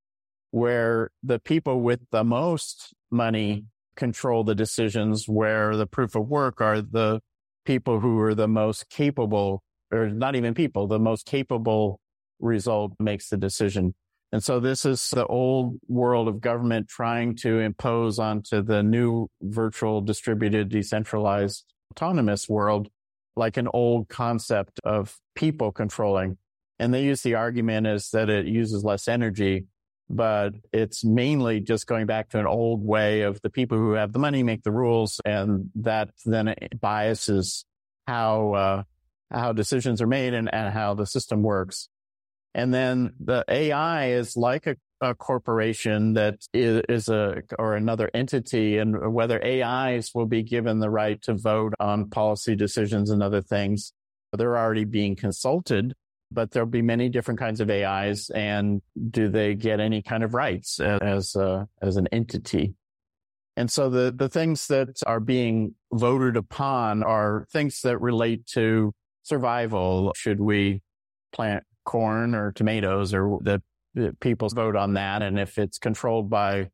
where 0.52 1.12
the 1.24 1.40
people 1.40 1.82
with 1.82 2.00
the 2.12 2.24
most 2.24 2.94
money 3.12 3.58
mm-hmm. 3.58 3.66
control 3.96 4.44
the 4.44 4.56
decisions, 4.56 5.28
where 5.28 5.76
the 5.76 5.88
proof 5.88 6.16
of 6.16 6.28
work 6.28 6.62
are 6.62 6.82
the 6.82 7.22
people 7.66 8.00
who 8.00 8.20
are 8.20 8.34
the 8.34 8.48
most 8.48 8.90
capable, 8.90 9.62
or 9.92 10.10
not 10.10 10.36
even 10.36 10.54
people, 10.54 10.88
the 10.88 11.00
most 11.00 11.26
capable 11.26 12.00
result 12.40 12.94
makes 13.00 13.30
the 13.30 13.38
decision. 13.38 13.94
And 14.32 14.44
so 14.44 14.60
this 14.60 14.86
is 14.86 15.10
the 15.10 15.26
old 15.26 15.78
world 15.88 16.28
of 16.28 16.40
government 16.40 16.88
trying 16.88 17.36
to 17.38 17.60
impose 17.60 18.20
onto 18.20 18.62
the 18.62 18.84
new 18.84 19.28
virtual 19.42 20.02
distributed 20.02 20.70
decentralized 20.70 21.66
autonomous 21.92 22.48
world, 22.48 22.90
like 23.36 23.58
an 23.58 23.68
old 23.74 24.08
concept 24.08 24.80
of 24.84 25.18
people 25.36 25.72
controlling. 25.72 26.38
And 26.80 26.94
they 26.94 27.04
use 27.04 27.22
the 27.22 27.36
argument 27.36 27.88
is 27.88 28.10
that 28.12 28.30
it 28.30 28.46
uses 28.46 28.84
less 28.84 29.08
energy 29.08 29.66
but 30.10 30.56
it's 30.74 31.06
mainly 31.06 31.60
just 31.60 31.86
going 31.86 32.08
back 32.08 32.30
to 32.30 32.40
an 32.40 32.48
old 32.48 32.84
way 32.84 33.22
of 33.22 33.40
the 33.42 33.50
people 33.50 33.78
who 33.78 33.92
have 33.92 34.12
the 34.12 34.20
money 34.20 34.42
make 34.42 34.64
the 34.64 34.72
rules, 34.72 35.22
and 35.24 35.70
that 35.76 36.10
then 36.26 36.56
biases 36.80 37.66
how 38.08 38.54
uh, 38.54 38.84
how 39.32 39.54
decisions 39.54 40.02
are 40.02 40.08
made 40.08 40.34
and, 40.34 40.52
and 40.52 40.74
how 40.74 40.96
the 40.96 41.06
system 41.06 41.44
works. 41.44 41.90
And 42.56 42.74
then 42.74 43.14
the 43.20 43.46
AI 43.48 44.10
is 44.14 44.36
like 44.36 44.66
a, 44.66 44.76
a 45.00 45.14
corporation 45.14 46.14
that 46.14 46.40
is, 46.52 46.82
is 46.90 47.10
a 47.10 47.44
or 47.60 47.76
another 47.76 48.10
entity, 48.12 48.80
and 48.80 49.14
whether 49.14 49.44
AIs 49.46 50.12
will 50.16 50.26
be 50.26 50.42
given 50.42 50.80
the 50.80 50.90
right 50.90 51.22
to 51.22 51.36
vote 51.36 51.76
on 51.80 52.10
policy 52.10 52.56
decisions 52.56 53.12
and 53.12 53.22
other 53.22 53.44
things, 53.44 53.94
they're 54.34 54.58
already 54.58 54.86
being 54.86 55.16
consulted 55.16 55.94
but 56.32 56.52
there'll 56.52 56.68
be 56.68 56.82
many 56.82 57.10
different 57.10 57.40
kinds 57.40 57.60
of 57.60 57.70
AIs. 57.70 58.30
And 58.30 58.82
do 59.10 59.30
they 59.30 59.56
get 59.56 59.80
any 59.80 60.02
kind 60.02 60.24
of 60.24 60.34
rights 60.34 60.80
as 60.80 61.36
as 61.82 61.98
an 61.98 62.08
entity? 62.12 62.76
And 63.60 63.70
so 63.70 63.90
the, 63.90 64.14
the 64.16 64.30
things 64.30 64.68
that 64.68 65.02
are 65.06 65.20
being 65.20 65.76
voted 65.92 66.38
upon 66.38 67.04
are 67.04 67.46
things 67.52 67.82
that 67.82 67.98
relate 68.00 68.46
to 68.54 68.94
survival. 69.24 70.14
Should 70.16 70.40
we 70.40 70.82
plant 71.34 71.66
corn 71.84 72.36
or 72.36 72.54
tomatoes 72.54 73.14
or 73.14 73.38
the, 73.42 73.62
the 73.96 74.16
people 74.22 74.48
vote 74.48 74.78
on 74.78 74.94
that? 74.94 75.22
And 75.22 75.38
if 75.38 75.58
it's 75.58 75.78
controlled 75.78 76.30
by 76.30 76.70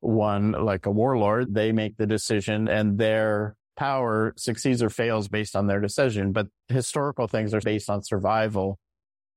one, 0.00 0.50
like 0.52 0.86
a 0.86 0.90
warlord, 0.90 1.54
they 1.54 1.70
make 1.70 1.98
the 1.98 2.06
decision 2.06 2.66
and 2.66 2.98
their 2.98 3.54
power 3.76 4.34
succeeds 4.36 4.82
or 4.82 4.90
fails 4.90 5.28
based 5.28 5.54
on 5.54 5.68
their 5.68 5.80
decision. 5.80 6.32
But 6.32 6.48
historical 6.66 7.28
things 7.28 7.54
are 7.54 7.60
based 7.60 7.88
on 7.88 8.02
survival. 8.02 8.80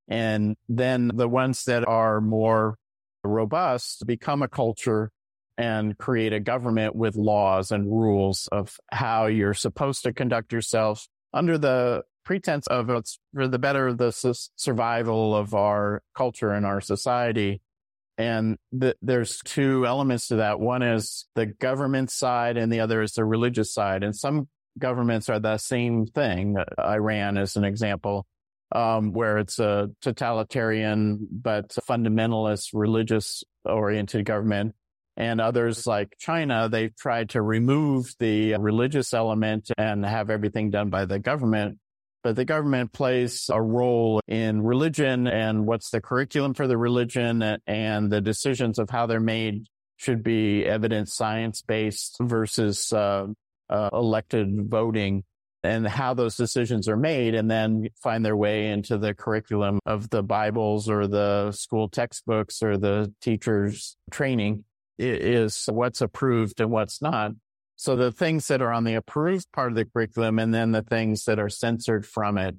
And 0.08 0.56
then 0.70 1.12
the 1.14 1.28
ones 1.28 1.66
that 1.66 1.88
are 1.88 2.22
more 2.22 2.78
robust 3.24 4.06
become 4.06 4.42
a 4.42 4.48
culture 4.48 5.12
and 5.58 5.98
create 5.98 6.34
a 6.34 6.40
government 6.40 6.96
with 6.96 7.16
laws 7.16 7.72
and 7.72 7.86
rules 7.86 8.48
of 8.52 8.78
how 8.92 9.26
you're 9.26 9.54
supposed 9.54 10.04
to 10.04 10.14
conduct 10.14 10.54
yourself 10.54 11.08
under 11.34 11.58
the 11.58 12.04
pretense 12.24 12.68
of 12.68 12.90
it's 12.90 13.20
for 13.34 13.48
the 13.48 13.58
better 13.58 13.88
of 13.88 13.98
the 13.98 14.12
su- 14.12 14.34
survival 14.56 15.36
of 15.36 15.54
our 15.54 16.04
culture 16.16 16.52
and 16.52 16.66
our 16.66 16.82
society. 16.82 17.62
And 18.18 18.58
th- 18.80 18.98
there's 19.02 19.40
two 19.46 19.86
elements 19.86 20.28
to 20.28 20.38
that. 20.38 20.60
One 20.60 20.84
is 20.84 21.26
the 21.36 21.46
government 21.46 22.12
side 22.12 22.58
and 22.58 22.72
the 22.72 22.82
other 22.82 23.02
is 23.02 23.14
the 23.14 23.26
religious 23.26 23.74
side. 23.74 24.04
And 24.04 24.16
some 24.16 24.48
governments 24.78 25.30
are 25.30 25.40
the 25.40 25.58
same 25.58 26.06
thing. 26.06 26.58
Uh, 26.58 26.82
Iran 26.82 27.38
is 27.38 27.56
an 27.56 27.64
example, 27.64 28.26
um, 28.72 29.14
where 29.14 29.38
it's 29.38 29.60
a 29.60 29.90
totalitarian 30.02 31.28
but 31.32 31.70
fundamentalist 31.90 32.70
religious 32.74 33.44
oriented 33.66 34.26
government. 34.26 34.76
And 35.16 35.42
others 35.42 35.88
like 35.88 36.16
China, 36.20 36.70
they've 36.70 36.96
tried 36.96 37.32
to 37.32 37.42
remove 37.42 38.14
the 38.20 38.56
religious 38.58 39.14
element 39.14 39.72
and 39.78 40.06
have 40.06 40.30
everything 40.30 40.70
done 40.70 40.90
by 40.90 41.06
the 41.06 41.18
government 41.18 41.80
but 42.28 42.36
the 42.36 42.44
government 42.44 42.92
plays 42.92 43.50
a 43.50 43.62
role 43.62 44.20
in 44.28 44.62
religion 44.62 45.28
and 45.28 45.66
what's 45.66 45.92
the 45.92 46.02
curriculum 46.02 46.54
for 46.54 46.68
the 46.68 46.78
religion 46.78 47.42
and 47.66 48.12
the 48.12 48.20
decisions 48.20 48.80
of 48.80 48.90
how 48.90 49.06
they're 49.06 49.22
made 49.22 49.66
should 49.96 50.24
be 50.24 50.66
evidence 50.66 51.16
science 51.16 51.62
based 51.62 52.18
versus 52.20 52.92
uh, 52.92 53.28
uh, 53.70 53.90
elected 53.94 54.50
voting 54.70 55.24
and 55.68 55.88
how 55.88 56.14
those 56.14 56.38
decisions 56.38 56.88
are 56.88 56.98
made 56.98 57.36
and 57.36 57.52
then 57.52 57.90
find 58.02 58.26
their 58.26 58.38
way 58.38 58.68
into 58.68 58.98
the 58.98 59.14
curriculum 59.14 59.80
of 59.86 60.10
the 60.10 60.24
Bibles 60.24 60.90
or 60.90 61.08
the 61.08 61.52
school 61.52 61.90
textbooks 61.90 62.64
or 62.64 62.78
the 62.78 63.14
teachers 63.22 63.98
training 64.12 64.64
is 64.98 65.66
what's 65.72 66.02
approved 66.02 66.60
and 66.60 66.72
what's 66.72 67.02
not. 67.02 67.32
So 67.76 67.96
the 67.96 68.12
things 68.12 68.48
that 68.48 68.62
are 68.62 68.72
on 68.72 68.86
the 68.86 68.96
approved 68.96 69.52
part 69.52 69.72
of 69.72 69.76
the 69.76 69.86
curriculum 69.86 70.40
and 70.40 70.54
then 70.54 70.72
the 70.72 70.82
things 70.82 71.26
that 71.26 71.38
are 71.38 71.50
censored 71.50 72.06
from 72.06 72.38
it. 72.38 72.56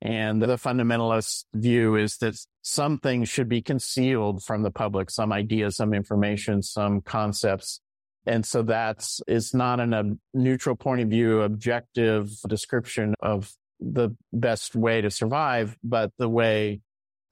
And 0.00 0.40
the 0.40 0.46
fundamentalist 0.46 1.46
view 1.54 1.96
is 1.96 2.18
that 2.18 2.34
some 2.62 2.98
things 2.98 3.28
should 3.28 3.48
be 3.48 3.62
concealed 3.62 4.44
from 4.44 4.62
the 4.62 4.70
public, 4.70 5.10
some 5.10 5.32
ideas, 5.32 5.76
some 5.76 5.94
information, 5.94 6.62
some 6.62 7.00
concepts. 7.00 7.80
And 8.28 8.44
so 8.44 8.62
that's, 8.62 9.22
it's 9.26 9.54
not 9.54 9.80
in 9.80 9.94
a 9.94 10.04
neutral 10.34 10.76
point 10.76 11.00
of 11.00 11.08
view, 11.08 11.40
objective 11.40 12.30
description 12.46 13.14
of 13.20 13.50
the 13.80 14.10
best 14.32 14.76
way 14.76 15.00
to 15.00 15.10
survive, 15.10 15.78
but 15.82 16.12
the 16.18 16.28
way 16.28 16.80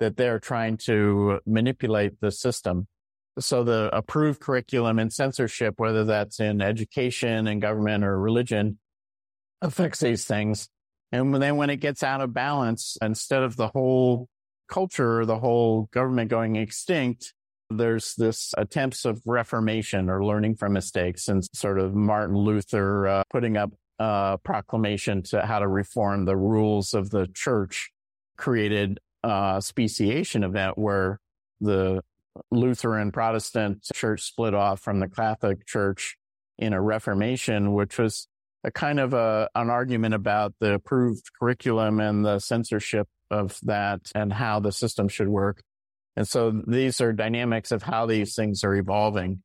that 0.01 0.17
they're 0.17 0.39
trying 0.39 0.79
to 0.79 1.41
manipulate 1.45 2.21
the 2.21 2.31
system. 2.31 2.87
So 3.39 3.63
the 3.63 3.91
approved 3.93 4.41
curriculum 4.41 4.99
and 4.99 5.13
censorship, 5.13 5.75
whether 5.77 6.05
that's 6.05 6.41
in 6.41 6.63
education 6.63 7.47
and 7.47 7.61
government 7.61 8.03
or 8.03 8.19
religion, 8.19 8.79
affects 9.61 10.01
these 10.01 10.25
things. 10.25 10.71
And 11.13 11.35
then 11.35 11.57
when 11.57 11.69
it 11.69 11.77
gets 11.77 12.03
out 12.03 12.23
of 12.23 12.33
balance, 12.33 12.97
instead 13.03 13.43
of 13.43 13.57
the 13.57 13.69
whole 13.69 14.29
culture, 14.69 15.27
the 15.27 15.39
whole 15.39 15.89
government 15.93 16.31
going 16.31 16.57
extinct, 16.57 17.35
there's 17.71 18.15
this 18.15 18.55
attempts 18.57 19.05
of 19.05 19.21
reformation 19.25 20.09
or 20.09 20.25
learning 20.25 20.57
from 20.57 20.73
mistakes 20.73 21.29
and 21.29 21.45
sort 21.53 21.79
of 21.79 21.95
Martin 21.95 22.37
Luther 22.37 23.07
uh, 23.07 23.23
putting 23.31 23.57
up 23.57 23.73
a 23.99 24.39
proclamation 24.45 25.23
to 25.23 25.43
how 25.43 25.59
to 25.59 25.69
reform 25.69 26.25
the 26.25 26.37
rules 26.37 26.95
of 26.95 27.11
the 27.11 27.27
church 27.35 27.91
created 28.37 29.01
a 29.23 29.61
speciation 29.61 30.45
event 30.45 30.79
where 30.79 31.19
the 31.61 32.03
Lutheran 32.51 33.11
Protestant 33.11 33.83
church 33.95 34.23
split 34.23 34.55
off 34.55 34.81
from 34.81 35.01
the 35.01 35.09
Catholic 35.09 35.67
Church 35.67 36.17
in 36.59 36.73
a 36.73 36.81
Reformation, 36.81 37.73
which 37.73 37.99
was 37.99 38.29
a 38.63 38.71
kind 38.71 39.01
of 39.01 39.15
a, 39.15 39.49
an 39.55 39.71
argument 39.71 40.15
about 40.15 40.55
the 40.61 40.75
approved 40.75 41.31
curriculum 41.39 42.01
and 42.01 42.25
the 42.25 42.39
censorship 42.39 43.09
of 43.31 43.59
that 43.63 44.13
and 44.15 44.33
how 44.33 44.61
the 44.61 44.73
system 44.73 45.09
should 45.09 45.29
work. 45.29 45.63
And 46.17 46.27
so 46.27 46.51
these 46.67 47.01
are 47.01 47.13
dynamics 47.13 47.73
of 47.73 47.83
how 47.83 48.07
these 48.07 48.35
things 48.35 48.65
are 48.65 48.75
evolving. 48.75 49.43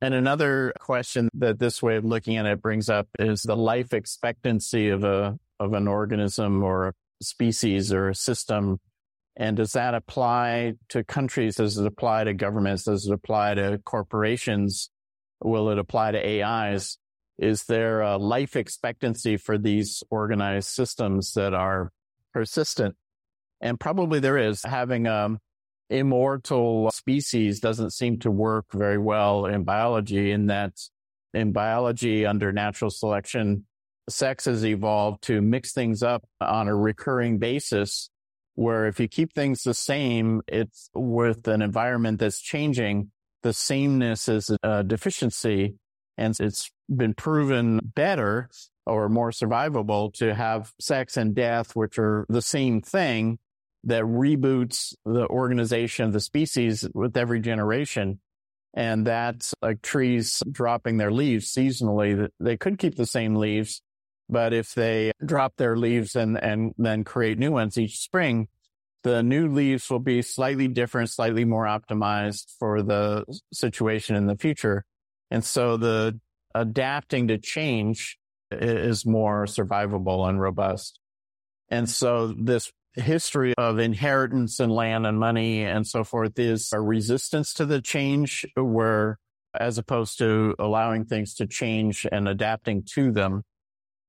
And 0.00 0.14
another 0.14 0.72
question 0.80 1.28
that 1.34 1.58
this 1.58 1.82
way 1.82 1.96
of 1.96 2.04
looking 2.04 2.36
at 2.38 2.46
it 2.46 2.62
brings 2.62 2.88
up 2.88 3.06
is 3.18 3.42
the 3.42 3.56
life 3.56 3.92
expectancy 3.92 4.88
of 4.88 5.04
a, 5.04 5.38
of 5.58 5.74
an 5.74 5.86
organism 5.86 6.62
or 6.62 6.88
a 6.88 6.92
species 7.20 7.92
or 7.92 8.08
a 8.08 8.14
system 8.14 8.80
and 9.40 9.56
does 9.56 9.72
that 9.72 9.94
apply 9.94 10.74
to 10.90 11.04
countries? 11.04 11.56
Does 11.56 11.78
it 11.78 11.86
apply 11.86 12.24
to 12.24 12.34
governments? 12.34 12.84
Does 12.84 13.06
it 13.06 13.12
apply 13.12 13.54
to 13.54 13.80
corporations? 13.84 14.90
Will 15.42 15.70
it 15.70 15.78
apply 15.78 16.12
to 16.12 16.42
AIs? 16.44 16.98
Is 17.38 17.64
there 17.64 18.02
a 18.02 18.18
life 18.18 18.54
expectancy 18.54 19.38
for 19.38 19.56
these 19.56 20.02
organized 20.10 20.68
systems 20.68 21.32
that 21.34 21.54
are 21.54 21.90
persistent? 22.34 22.96
And 23.62 23.80
probably 23.80 24.20
there 24.20 24.36
is. 24.36 24.62
Having 24.62 25.06
a 25.06 25.14
um, 25.14 25.38
immortal 25.90 26.90
species 26.92 27.60
doesn't 27.60 27.90
seem 27.90 28.18
to 28.20 28.30
work 28.30 28.66
very 28.72 28.98
well 28.98 29.46
in 29.46 29.64
biology 29.64 30.30
in 30.30 30.46
that 30.46 30.72
in 31.34 31.52
biology 31.52 32.26
under 32.26 32.52
natural 32.52 32.90
selection, 32.90 33.66
sex 34.08 34.46
has 34.46 34.64
evolved 34.64 35.22
to 35.22 35.40
mix 35.40 35.72
things 35.72 36.02
up 36.02 36.24
on 36.40 36.68
a 36.68 36.74
recurring 36.74 37.38
basis 37.38 38.10
where 38.54 38.86
if 38.86 38.98
you 39.00 39.08
keep 39.08 39.32
things 39.32 39.62
the 39.62 39.74
same, 39.74 40.42
it's 40.48 40.90
with 40.94 41.46
an 41.48 41.62
environment 41.62 42.18
that's 42.18 42.40
changing, 42.40 43.10
the 43.42 43.52
sameness 43.52 44.28
is 44.28 44.50
a 44.62 44.84
deficiency. 44.84 45.76
And 46.18 46.36
it's 46.38 46.70
been 46.94 47.14
proven 47.14 47.80
better 47.94 48.50
or 48.86 49.08
more 49.08 49.30
survivable 49.30 50.12
to 50.14 50.34
have 50.34 50.72
sex 50.78 51.16
and 51.16 51.34
death, 51.34 51.74
which 51.74 51.98
are 51.98 52.26
the 52.28 52.42
same 52.42 52.82
thing 52.82 53.38
that 53.84 54.02
reboots 54.02 54.94
the 55.04 55.26
organization 55.28 56.06
of 56.06 56.12
the 56.12 56.20
species 56.20 56.88
with 56.94 57.16
every 57.16 57.40
generation. 57.40 58.20
And 58.74 59.06
that's 59.06 59.54
like 59.62 59.82
trees 59.82 60.42
dropping 60.50 60.98
their 60.98 61.10
leaves 61.10 61.52
seasonally. 61.52 62.28
They 62.38 62.56
could 62.56 62.78
keep 62.78 62.94
the 62.94 63.06
same 63.06 63.34
leaves, 63.34 63.82
but 64.28 64.52
if 64.52 64.74
they 64.74 65.12
drop 65.24 65.56
their 65.56 65.76
leaves 65.76 66.14
and, 66.14 66.36
and 66.40 66.72
then 66.78 67.02
create 67.02 67.38
new 67.38 67.52
ones 67.52 67.78
each 67.78 67.98
spring, 67.98 68.48
the 69.02 69.22
new 69.22 69.48
leaves 69.48 69.88
will 69.90 69.98
be 69.98 70.22
slightly 70.22 70.68
different, 70.68 71.10
slightly 71.10 71.44
more 71.44 71.64
optimized 71.64 72.54
for 72.58 72.82
the 72.82 73.24
situation 73.52 74.14
in 74.14 74.26
the 74.26 74.36
future. 74.36 74.84
And 75.30 75.44
so 75.44 75.76
the 75.76 76.20
adapting 76.54 77.28
to 77.28 77.38
change 77.38 78.18
is 78.50 79.06
more 79.06 79.46
survivable 79.46 80.28
and 80.28 80.40
robust. 80.40 80.98
And 81.68 81.88
so 81.88 82.28
this 82.28 82.70
history 82.94 83.54
of 83.56 83.78
inheritance 83.78 84.60
and 84.60 84.72
land 84.72 85.06
and 85.06 85.18
money 85.18 85.64
and 85.64 85.86
so 85.86 86.04
forth 86.04 86.38
is 86.38 86.72
a 86.72 86.80
resistance 86.80 87.54
to 87.54 87.64
the 87.64 87.80
change 87.80 88.44
where 88.56 89.18
as 89.58 89.78
opposed 89.78 90.18
to 90.18 90.54
allowing 90.58 91.04
things 91.04 91.34
to 91.34 91.46
change 91.46 92.06
and 92.10 92.28
adapting 92.28 92.84
to 92.94 93.10
them. 93.10 93.42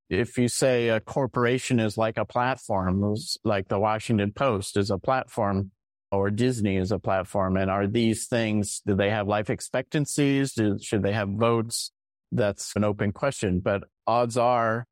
If 0.09 0.37
you 0.37 0.47
say 0.47 0.89
a 0.89 0.99
corporation 0.99 1.79
is 1.79 1.97
like 1.97 2.17
a 2.17 2.25
platform, 2.25 3.15
like 3.43 3.67
the 3.67 3.79
Washington 3.79 4.33
Post 4.33 4.77
is 4.77 4.91
a 4.91 4.97
platform 4.97 5.71
or 6.11 6.29
Disney 6.29 6.75
is 6.75 6.91
a 6.91 6.99
platform, 6.99 7.55
and 7.55 7.71
are 7.71 7.87
these 7.87 8.27
things, 8.27 8.81
do 8.85 8.95
they 8.95 9.09
have 9.09 9.27
life 9.27 9.49
expectancies? 9.49 10.53
Do, 10.53 10.77
should 10.81 11.03
they 11.03 11.13
have 11.13 11.29
votes? 11.29 11.91
That's 12.33 12.75
an 12.75 12.83
open 12.83 13.13
question, 13.13 13.61
but 13.61 13.83
odds 14.05 14.37
are 14.37 14.85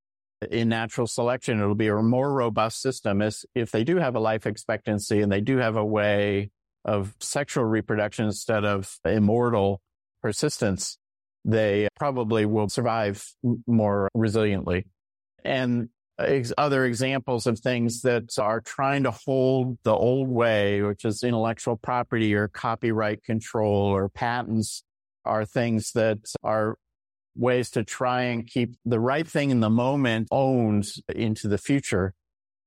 in 0.50 0.70
natural 0.70 1.08
selection, 1.08 1.60
it'll 1.60 1.76
be 1.76 1.88
a 1.88 1.96
more 1.96 2.32
robust 2.32 2.82
system 2.82 3.22
is 3.22 3.46
if 3.56 3.72
they 3.72 3.84
do 3.84 3.98
have 3.98 4.16
a 4.16 4.20
life 4.20 4.46
expectancy 4.46 5.22
and 5.22 5.32
they 5.32 5.42
do 5.42 5.58
have 5.58 5.76
a 5.76 5.86
way 5.86 6.52
of 6.86 7.14
sexual 7.20 7.66
reproduction 7.66 8.26
instead 8.26 8.64
of 8.64 8.98
immortal 9.04 9.82
persistence, 10.22 10.98
they 11.44 11.88
probably 11.98 12.46
will 12.46 12.70
survive 12.70 13.26
more 13.68 14.10
resiliently. 14.16 14.86
And 15.44 15.90
ex- 16.18 16.54
other 16.58 16.86
examples 16.86 17.46
of 17.48 17.60
things 17.60 18.02
that 18.02 18.38
are 18.40 18.62
trying 18.62 19.04
to 19.04 19.12
hold 19.12 19.78
the 19.84 19.94
old 19.94 20.30
way, 20.30 20.82
which 20.82 21.04
is 21.06 21.24
intellectual 21.24 21.76
property 21.76 22.34
or 22.34 22.48
copyright 22.48 23.24
control 23.24 23.76
or 23.76 24.10
patents 24.10 24.84
are 25.26 25.46
things 25.46 25.92
that 25.94 26.20
are 26.44 26.78
ways 27.36 27.72
to 27.72 27.84
try 27.84 28.24
and 28.24 28.48
keep 28.48 28.76
the 28.86 29.00
right 29.00 29.28
thing 29.28 29.52
in 29.52 29.60
the 29.60 29.70
moment 29.70 30.28
owned 30.32 30.88
into 31.14 31.48
the 31.48 31.58
future. 31.58 32.14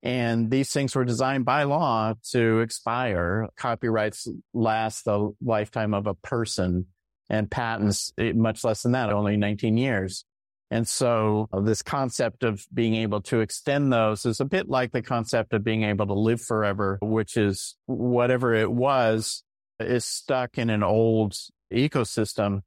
And 0.03 0.51
these 0.51 0.73
things 0.73 0.97
were 0.97 1.05
designed 1.05 1.45
by 1.45 1.63
law 1.63 2.15
to 2.33 2.61
expire. 2.61 3.49
Copyrights 3.57 4.29
last 4.53 5.05
the 5.05 5.33
lifetime 5.41 5.95
of 5.95 6.07
a 6.07 6.15
person 6.15 6.87
and 7.31 7.51
patents 7.51 8.13
eh, 8.19 8.33
much 8.33 8.65
less 8.65 8.83
than 8.83 8.93
that, 8.93 9.13
only 9.13 9.37
19 9.37 9.77
years. 9.77 10.25
And 10.73 10.89
so 10.89 11.49
uh, 11.53 11.61
this 11.61 11.83
concept 11.83 12.45
of 12.45 12.67
being 12.73 12.95
able 12.95 13.21
to 13.23 13.41
extend 13.41 13.93
those 13.93 14.25
is 14.25 14.41
a 14.41 14.45
bit 14.47 14.69
like 14.69 14.91
the 14.91 15.03
concept 15.03 15.53
of 15.53 15.63
being 15.63 15.85
able 15.85 16.07
to 16.07 16.15
live 16.15 16.41
forever, 16.41 16.99
which 17.03 17.37
is 17.37 17.77
whatever 17.87 18.55
it 18.55 18.73
was 18.73 19.45
is 19.79 20.05
stuck 20.05 20.59
in 20.59 20.71
an 20.71 20.83
old 20.83 21.35
ecosystem 21.73 22.63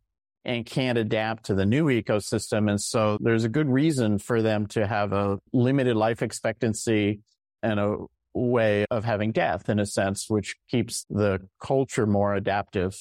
and 0.46 0.66
can't 0.66 0.98
adapt 0.98 1.46
to 1.46 1.56
the 1.56 1.66
new 1.66 1.86
ecosystem. 1.86 2.70
And 2.70 2.80
so 2.80 3.18
there's 3.20 3.44
a 3.44 3.50
good 3.50 3.68
reason 3.68 4.20
for 4.20 4.42
them 4.42 4.68
to 4.68 4.86
have 4.86 5.12
a 5.12 5.40
limited 5.52 5.96
life 5.96 6.22
expectancy 6.22 7.22
and 7.64 7.80
a 7.80 7.98
way 8.36 8.86
of 8.92 9.04
having 9.04 9.32
death 9.32 9.70
in 9.70 9.80
a 9.80 9.86
sense, 9.86 10.30
which 10.30 10.56
keeps 10.70 11.06
the 11.10 11.40
culture 11.60 12.06
more 12.06 12.36
adaptive. 12.36 12.96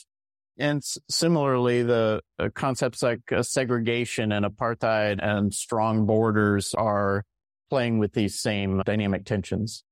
And 0.57 0.83
similarly, 1.11 1.83
the 1.83 2.21
uh, 2.39 2.49
concepts 2.55 3.03
like 3.03 3.21
uh, 3.33 3.43
segregation 3.43 4.31
and 4.31 4.47
apartheid 4.47 5.19
and 5.21 5.53
strong 5.53 6.07
borders 6.07 6.73
are 6.75 7.25
playing 7.69 7.99
with 7.99 8.13
these 8.13 8.41
same 8.41 8.81
dynamic 8.87 9.25
tensions. 9.25 9.83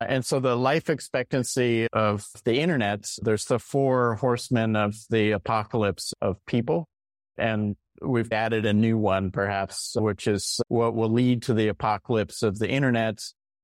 And 0.00 0.24
so 0.24 0.40
the 0.40 0.56
life 0.56 0.88
expectancy 0.88 1.86
of 1.92 2.26
the 2.44 2.60
internet, 2.60 3.10
there's 3.22 3.44
the 3.44 3.58
four 3.58 4.16
horsemen 4.16 4.74
of 4.74 4.94
the 5.10 5.32
apocalypse 5.32 6.14
of 6.22 6.44
people. 6.46 6.88
And 7.36 7.76
we've 8.00 8.32
added 8.32 8.64
a 8.64 8.72
new 8.72 8.96
one, 8.96 9.30
perhaps, 9.30 9.94
which 9.98 10.26
is 10.26 10.60
what 10.68 10.94
will 10.94 11.10
lead 11.10 11.42
to 11.42 11.54
the 11.54 11.68
apocalypse 11.68 12.42
of 12.42 12.58
the 12.58 12.68
internet 12.68 13.20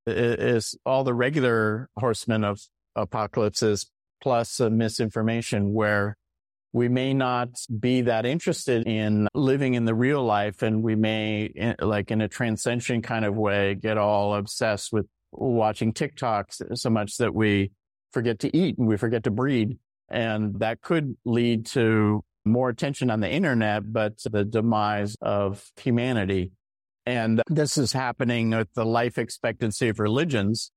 is 0.07 0.77
all 0.87 1.05
the 1.05 1.15
regular 1.15 1.89
horsemen 1.99 2.45
of 2.45 2.61
apocalypses 2.95 3.91
plus 4.23 4.61
misinformation 4.61 5.73
where 5.73 6.17
we 6.73 6.89
may 6.89 7.15
not 7.15 7.49
be 7.81 8.03
that 8.03 8.27
interested 8.27 8.87
in 8.87 9.29
living 9.35 9.75
in 9.75 9.85
the 9.85 9.95
real 9.95 10.23
life 10.23 10.63
and 10.63 10.83
we 10.83 10.95
may 10.95 11.51
eh, 11.57 11.75
like 11.81 12.11
in 12.11 12.21
a 12.21 12.29
transcension 12.29 13.03
kind 13.03 13.25
of 13.25 13.35
way 13.35 13.75
get 13.75 13.99
all 13.99 14.35
obsessed 14.35 14.93
with 14.93 15.07
watching 15.33 15.93
TikToks 15.93 16.79
so 16.79 16.91
much 16.91 17.17
that 17.19 17.35
we 17.35 17.73
forget 18.13 18.39
to 18.41 18.57
eat 18.57 18.79
and 18.79 18.89
we 18.89 18.97
forget 18.97 19.25
to 19.25 19.31
breed. 19.31 19.79
And 20.09 20.61
that 20.61 20.81
could 20.81 21.17
lead 21.25 21.67
to 21.67 22.25
more 22.45 22.69
attention 22.69 23.11
on 23.11 23.21
the 23.21 23.31
internet, 23.31 23.93
but 23.93 24.23
the 24.23 24.45
demise 24.45 25.17
of 25.21 25.65
humanity. 25.77 26.53
And 27.05 27.43
this 27.49 27.77
is 27.77 27.93
happening 27.93 28.51
with 28.51 28.73
the 28.75 28.85
life 28.85 29.19
expectancy 29.19 29.89
of 29.89 29.99
religions, 29.99 30.71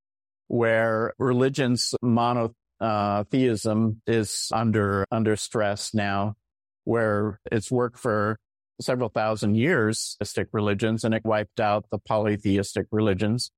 where 0.48 1.14
religion's 1.18 1.94
monotheism 2.02 4.02
uh, 4.08 4.12
is 4.12 4.50
under, 4.52 5.06
under 5.12 5.36
stress 5.36 5.94
now, 5.94 6.36
where 6.84 7.40
it's 7.52 7.72
worked 7.72 8.00
for 8.00 8.40
several 8.82 9.10
thousand 9.10 9.56
years, 9.56 10.16
theistic 10.20 10.48
religions, 10.54 11.04
and 11.04 11.14
it 11.14 11.24
wiped 11.24 11.60
out 11.60 11.86
the 11.92 12.00
polytheistic 12.00 12.88
religions 12.92 13.52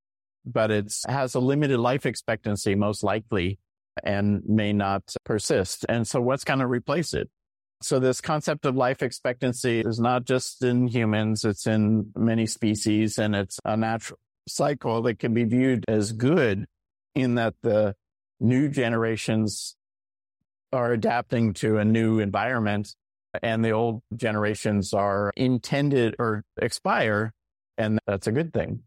but 0.46 0.72
it 0.72 0.94
has 1.08 1.36
a 1.36 1.40
limited 1.40 1.80
life 1.80 2.06
expectancy, 2.06 2.76
most 2.76 3.04
likely, 3.04 3.60
and 4.04 4.42
may 4.48 4.74
not 4.74 5.14
persist. 5.24 5.86
And 5.90 6.08
so 6.08 6.22
what's 6.22 6.44
going 6.44 6.60
to 6.60 6.68
replace 6.68 7.14
it? 7.14 7.30
So 7.82 8.00
this 8.00 8.22
concept 8.22 8.66
of 8.66 8.76
life 8.76 9.02
expectancy 9.02 9.80
is 9.82 10.00
not 10.00 10.26
just 10.26 10.64
in 10.64 10.88
humans, 10.88 11.44
it's 11.44 11.66
in 11.66 12.12
many 12.16 12.46
species 12.46 13.18
and 13.18 13.36
it's 13.36 13.60
a 13.66 13.76
natural 13.76 14.20
cycle 14.48 15.02
that 15.04 15.18
can 15.20 15.34
be 15.34 15.46
viewed 15.46 15.86
as 15.88 16.12
good 16.12 16.66
in 17.16 17.36
that 17.36 17.56
the 17.64 17.96
new 18.40 18.70
generations 18.70 19.76
are 20.72 20.94
adapting 20.94 21.54
to 21.54 21.78
a 21.78 21.86
new 21.86 22.20
environment 22.20 22.96
and 23.42 23.64
the 23.64 23.72
old 23.72 24.02
generations 24.16 24.94
are 24.94 25.32
intended 25.36 26.16
or 26.20 26.44
expire. 26.62 27.34
And 27.78 28.00
that's 28.06 28.28
a 28.28 28.32
good 28.32 28.54
thing. 28.54 28.84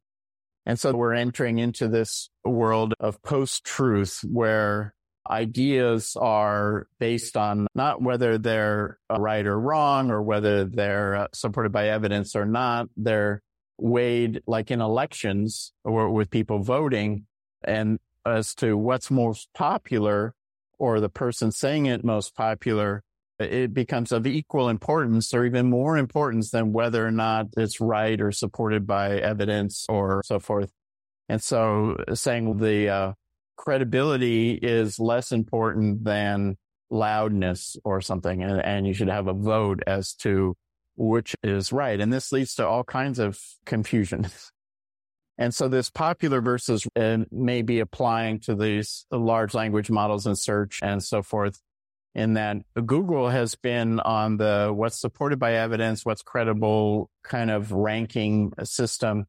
And 0.66 0.78
so 0.78 0.92
we're 0.92 1.14
entering 1.14 1.58
into 1.58 1.88
this 1.88 2.30
world 2.44 2.94
of 2.98 3.22
post 3.22 3.64
truth 3.64 4.20
where 4.22 4.94
ideas 5.28 6.16
are 6.20 6.86
based 6.98 7.36
on 7.36 7.66
not 7.74 8.02
whether 8.02 8.38
they're 8.38 8.98
right 9.10 9.46
or 9.46 9.58
wrong 9.58 10.10
or 10.10 10.22
whether 10.22 10.64
they're 10.64 11.14
uh, 11.16 11.26
supported 11.32 11.72
by 11.72 11.88
evidence 11.88 12.36
or 12.36 12.44
not. 12.44 12.88
They're 12.96 13.42
weighed 13.78 14.42
like 14.46 14.70
in 14.70 14.80
elections 14.80 15.72
or 15.84 16.10
with 16.10 16.30
people 16.30 16.62
voting 16.62 17.26
and 17.62 17.98
as 18.26 18.54
to 18.54 18.76
what's 18.76 19.10
most 19.10 19.48
popular 19.54 20.34
or 20.78 21.00
the 21.00 21.08
person 21.08 21.50
saying 21.50 21.86
it 21.86 22.04
most 22.04 22.34
popular 22.34 23.02
it 23.38 23.74
becomes 23.74 24.12
of 24.12 24.26
equal 24.26 24.68
importance 24.68 25.34
or 25.34 25.44
even 25.44 25.68
more 25.68 25.96
importance 25.96 26.50
than 26.50 26.72
whether 26.72 27.06
or 27.06 27.10
not 27.10 27.46
it's 27.56 27.80
right 27.80 28.20
or 28.20 28.30
supported 28.30 28.86
by 28.86 29.18
evidence 29.18 29.86
or 29.88 30.22
so 30.24 30.38
forth. 30.38 30.70
And 31.28 31.42
so 31.42 31.96
saying 32.14 32.58
the 32.58 32.88
uh, 32.88 33.12
credibility 33.56 34.52
is 34.52 35.00
less 35.00 35.32
important 35.32 36.04
than 36.04 36.56
loudness 36.90 37.76
or 37.84 38.00
something, 38.00 38.42
and, 38.42 38.60
and 38.64 38.86
you 38.86 38.94
should 38.94 39.08
have 39.08 39.26
a 39.26 39.32
vote 39.32 39.82
as 39.86 40.14
to 40.14 40.56
which 40.96 41.34
is 41.42 41.72
right. 41.72 42.00
And 42.00 42.12
this 42.12 42.30
leads 42.30 42.54
to 42.56 42.66
all 42.66 42.84
kinds 42.84 43.18
of 43.18 43.40
confusion. 43.64 44.28
And 45.36 45.52
so 45.52 45.68
this 45.68 45.90
popular 45.90 46.40
versus 46.40 46.86
uh, 46.94 47.18
may 47.30 47.62
be 47.62 47.80
applying 47.80 48.40
to 48.40 48.54
these 48.54 49.04
large 49.10 49.54
language 49.54 49.90
models 49.90 50.26
and 50.26 50.38
search 50.38 50.78
and 50.82 51.02
so 51.02 51.22
forth 51.22 51.60
in 52.14 52.34
that 52.34 52.58
Google 52.86 53.28
has 53.28 53.54
been 53.56 54.00
on 54.00 54.36
the 54.36 54.70
what's 54.72 55.00
supported 55.00 55.38
by 55.38 55.54
evidence, 55.54 56.04
what's 56.04 56.22
credible 56.22 57.10
kind 57.22 57.50
of 57.50 57.72
ranking 57.72 58.52
system. 58.62 59.26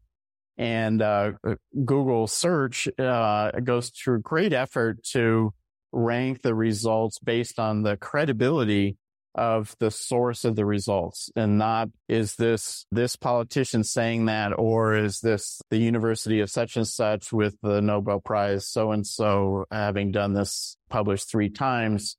And 0.58 1.02
uh, 1.02 1.34
Google 1.74 2.28
search 2.28 2.88
uh, 2.98 3.52
goes 3.64 3.90
through 3.90 4.22
great 4.22 4.54
effort 4.54 5.04
to 5.12 5.54
rank 5.92 6.42
the 6.42 6.54
results 6.54 7.20
based 7.20 7.60
on 7.60 7.84
the 7.84 7.98
credibility 7.98 8.98
of 9.34 9.76
the 9.80 9.92
source 9.92 10.46
of 10.46 10.56
the 10.56 10.66
results 10.66 11.30
and 11.36 11.58
not 11.58 11.90
is 12.08 12.36
this 12.36 12.86
this 12.92 13.18
politician 13.18 13.84
saying 13.84 14.26
that 14.26 14.58
or 14.58 14.96
is 14.96 15.20
this 15.20 15.62
the 15.70 15.78
university 15.78 16.40
of 16.40 16.50
such 16.50 16.78
and 16.78 16.88
such 16.88 17.34
with 17.34 17.54
the 17.62 17.82
Nobel 17.82 18.22
Prize 18.22 18.66
so 18.66 18.94
and 18.94 19.06
so 19.06 19.66
having 19.70 20.12
done 20.12 20.34
this 20.34 20.78
published 20.90 21.30
three 21.30 21.50
times 21.50 22.16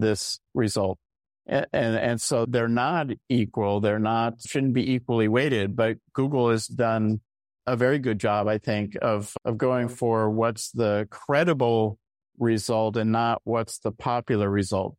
this 0.00 0.40
result. 0.54 0.98
And, 1.46 1.66
and, 1.72 1.96
and 1.96 2.20
so 2.20 2.46
they're 2.46 2.68
not 2.68 3.08
equal. 3.28 3.80
They're 3.80 3.98
not, 3.98 4.40
shouldn't 4.44 4.74
be 4.74 4.92
equally 4.92 5.28
weighted, 5.28 5.76
but 5.76 5.98
Google 6.12 6.50
has 6.50 6.66
done 6.66 7.20
a 7.66 7.76
very 7.76 7.98
good 7.98 8.18
job, 8.18 8.48
I 8.48 8.58
think, 8.58 8.96
of, 9.02 9.34
of 9.44 9.58
going 9.58 9.88
for 9.88 10.30
what's 10.30 10.70
the 10.70 11.08
credible 11.10 11.98
result 12.38 12.96
and 12.96 13.12
not 13.12 13.40
what's 13.44 13.78
the 13.78 13.92
popular 13.92 14.50
result. 14.50 14.96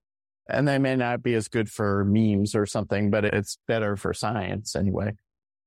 And 0.50 0.68
they 0.68 0.78
may 0.78 0.96
not 0.96 1.22
be 1.22 1.34
as 1.34 1.48
good 1.50 1.70
for 1.70 2.06
memes 2.06 2.56
or 2.56 2.66
something, 2.66 3.10
but 3.10 3.26
it's 3.26 3.58
better 3.68 3.98
for 3.98 4.14
science 4.14 4.76
anyway. 4.76 5.14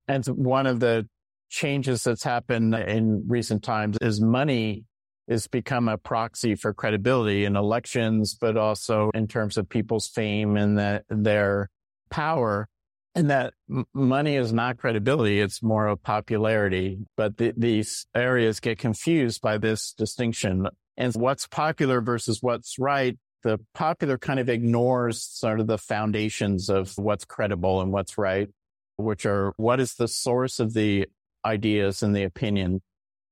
And 0.08 0.24
one 0.26 0.66
of 0.66 0.80
the 0.80 1.06
changes 1.50 2.04
that's 2.04 2.22
happened 2.22 2.74
in 2.74 3.24
recent 3.28 3.62
times 3.62 3.98
is 4.00 4.20
money 4.20 4.84
is 5.30 5.46
become 5.46 5.88
a 5.88 5.96
proxy 5.96 6.56
for 6.56 6.74
credibility 6.74 7.44
in 7.44 7.54
elections, 7.56 8.34
but 8.34 8.56
also 8.56 9.10
in 9.14 9.28
terms 9.28 9.56
of 9.56 9.68
people's 9.68 10.08
fame 10.08 10.56
and 10.56 10.76
that 10.76 11.04
their 11.08 11.70
power. 12.10 12.68
And 13.14 13.30
that 13.30 13.54
m- 13.70 13.86
money 13.94 14.36
is 14.36 14.52
not 14.52 14.76
credibility. 14.76 15.40
It's 15.40 15.62
more 15.62 15.86
of 15.86 16.02
popularity. 16.02 16.98
But 17.16 17.38
th- 17.38 17.54
these 17.56 18.06
areas 18.14 18.60
get 18.60 18.78
confused 18.78 19.40
by 19.40 19.58
this 19.58 19.92
distinction. 19.92 20.66
And 20.96 21.14
what's 21.14 21.46
popular 21.46 22.00
versus 22.00 22.38
what's 22.42 22.78
right. 22.78 23.16
The 23.42 23.58
popular 23.72 24.18
kind 24.18 24.38
of 24.38 24.48
ignores 24.48 25.22
sort 25.22 25.60
of 25.60 25.66
the 25.66 25.78
foundations 25.78 26.68
of 26.68 26.92
what's 26.98 27.24
credible 27.24 27.80
and 27.80 27.92
what's 27.92 28.18
right, 28.18 28.48
which 28.96 29.24
are 29.26 29.52
what 29.56 29.80
is 29.80 29.94
the 29.94 30.08
source 30.08 30.60
of 30.60 30.74
the 30.74 31.06
ideas 31.44 32.02
and 32.02 32.14
the 32.14 32.24
opinion. 32.24 32.82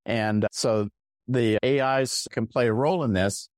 And 0.07 0.47
so 0.51 0.89
the 1.29 1.59
AIs 1.65 2.27
can 2.31 2.47
play 2.47 2.69
a 2.69 2.73
role 2.73 3.05
in 3.05 3.13
this, 3.13 3.49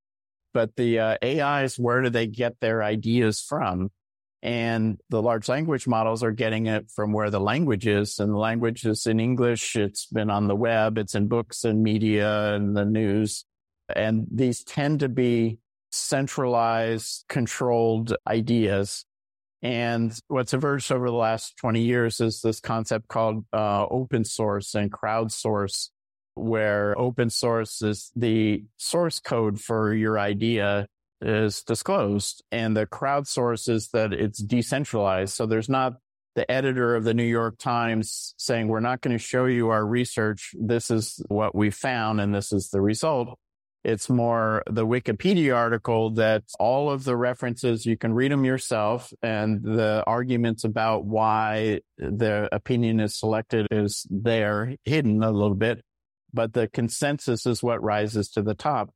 but 0.52 0.76
the 0.76 0.98
uh, 0.98 1.16
AIs, 1.24 1.78
where 1.78 2.02
do 2.02 2.10
they 2.10 2.26
get 2.26 2.60
their 2.60 2.82
ideas 2.82 3.40
from? 3.40 3.90
And 4.42 4.98
the 5.10 5.20
large 5.20 5.48
language 5.48 5.86
models 5.86 6.22
are 6.22 6.32
getting 6.32 6.66
it 6.66 6.90
from 6.90 7.12
where 7.12 7.30
the 7.30 7.40
language 7.40 7.86
is. 7.86 8.18
And 8.18 8.32
the 8.32 8.38
language 8.38 8.86
is 8.86 9.06
in 9.06 9.20
English. 9.20 9.76
It's 9.76 10.06
been 10.06 10.30
on 10.30 10.48
the 10.48 10.56
web. 10.56 10.96
It's 10.96 11.14
in 11.14 11.28
books 11.28 11.64
and 11.64 11.82
media 11.82 12.54
and 12.54 12.74
the 12.74 12.86
news. 12.86 13.44
And 13.94 14.26
these 14.30 14.64
tend 14.64 15.00
to 15.00 15.08
be 15.08 15.58
centralized, 15.90 17.26
controlled 17.28 18.16
ideas. 18.26 19.04
And 19.62 20.18
what's 20.28 20.54
emerged 20.54 20.90
over 20.90 21.10
the 21.10 21.16
last 21.16 21.58
20 21.58 21.82
years 21.82 22.20
is 22.20 22.40
this 22.40 22.60
concept 22.60 23.08
called 23.08 23.44
uh, 23.52 23.84
open 23.90 24.24
source 24.24 24.74
and 24.74 24.90
crowdsource 24.90 25.90
where 26.41 26.99
open 26.99 27.30
source 27.30 27.82
is 27.82 28.11
the 28.16 28.64
source 28.76 29.20
code 29.20 29.61
for 29.61 29.95
your 29.95 30.18
idea 30.18 30.86
is 31.20 31.62
disclosed 31.62 32.43
and 32.51 32.76
the 32.76 32.86
crowdsource 32.86 33.68
is 33.68 33.88
that 33.88 34.12
it's 34.12 34.43
decentralized. 34.43 35.34
So 35.34 35.47
there's 35.47 35.68
not 35.68 35.95
the 36.34 36.51
editor 36.51 36.95
of 36.95 37.05
the 37.05 37.14
New 37.14 37.24
York 37.24 37.59
Times 37.59 38.34
saying, 38.38 38.68
we're 38.68 38.80
not 38.80 39.01
going 39.01 39.16
to 39.16 39.22
show 39.22 39.47
you 39.47 39.68
our 39.68 39.84
research. 39.84 40.55
This 40.59 40.91
is 40.91 41.22
what 41.28 41.55
we 41.55 41.70
found 41.70 42.20
and 42.20 42.34
this 42.34 42.53
is 42.53 42.70
the 42.70 42.80
result. 42.80 43.38
It's 43.82 44.11
more 44.11 44.62
the 44.68 44.86
Wikipedia 44.86 45.57
article 45.57 46.11
that 46.14 46.45
all 46.59 46.91
of 46.91 47.05
the 47.05 47.16
references, 47.16 47.86
you 47.86 47.97
can 47.97 48.12
read 48.12 48.30
them 48.30 48.45
yourself 48.45 49.11
and 49.22 49.62
the 49.62 50.05
arguments 50.07 50.64
about 50.64 51.07
why 51.07 51.80
the 51.97 52.49
opinion 52.53 53.01
is 53.01 53.18
selected 53.18 53.66
is 53.70 54.07
there 54.11 54.76
hidden 54.84 55.22
a 55.22 55.30
little 55.30 55.55
bit 55.55 55.82
but 56.32 56.52
the 56.52 56.68
consensus 56.68 57.46
is 57.46 57.62
what 57.62 57.82
rises 57.82 58.30
to 58.30 58.42
the 58.42 58.54
top. 58.54 58.90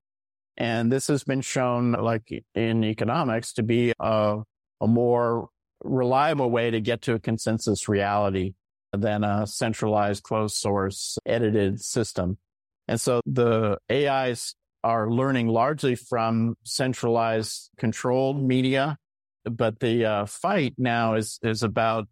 And 0.57 0.91
this 0.91 1.09
has 1.09 1.25
been 1.25 1.41
shown, 1.41 1.93
like 1.93 2.31
in 2.55 2.85
economics, 2.85 3.55
to 3.55 3.63
be 3.63 3.93
a, 3.99 4.43
a 4.81 4.87
more 4.87 5.49
reliable 5.83 6.51
way 6.51 6.71
to 6.71 6.81
get 6.81 7.03
to 7.03 7.15
a 7.15 7.21
consensus 7.21 7.89
reality 7.89 8.55
than 8.93 9.25
a 9.25 9.47
centralized 9.47 10.23
closed 10.23 10.57
source 10.57 11.19
edited 11.27 11.81
system. 11.81 12.39
And 12.87 13.01
so 13.01 13.21
the 13.27 13.79
AIs 13.91 14.55
are 14.85 15.11
learning 15.11 15.49
largely 15.49 15.95
from 15.95 16.57
centralized 16.65 17.71
controlled 17.79 18.43
media, 18.43 18.99
but 19.45 19.81
the 19.81 20.05
uh, 20.05 20.27
fight 20.27 20.75
now 20.79 21.15
is 21.15 21.39
is 21.43 21.63
about 21.63 22.07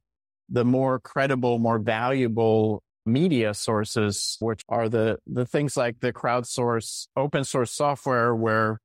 the 0.48 0.64
more 0.64 0.98
credible, 0.98 1.58
more 1.58 1.78
valuable 1.78 2.82
media 3.04 3.54
sources, 3.54 4.36
which 4.40 4.62
are 4.68 4.88
the 4.88 5.18
the 5.26 5.46
things 5.46 5.76
like 5.76 6.00
the 6.00 6.12
crowdsource 6.12 7.06
open 7.16 7.44
source 7.44 7.72
software, 7.72 8.34
where 8.34 8.80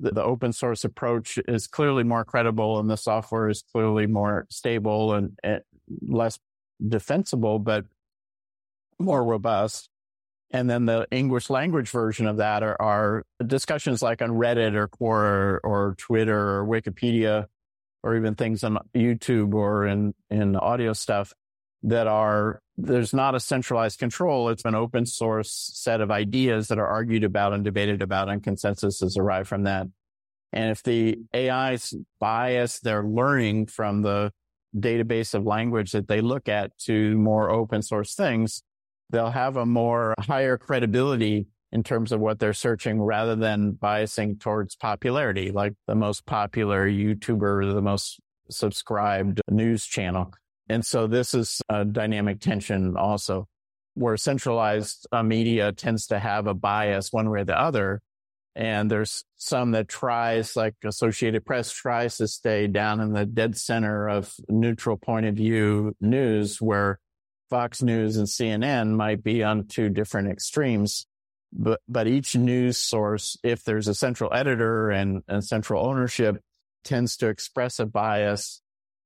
the, 0.00 0.10
the 0.10 0.22
open 0.22 0.52
source 0.52 0.84
approach 0.84 1.38
is 1.48 1.66
clearly 1.66 2.04
more 2.04 2.24
credible 2.24 2.78
and 2.78 2.90
the 2.90 2.96
software 2.96 3.48
is 3.48 3.62
clearly 3.72 4.06
more 4.06 4.46
stable 4.50 5.14
and, 5.14 5.38
and 5.42 5.62
less 6.06 6.38
defensible, 6.86 7.58
but 7.58 7.86
more 8.98 9.24
robust. 9.24 9.88
And 10.50 10.68
then 10.68 10.84
the 10.84 11.06
English 11.10 11.48
language 11.48 11.88
version 11.88 12.26
of 12.26 12.36
that 12.36 12.62
are, 12.62 12.76
are 12.80 13.24
discussions 13.46 14.02
like 14.02 14.20
on 14.20 14.30
Reddit 14.30 14.74
or 14.74 14.88
Quora 14.88 15.60
or 15.64 15.94
Twitter 15.96 16.58
or 16.58 16.66
Wikipedia, 16.66 17.46
or 18.02 18.16
even 18.16 18.34
things 18.34 18.62
on 18.64 18.78
YouTube 18.94 19.54
or 19.54 19.86
in, 19.86 20.14
in 20.28 20.56
audio 20.56 20.92
stuff 20.92 21.32
that 21.84 22.06
are, 22.06 22.60
there's 22.76 23.12
not 23.12 23.34
a 23.34 23.40
centralized 23.40 23.98
control. 23.98 24.48
It's 24.48 24.64
an 24.64 24.74
open 24.74 25.06
source 25.06 25.70
set 25.74 26.00
of 26.00 26.10
ideas 26.10 26.68
that 26.68 26.78
are 26.78 26.86
argued 26.86 27.24
about 27.24 27.52
and 27.52 27.64
debated 27.64 28.02
about 28.02 28.28
and 28.28 28.42
consensus 28.42 29.02
is 29.02 29.16
arrived 29.16 29.48
from 29.48 29.64
that. 29.64 29.86
And 30.52 30.70
if 30.70 30.82
the 30.82 31.18
AI's 31.34 31.94
bias 32.20 32.80
they're 32.80 33.04
learning 33.04 33.66
from 33.66 34.02
the 34.02 34.32
database 34.76 35.34
of 35.34 35.44
language 35.44 35.92
that 35.92 36.08
they 36.08 36.20
look 36.20 36.48
at 36.48 36.76
to 36.78 37.16
more 37.16 37.50
open 37.50 37.82
source 37.82 38.14
things, 38.14 38.62
they'll 39.10 39.30
have 39.30 39.56
a 39.56 39.66
more 39.66 40.14
higher 40.18 40.56
credibility 40.56 41.46
in 41.72 41.82
terms 41.82 42.12
of 42.12 42.20
what 42.20 42.38
they're 42.38 42.52
searching 42.52 43.00
rather 43.00 43.34
than 43.34 43.72
biasing 43.72 44.38
towards 44.38 44.76
popularity, 44.76 45.50
like 45.50 45.72
the 45.86 45.94
most 45.94 46.26
popular 46.26 46.86
YouTuber, 46.88 47.72
the 47.72 47.82
most 47.82 48.20
subscribed 48.50 49.40
news 49.50 49.86
channel. 49.86 50.32
And 50.68 50.84
so 50.84 51.06
this 51.06 51.34
is 51.34 51.60
a 51.68 51.84
dynamic 51.84 52.40
tension 52.40 52.96
also 52.96 53.46
where 53.94 54.16
centralized 54.16 55.06
uh, 55.12 55.22
media 55.22 55.72
tends 55.72 56.06
to 56.06 56.18
have 56.18 56.46
a 56.46 56.54
bias 56.54 57.12
one 57.12 57.28
way 57.30 57.40
or 57.40 57.44
the 57.44 57.58
other. 57.58 58.00
And 58.54 58.90
there's 58.90 59.24
some 59.36 59.72
that 59.72 59.88
tries, 59.88 60.56
like 60.56 60.74
Associated 60.84 61.44
Press 61.44 61.72
tries 61.72 62.18
to 62.18 62.28
stay 62.28 62.66
down 62.66 63.00
in 63.00 63.12
the 63.12 63.24
dead 63.24 63.56
center 63.56 64.08
of 64.08 64.34
neutral 64.48 64.96
point 64.96 65.26
of 65.26 65.34
view 65.34 65.94
news 66.00 66.60
where 66.60 66.98
Fox 67.48 67.82
News 67.82 68.16
and 68.16 68.26
CNN 68.26 68.94
might 68.94 69.22
be 69.22 69.42
on 69.42 69.66
two 69.66 69.88
different 69.88 70.30
extremes. 70.30 71.06
But, 71.52 71.80
but 71.86 72.06
each 72.06 72.34
news 72.34 72.78
source, 72.78 73.36
if 73.42 73.62
there's 73.64 73.88
a 73.88 73.94
central 73.94 74.32
editor 74.32 74.90
and, 74.90 75.22
and 75.28 75.44
central 75.44 75.86
ownership 75.86 76.38
tends 76.82 77.18
to 77.18 77.28
express 77.28 77.78
a 77.78 77.84
bias 77.84 78.61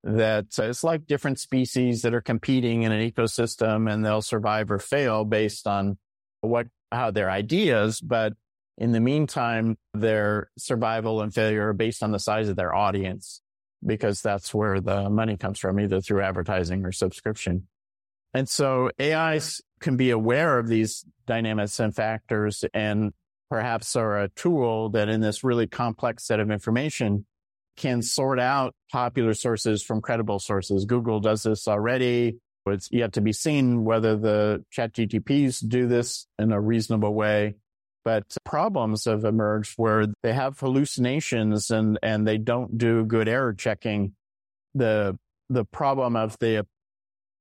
that 0.07 0.57
it's 0.57 0.85
like 0.85 1.05
different 1.05 1.37
species 1.37 2.01
that 2.01 2.13
are 2.13 2.21
competing 2.21 2.83
in 2.83 2.93
an 2.93 3.11
ecosystem 3.11 3.91
and 3.91 4.05
they'll 4.05 4.21
survive 4.21 4.71
or 4.71 4.79
fail 4.79 5.25
based 5.25 5.67
on 5.67 5.97
what, 6.39 6.67
how 6.93 7.11
their 7.11 7.29
ideas. 7.29 7.99
But 7.99 8.33
in 8.77 8.93
the 8.93 9.01
meantime, 9.01 9.77
their 9.93 10.49
survival 10.57 11.21
and 11.21 11.33
failure 11.33 11.67
are 11.67 11.73
based 11.73 12.03
on 12.03 12.11
the 12.11 12.19
size 12.19 12.47
of 12.47 12.55
their 12.55 12.73
audience 12.73 13.41
because 13.85 14.21
that's 14.21 14.53
where 14.53 14.79
the 14.79 15.09
money 15.09 15.35
comes 15.35 15.59
from, 15.59 15.77
either 15.77 15.99
through 15.99 16.21
advertising 16.21 16.85
or 16.85 16.93
subscription. 16.93 17.67
And 18.33 18.47
so 18.47 18.91
AIs 19.01 19.61
can 19.81 19.97
be 19.97 20.11
aware 20.11 20.57
of 20.57 20.69
these 20.69 21.03
dynamics 21.25 21.81
and 21.81 21.93
factors 21.93 22.63
and 22.73 23.11
perhaps 23.49 23.95
are 23.97 24.21
a 24.21 24.29
tool 24.29 24.89
that 24.89 25.09
in 25.09 25.19
this 25.19 25.43
really 25.43 25.67
complex 25.67 26.25
set 26.25 26.39
of 26.39 26.49
information 26.49 27.25
can 27.77 28.01
sort 28.01 28.39
out 28.39 28.73
popular 28.91 29.33
sources 29.33 29.83
from 29.83 30.01
credible 30.01 30.39
sources. 30.39 30.85
Google 30.85 31.19
does 31.19 31.43
this 31.43 31.67
already. 31.67 32.37
It's 32.65 32.89
yet 32.91 33.13
to 33.13 33.21
be 33.21 33.31
seen 33.31 33.85
whether 33.85 34.17
the 34.17 34.65
chat 34.71 34.93
GTPs 34.93 35.65
do 35.65 35.87
this 35.87 36.27
in 36.37 36.51
a 36.51 36.59
reasonable 36.59 37.13
way. 37.13 37.55
But 38.03 38.37
problems 38.43 39.05
have 39.05 39.23
emerged 39.23 39.73
where 39.77 40.07
they 40.23 40.33
have 40.33 40.59
hallucinations 40.59 41.71
and, 41.71 41.99
and 42.01 42.27
they 42.27 42.37
don't 42.37 42.77
do 42.77 43.05
good 43.05 43.27
error 43.27 43.53
checking. 43.53 44.15
The, 44.75 45.17
the 45.49 45.65
problem 45.65 46.15
of 46.15 46.37
the 46.39 46.65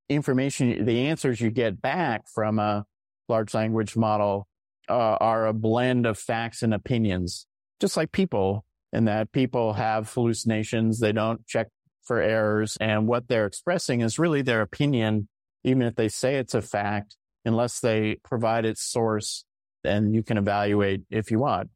information, 0.08 0.84
the 0.84 1.06
answers 1.06 1.40
you 1.40 1.50
get 1.50 1.80
back 1.80 2.28
from 2.28 2.58
a 2.58 2.84
large 3.28 3.54
language 3.54 3.96
model 3.96 4.46
uh, 4.88 4.92
are 5.20 5.46
a 5.46 5.52
blend 5.52 6.06
of 6.06 6.18
facts 6.18 6.62
and 6.62 6.74
opinions, 6.74 7.46
just 7.80 7.96
like 7.96 8.12
people, 8.12 8.65
and 8.92 9.08
that 9.08 9.32
people 9.32 9.74
have 9.74 10.12
hallucinations. 10.12 11.00
They 11.00 11.12
don't 11.12 11.46
check 11.46 11.68
for 12.02 12.20
errors. 12.20 12.76
And 12.80 13.06
what 13.06 13.28
they're 13.28 13.46
expressing 13.46 14.00
is 14.00 14.18
really 14.18 14.42
their 14.42 14.62
opinion, 14.62 15.28
even 15.64 15.82
if 15.82 15.96
they 15.96 16.08
say 16.08 16.36
it's 16.36 16.54
a 16.54 16.62
fact, 16.62 17.16
unless 17.44 17.80
they 17.80 18.16
provide 18.22 18.64
its 18.64 18.82
source 18.82 19.44
and 19.84 20.14
you 20.14 20.22
can 20.22 20.38
evaluate 20.38 21.02
if 21.10 21.30
you 21.30 21.38
want. 21.40 21.70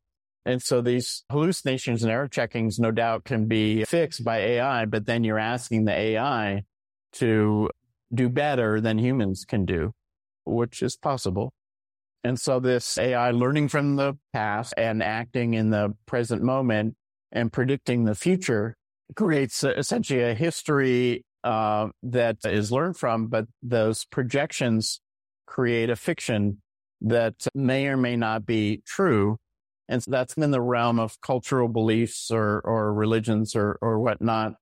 And 0.46 0.62
so 0.62 0.80
these 0.80 1.24
hallucinations 1.30 2.02
and 2.02 2.11
error 2.11 2.28
checkings, 2.28 2.78
no 2.78 2.90
doubt 2.90 3.24
can 3.24 3.46
be 3.46 3.84
fixed 3.84 4.24
by 4.24 4.38
AI, 4.38 4.86
but 4.86 5.06
then 5.06 5.22
you're 5.22 5.38
asking 5.38 5.84
the 5.84 5.92
AI 5.92 6.64
to 7.14 7.70
do 8.12 8.28
better 8.28 8.80
than 8.80 8.98
humans 8.98 9.44
can 9.44 9.64
do, 9.64 9.92
which 10.44 10.82
is 10.82 10.96
possible. 10.96 11.52
And 12.24 12.38
so 12.38 12.61
this 12.61 12.98
AI 12.98 13.30
learning 13.30 13.68
from 13.68 13.96
the 13.96 14.16
past 14.32 14.74
and 14.76 15.02
acting 15.02 15.54
in 15.54 15.70
the 15.70 15.94
present 16.06 16.42
moment 16.42 16.96
and 17.33 17.53
predicting 17.53 18.05
the 18.05 18.14
future 18.14 18.76
creates 19.16 19.64
essentially 19.64 20.22
a 20.22 20.35
history 20.35 21.24
uh, 21.45 21.89
that 22.03 22.37
is 22.45 22.70
learned 22.70 22.97
from, 22.97 23.28
but 23.28 23.47
those 23.62 24.05
projections 24.05 25.01
create 25.47 25.91
a 25.91 25.97
fiction 25.97 26.61
that 27.01 27.35
may 27.55 27.87
or 27.87 27.97
may 27.97 28.16
not 28.16 28.45
be 28.45 28.83
true. 28.87 29.37
And 29.89 30.03
so 30.03 30.11
that's 30.11 30.35
in 30.35 30.51
the 30.51 30.61
realm 30.61 31.01
of 31.01 31.20
cultural 31.20 31.68
beliefs 31.68 32.31
or, 32.31 32.61
or 32.61 32.93
religions 32.93 33.57
or, 33.57 33.78
or 33.81 33.99
whatnot. 33.99 34.55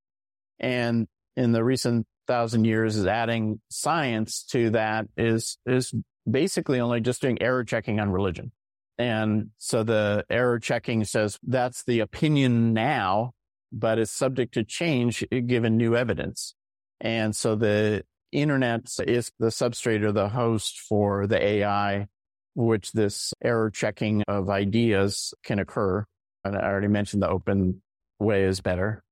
And 0.58 1.06
in 1.36 1.52
the 1.52 1.62
recent 1.62 2.06
thousand 2.26 2.64
years 2.64 2.96
is 2.96 3.06
adding 3.06 3.60
science 3.70 4.44
to 4.50 4.70
that 4.70 5.06
is, 5.16 5.58
is 5.66 5.92
basically 6.30 6.80
only 6.80 7.00
just 7.00 7.20
doing 7.20 7.42
error 7.42 7.64
checking 7.64 8.00
on 8.00 8.10
religion. 8.10 8.52
And 8.98 9.50
so 9.58 9.84
the 9.84 10.24
error 10.28 10.58
checking 10.58 11.04
says 11.04 11.38
that's 11.46 11.84
the 11.84 12.00
opinion 12.00 12.72
now, 12.72 13.32
but 13.72 13.98
it's 13.98 14.10
subject 14.10 14.54
to 14.54 14.64
change 14.64 15.24
uh, 15.32 15.38
given 15.46 15.76
new 15.76 15.96
evidence. 15.96 16.54
And 17.00 17.34
so 17.34 17.54
the 17.54 18.04
internet 18.32 18.90
is 19.06 19.30
the 19.38 19.46
substrate 19.46 20.02
or 20.02 20.10
the 20.10 20.28
host 20.28 20.80
for 20.80 21.28
the 21.28 21.40
AI, 21.40 22.08
which 22.54 22.90
this 22.90 23.32
error 23.42 23.70
checking 23.70 24.22
of 24.26 24.50
ideas 24.50 25.32
can 25.44 25.60
occur. 25.60 26.04
And 26.44 26.56
I 26.56 26.62
already 26.62 26.88
mentioned 26.88 27.22
the 27.22 27.28
open 27.28 27.82
way 28.18 28.44
is 28.44 28.60
better. 28.60 29.04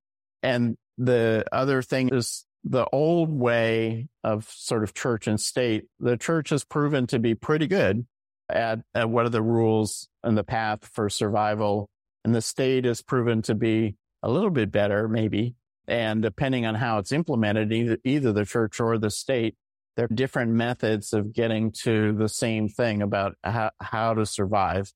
And 0.43 0.77
the 0.99 1.45
other 1.53 1.81
thing 1.81 2.09
is 2.13 2.45
the 2.65 2.87
old 2.93 3.31
way 3.31 4.09
of 4.25 4.49
sort 4.51 4.83
of 4.83 4.95
church 4.95 5.29
and 5.29 5.41
state, 5.41 5.85
the 6.01 6.17
church 6.17 6.51
has 6.51 6.65
proven 6.65 7.07
to 7.07 7.21
be 7.21 7.37
pretty 7.37 7.69
good 7.69 8.05
at, 8.49 8.81
at 8.95 9.11
what 9.11 9.27
are 9.27 9.31
the 9.31 9.43
rules 9.43 10.09
and 10.23 10.37
the 10.37 10.45
path 10.45 10.87
for 10.93 11.09
survival. 11.09 11.89
And 12.25 12.35
the 12.35 12.43
state 12.43 12.85
has 12.85 13.03
proven 13.03 13.43
to 13.43 13.55
be 13.55 13.97
a 14.23 14.31
little 14.31 14.51
bit 14.51 14.73
better, 14.73 15.09
maybe. 15.09 15.55
And 15.89 16.23
depending 16.23 16.67
on 16.67 16.75
how 16.75 16.99
it's 16.99 17.13
implemented, 17.13 17.73
either, 17.73 17.99
either 18.05 18.33
the 18.33 18.45
church 18.45 18.81
or 18.81 18.99
the 18.99 19.11
state, 19.11 19.55
there 19.97 20.07
are 20.07 20.15
different 20.15 20.53
methods 20.53 21.13
of 21.13 21.33
getting 21.33 21.73
to 21.85 22.13
the 22.13 22.29
same 22.29 22.69
thing 22.69 23.03
about 23.03 23.37
how, 23.45 23.71
how 23.81 24.15
to 24.15 24.27
survive. 24.27 24.93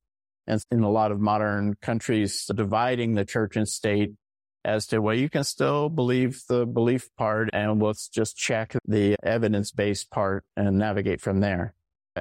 And 0.47 0.61
in 0.71 0.83
a 0.83 0.91
lot 0.91 1.13
of 1.13 1.21
modern 1.21 1.77
countries, 1.81 2.45
dividing 2.47 3.15
the 3.15 3.25
church 3.25 3.57
and 3.57 3.69
state 3.69 4.13
as 4.65 4.87
to, 4.89 5.01
well, 5.01 5.15
you 5.15 5.31
can 5.31 5.45
still 5.45 5.89
believe 5.89 6.43
the 6.49 6.67
belief 6.67 7.09
part 7.17 7.49
and 7.53 7.81
let's 7.81 8.09
just 8.09 8.37
check 8.37 8.77
the 8.87 9.17
evidence 9.23 9.71
based 9.71 10.11
part 10.11 10.45
and 10.57 10.77
navigate 10.77 11.21
from 11.21 11.41
there. 11.41 11.75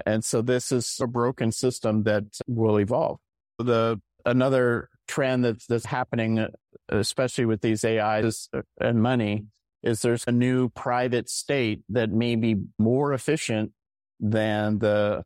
And 0.06 0.24
so 0.24 0.42
this 0.42 0.72
is 0.72 1.00
a 1.02 1.08
broken 1.08 1.52
system 1.52 2.04
that 2.04 2.26
will 2.48 2.80
evolve. 2.80 3.20
The 3.58 4.00
another 4.26 4.90
trend 5.08 5.46
that's, 5.46 5.66
that's 5.66 5.86
happening, 5.86 6.40
uh, 6.40 6.48
especially 6.90 7.46
with 7.46 7.62
these 7.62 7.84
AIs 7.84 8.50
and 8.80 9.02
money, 9.02 9.46
is 9.82 10.02
there's 10.02 10.26
a 10.28 10.32
new 10.32 10.70
private 10.70 11.30
state 11.30 11.82
that 11.90 12.12
may 12.12 12.36
be 12.36 12.56
more 12.78 13.14
efficient 13.14 13.72
than 14.20 14.80
the 14.80 15.24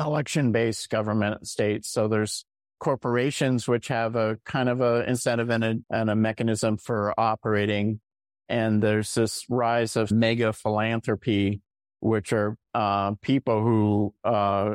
election 0.00 0.52
based 0.52 0.90
government 0.90 1.46
state. 1.46 1.84
So 1.86 2.08
there's 2.08 2.44
corporations, 2.80 3.66
which 3.66 3.88
have 3.88 4.16
a 4.16 4.38
kind 4.44 4.68
of 4.68 4.80
a 4.80 5.08
incentive 5.08 5.50
and 5.50 5.64
a, 5.64 5.74
and 5.90 6.10
a 6.10 6.16
mechanism 6.16 6.76
for 6.76 7.14
operating. 7.18 8.00
And 8.48 8.82
there's 8.82 9.14
this 9.14 9.44
rise 9.48 9.96
of 9.96 10.10
mega 10.10 10.52
philanthropy, 10.52 11.60
which 12.00 12.32
are 12.32 12.56
uh, 12.74 13.12
people 13.22 13.62
who 13.62 14.14
uh, 14.24 14.74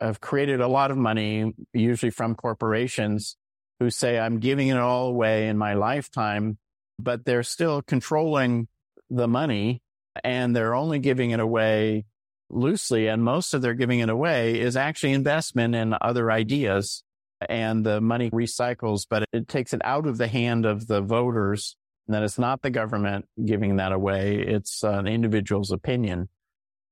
have 0.00 0.20
created 0.20 0.60
a 0.60 0.68
lot 0.68 0.90
of 0.90 0.96
money, 0.96 1.52
usually 1.72 2.10
from 2.10 2.34
corporations, 2.34 3.36
who 3.80 3.90
say, 3.90 4.18
I'm 4.18 4.38
giving 4.38 4.68
it 4.68 4.78
all 4.78 5.08
away 5.08 5.48
in 5.48 5.58
my 5.58 5.74
lifetime, 5.74 6.58
but 6.98 7.24
they're 7.24 7.42
still 7.42 7.82
controlling 7.82 8.68
the 9.10 9.28
money 9.28 9.82
and 10.24 10.56
they're 10.56 10.74
only 10.74 10.98
giving 10.98 11.30
it 11.30 11.40
away 11.40 12.06
loosely. 12.48 13.08
And 13.08 13.22
most 13.22 13.54
of 13.54 13.62
their 13.62 13.74
giving 13.74 14.00
it 14.00 14.08
away 14.08 14.60
is 14.60 14.76
actually 14.76 15.12
investment 15.12 15.74
in 15.74 15.94
other 16.00 16.30
ideas 16.30 17.02
and 17.48 17.84
the 17.84 18.00
money 18.00 18.30
recycles, 18.30 19.06
but 19.08 19.24
it 19.32 19.46
takes 19.46 19.74
it 19.74 19.82
out 19.84 20.06
of 20.06 20.16
the 20.16 20.28
hand 20.28 20.64
of 20.64 20.86
the 20.86 21.02
voters. 21.02 21.76
And 22.06 22.14
that 22.14 22.22
it's 22.22 22.38
not 22.38 22.62
the 22.62 22.70
government 22.70 23.26
giving 23.44 23.76
that 23.76 23.92
away. 23.92 24.36
It's 24.38 24.84
an 24.84 25.06
individual's 25.08 25.72
opinion. 25.72 26.28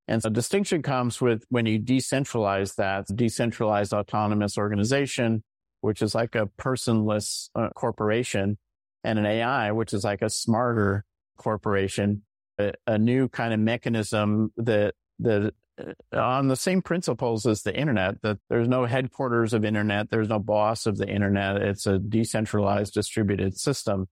And 0.06 0.22
so 0.22 0.28
distinction 0.28 0.82
comes 0.82 1.20
with 1.20 1.44
when 1.48 1.66
you 1.66 1.80
decentralize 1.80 2.76
that 2.76 3.06
decentralized 3.14 3.92
autonomous 3.92 4.58
organization, 4.58 5.42
which 5.80 6.02
is 6.02 6.14
like 6.14 6.34
a 6.34 6.48
personless 6.58 7.48
uh, 7.54 7.70
corporation 7.74 8.58
and 9.02 9.18
an 9.18 9.26
AI, 9.26 9.72
which 9.72 9.94
is 9.94 10.04
like 10.04 10.22
a 10.22 10.28
smarter 10.28 11.04
corporation, 11.36 12.22
a, 12.58 12.72
a 12.86 12.98
new 12.98 13.28
kind 13.28 13.54
of 13.54 13.60
mechanism 13.60 14.52
that, 14.58 14.94
that 15.20 15.54
uh, 15.78 16.18
on 16.18 16.48
the 16.48 16.56
same 16.56 16.82
principles 16.82 17.46
as 17.46 17.62
the 17.62 17.74
internet, 17.74 18.20
that 18.22 18.38
there's 18.48 18.68
no 18.68 18.84
headquarters 18.84 19.54
of 19.54 19.64
internet. 19.64 20.10
There's 20.10 20.28
no 20.28 20.38
boss 20.38 20.86
of 20.86 20.98
the 20.98 21.08
internet. 21.08 21.62
It's 21.62 21.86
a 21.86 21.98
decentralized 21.98 22.92
distributed 22.92 23.56
system 23.56 24.06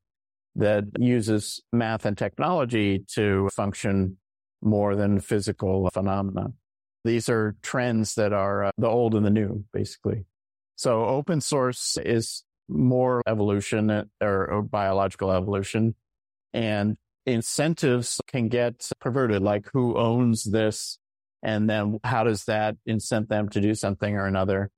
that 0.57 0.84
uses 0.99 1.62
math 1.72 2.05
and 2.05 2.16
technology 2.16 3.05
to 3.14 3.49
function 3.55 4.18
more 4.63 4.97
than 4.97 5.21
physical 5.21 5.89
phenomena. 5.93 6.53
These 7.05 7.29
are 7.29 7.57
trends 7.63 8.15
that 8.15 8.33
are 8.33 8.67
uh, 8.67 8.71
the 8.79 8.89
old 8.89 9.15
and 9.15 9.27
the 9.27 9.31
new, 9.31 9.65
basically. 9.73 10.25
So 10.77 11.05
open 11.05 11.41
source 11.41 11.99
is 11.99 12.45
more 12.69 13.23
evolution 13.27 13.91
uh, 13.91 14.05
or, 14.21 14.51
or 14.51 14.63
biological 14.63 15.33
evolution 15.33 15.95
and 16.53 16.97
incentives 17.27 18.21
can 18.27 18.49
get 18.49 18.89
perverted, 19.01 19.43
like 19.43 19.69
who 19.73 19.97
owns 19.97 20.45
this? 20.45 20.99
And 21.43 21.69
then 21.69 21.99
how 22.05 22.25
does 22.25 22.45
that 22.45 22.77
incent 22.87 23.29
them 23.29 23.49
to 23.51 23.61
do 23.61 23.75
something 23.75 24.15
or 24.15 24.27
another? 24.27 24.71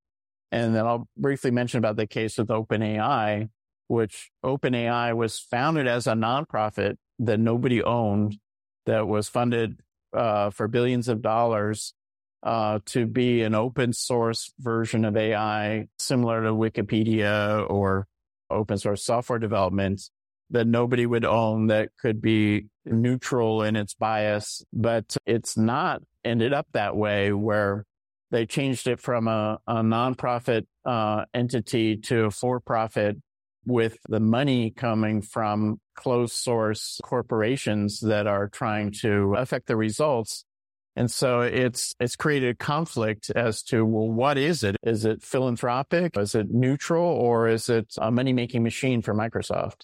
And 0.51 0.75
then 0.75 0.87
I'll 0.87 1.09
briefly 1.17 1.51
mention 1.51 1.79
about 1.79 1.97
the 1.97 2.07
case 2.07 2.39
with 2.39 2.49
OpenAI, 2.49 3.49
which 3.89 4.31
OpenAI 4.45 5.15
was 5.15 5.39
founded 5.39 5.87
as 5.87 6.07
a 6.07 6.13
nonprofit 6.13 6.97
that 7.19 7.41
nobody 7.41 7.83
owned 7.83 8.39
that 8.87 9.07
was 9.07 9.29
funded 9.29 9.81
uh, 10.13 10.51
for 10.51 10.69
billions 10.69 11.09
of 11.09 11.23
dollars 11.23 11.95
uh, 12.43 12.79
to 12.87 13.07
be 13.07 13.43
an 13.43 13.55
open 13.55 13.93
source 13.93 14.53
version 14.59 15.05
of 15.05 15.17
AI, 15.17 15.87
similar 15.99 16.43
to 16.43 16.51
Wikipedia 16.51 17.69
or 17.69 18.07
open 18.51 18.77
source 18.79 19.05
software 19.05 19.39
development 19.39 20.03
that 20.51 20.67
nobody 20.67 21.07
would 21.07 21.25
own 21.25 21.69
that 21.69 21.89
could 21.99 22.21
be 22.21 22.67
neutral 22.85 23.63
in 23.63 23.77
its 23.77 23.95
bias. 23.95 24.63
But 24.73 25.17
it's 25.25 25.57
not 25.57 26.03
ended 26.23 26.53
up 26.53 26.67
that 26.73 26.97
way 26.97 27.33
where 27.33 27.87
they 28.31 28.47
changed 28.47 28.87
it 28.89 29.01
from 29.01 29.27
a, 29.27 29.59
a 29.67 29.77
nonprofit 29.77 30.67
uh, 30.85 31.25
entity 31.33 31.97
to 31.97 32.27
a 32.27 32.31
for 32.31 32.61
profit 32.61 33.17
with 33.67 33.97
the 34.09 34.21
money 34.21 34.71
coming 34.71 35.23
from 35.23 35.81
closed 35.95 36.35
source 36.35 37.01
corporations 37.03 38.01
that 38.01 38.27
are 38.27 38.49
trying 38.49 38.93
to 39.03 39.35
affect 39.37 39.67
the 39.67 39.77
results. 39.77 40.45
And 40.97 41.11
so 41.11 41.41
it's, 41.41 41.95
it's 41.99 42.15
created 42.15 42.51
a 42.51 42.55
conflict 42.55 43.31
as 43.31 43.63
to, 43.65 43.85
well, 43.85 44.09
what 44.09 44.39
is 44.39 44.63
it? 44.63 44.77
Is 44.85 45.05
it 45.05 45.23
philanthropic? 45.23 46.17
Is 46.17 46.35
it 46.35 46.51
neutral 46.51 47.05
or 47.05 47.49
is 47.49 47.69
it 47.69 47.95
a 47.99 48.11
money 48.11 48.33
making 48.33 48.63
machine 48.63 49.03
for 49.03 49.15
Microsoft? 49.15 49.83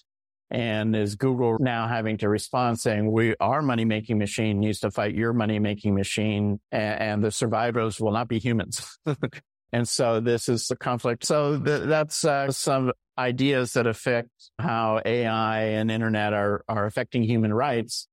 And 0.49 0.95
is 0.95 1.15
Google 1.15 1.57
now 1.59 1.87
having 1.87 2.17
to 2.19 2.29
respond 2.29 2.79
saying, 2.79 3.09
we, 3.09 3.35
our 3.39 3.61
money 3.61 3.85
making 3.85 4.17
machine 4.17 4.59
needs 4.59 4.79
to 4.81 4.91
fight 4.91 5.15
your 5.15 5.33
money 5.33 5.59
making 5.59 5.95
machine 5.95 6.59
and, 6.71 7.01
and 7.01 7.23
the 7.23 7.31
survivors 7.31 7.99
will 7.99 8.11
not 8.11 8.27
be 8.27 8.39
humans. 8.39 8.97
and 9.73 9.87
so 9.87 10.19
this 10.19 10.49
is 10.49 10.67
the 10.67 10.75
conflict. 10.75 11.25
So 11.25 11.57
th- 11.57 11.83
that's 11.83 12.25
uh, 12.25 12.51
some 12.51 12.91
ideas 13.21 13.73
that 13.73 13.87
affect 13.87 14.29
how 14.59 15.01
AI 15.05 15.61
and 15.61 15.91
internet 15.91 16.33
are, 16.33 16.63
are 16.67 16.85
affecting 16.85 17.23
human 17.23 17.53
rights. 17.53 18.07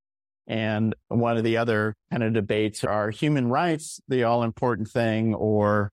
And 0.47 0.95
one 1.09 1.37
of 1.37 1.45
the 1.45 1.57
other 1.59 1.95
kind 2.11 2.23
of 2.23 2.33
debates 2.33 2.85
are 2.85 3.11
human 3.11 3.49
rights 3.49 4.01
the 4.09 4.25
all 4.25 4.43
important 4.43 4.89
thing 4.89 5.35
or 5.35 5.91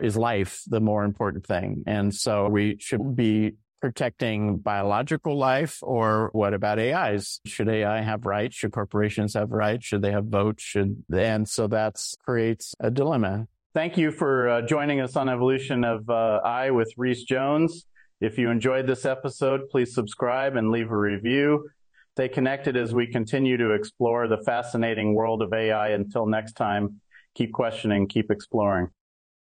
is 0.00 0.16
life 0.16 0.62
the 0.66 0.80
more 0.80 1.04
important 1.04 1.46
thing? 1.46 1.84
And 1.86 2.14
so 2.14 2.48
we 2.48 2.76
should 2.80 3.14
be 3.14 3.52
protecting 3.80 4.58
biological 4.58 5.36
life 5.36 5.78
or 5.82 6.30
what 6.32 6.54
about 6.54 6.78
AIs? 6.78 7.40
Should 7.46 7.68
AI 7.68 8.00
have 8.00 8.24
rights? 8.24 8.56
Should 8.56 8.72
corporations 8.72 9.34
have 9.34 9.50
rights? 9.50 9.84
Should 9.86 10.02
they 10.02 10.12
have 10.12 10.26
votes? 10.26 10.62
Should, 10.62 11.04
and 11.12 11.48
so 11.48 11.66
that 11.66 12.00
creates 12.24 12.74
a 12.80 12.90
dilemma. 12.90 13.48
Thank 13.74 13.96
you 13.96 14.10
for 14.12 14.48
uh, 14.48 14.62
joining 14.62 15.00
us 15.00 15.16
on 15.16 15.28
Evolution 15.28 15.82
of 15.82 16.08
uh, 16.08 16.40
I 16.44 16.70
with 16.70 16.92
Reese 16.96 17.24
Jones. 17.24 17.86
If 18.22 18.38
you 18.38 18.50
enjoyed 18.50 18.86
this 18.86 19.04
episode, 19.04 19.68
please 19.68 19.96
subscribe 19.96 20.54
and 20.54 20.70
leave 20.70 20.92
a 20.92 20.96
review. 20.96 21.68
Stay 22.14 22.28
connected 22.28 22.76
as 22.76 22.94
we 22.94 23.08
continue 23.08 23.56
to 23.56 23.72
explore 23.72 24.28
the 24.28 24.38
fascinating 24.46 25.14
world 25.14 25.42
of 25.42 25.52
AI. 25.52 25.88
Until 25.88 26.26
next 26.26 26.52
time, 26.52 27.00
keep 27.34 27.52
questioning, 27.52 28.06
keep 28.06 28.30
exploring. 28.30 28.90